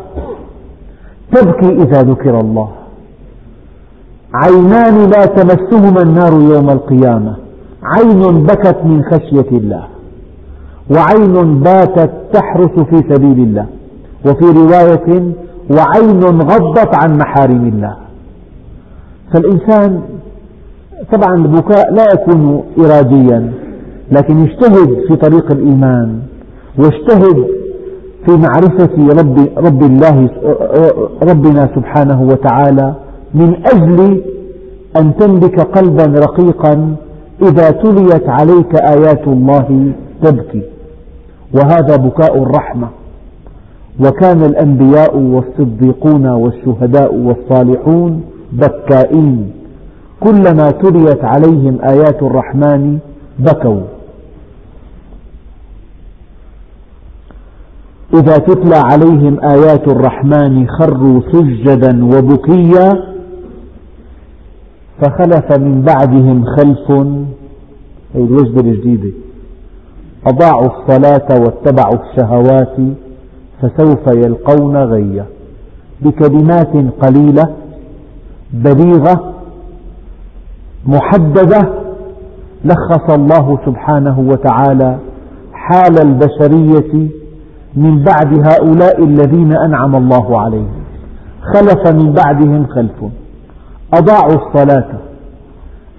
تبكي 1.32 1.72
إذا 1.72 2.02
ذكر 2.02 2.40
الله. 2.40 2.68
عينان 4.42 4.96
لا 5.12 5.22
تمسهما 5.38 6.02
النار 6.02 6.32
يوم 6.54 6.70
القيامة. 6.70 7.36
عين 7.82 8.20
بكت 8.48 8.78
من 8.84 8.98
خشية 9.10 9.50
الله 9.58 9.84
وعين 10.94 11.60
باتت 11.60 12.10
تحرس 12.32 12.74
في 12.90 12.96
سبيل 13.14 13.38
الله. 13.38 13.66
وفي 14.26 14.44
رواية 14.44 15.08
وعين 15.76 16.22
غضت 16.50 16.92
عن 17.02 17.18
محارم 17.18 17.64
الله. 17.72 17.96
فالإنسان 19.32 20.00
طبعا 21.12 21.34
البكاء 21.34 21.94
لا 21.94 22.04
يكون 22.14 22.62
إراديا 22.84 23.52
لكن 24.12 24.38
يجتهد 24.38 24.90
في 25.08 25.16
طريق 25.16 25.50
الإيمان 25.50 26.18
واجتهد 26.78 27.46
في 28.26 28.32
معرفة 28.36 28.94
رب, 29.20 29.36
رب 29.66 29.82
الله 29.82 30.30
ربنا 31.30 31.68
سبحانه 31.76 32.22
وتعالى. 32.22 32.94
من 33.40 33.50
أجل 33.74 34.22
أن 35.00 35.16
تملك 35.16 35.60
قلبا 35.60 36.06
رقيقا 36.26 36.96
إذا 37.42 37.70
تليت 37.70 38.28
عليك 38.28 38.72
آيات 38.74 39.24
الله 39.26 39.92
تبكي. 40.22 40.62
وهذا 41.54 41.96
بكاء 41.96 42.42
الرحمة. 42.42 42.88
وكان 44.00 44.44
الأنبياء 44.44 45.16
والصديقون 45.16 46.26
والشهداء 46.26 47.14
والصالحون 47.14 48.12
بكائين. 48.52 49.50
كلما 50.20 50.70
تليت 50.82 51.24
عليهم 51.24 51.78
آيات 51.92 52.22
الرحمن 52.22 52.98
بكوا. 53.38 53.80
إذا 58.14 58.36
تتلى 58.36 58.76
عليهم 58.76 59.40
آيات 59.40 59.88
الرحمن 59.88 60.68
خروا 60.68 61.20
سجدا 61.32 62.04
وبكيا 62.04 63.15
فخلف 65.02 65.58
من 65.58 65.82
بعدهم 65.82 66.44
خلف 66.44 66.90
هي 68.14 68.22
الوجبة 68.22 68.60
الجديدة. 68.60 69.12
أضاعوا 70.26 70.66
الصلاة 70.66 71.40
واتبعوا 71.40 71.98
الشهوات 72.04 72.76
فسوف 73.62 74.06
يلقون 74.06 74.76
غيا. 74.76 75.26
بكلمات 76.00 76.72
قليلة 77.02 77.54
بليغة 78.52 79.34
محددة 80.86 81.74
لخص 82.64 83.10
الله 83.10 83.58
سبحانه 83.66 84.20
وتعالى 84.20 84.98
حال 85.52 85.98
البشرية 86.06 87.08
من 87.74 88.04
بعد 88.04 88.46
هؤلاء 88.52 89.04
الذين 89.04 89.52
أنعم 89.66 89.96
الله 89.96 90.40
عليهم. 90.40 90.82
خلف 91.54 91.92
من 91.92 92.12
بعدهم 92.12 92.66
خلف. 92.66 93.10
أضاعوا 93.94 94.34
الصلاة. 94.34 94.88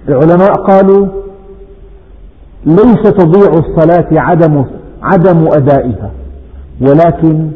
العلماء 0.08 0.52
قالوا 0.52 1.06
ليس 2.66 3.02
تضيع 3.02 3.50
الصلاة 3.52 4.08
عدم 4.12 4.64
عدم 5.02 5.46
أدائها 5.52 6.10
ولكن 6.80 7.50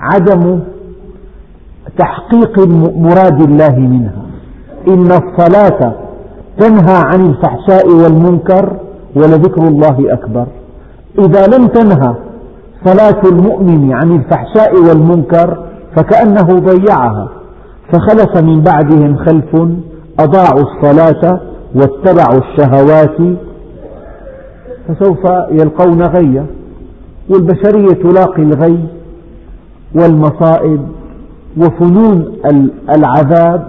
عدم 0.00 0.60
تحقيق 1.98 2.58
مراد 2.96 3.40
الله 3.42 3.78
منها. 3.78 4.22
إن 4.88 5.06
الصلاة 5.06 5.92
تنهى 6.58 6.96
عن 7.04 7.26
الفحشاء 7.26 7.88
والمنكر 7.88 8.76
ولذكر 9.16 9.68
الله 9.68 10.12
أكبر. 10.12 10.46
إذا 11.18 11.46
لم 11.46 11.66
تنهى 11.66 12.14
صلاة 12.84 13.22
المؤمن 13.32 13.92
عن 13.92 14.16
الفحشاء 14.16 14.74
والمنكر 14.74 15.64
فكأنه 15.96 16.58
ضيعها. 16.58 17.28
فخلف 17.92 18.44
من 18.44 18.60
بعدهم 18.60 19.16
خلف 19.16 19.54
أضاعوا 20.20 20.60
الصلاة 20.60 21.40
واتبعوا 21.74 22.40
الشهوات 22.40 23.36
فسوف 24.88 25.24
يلقون 25.50 26.02
غيا 26.02 26.46
والبشرية 27.30 28.02
تلاقي 28.02 28.42
الغي 28.42 28.78
والمصائب 29.94 30.80
وفنون 31.56 32.32
العذاب 32.90 33.68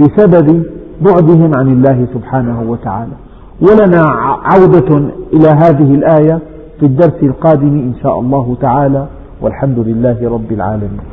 بسبب 0.00 0.62
بعدهم 1.00 1.52
عن 1.56 1.68
الله 1.68 2.06
سبحانه 2.14 2.62
وتعالى. 2.70 3.12
ولنا 3.62 4.02
عودة 4.44 4.96
إلى 5.32 5.48
هذه 5.48 5.94
الآية 5.94 6.38
في 6.80 6.86
الدرس 6.86 7.22
القادم 7.22 7.68
إن 7.68 7.94
شاء 8.02 8.20
الله 8.20 8.56
تعالى 8.60 9.06
والحمد 9.40 9.78
لله 9.78 10.30
رب 10.30 10.52
العالمين. 10.52 11.08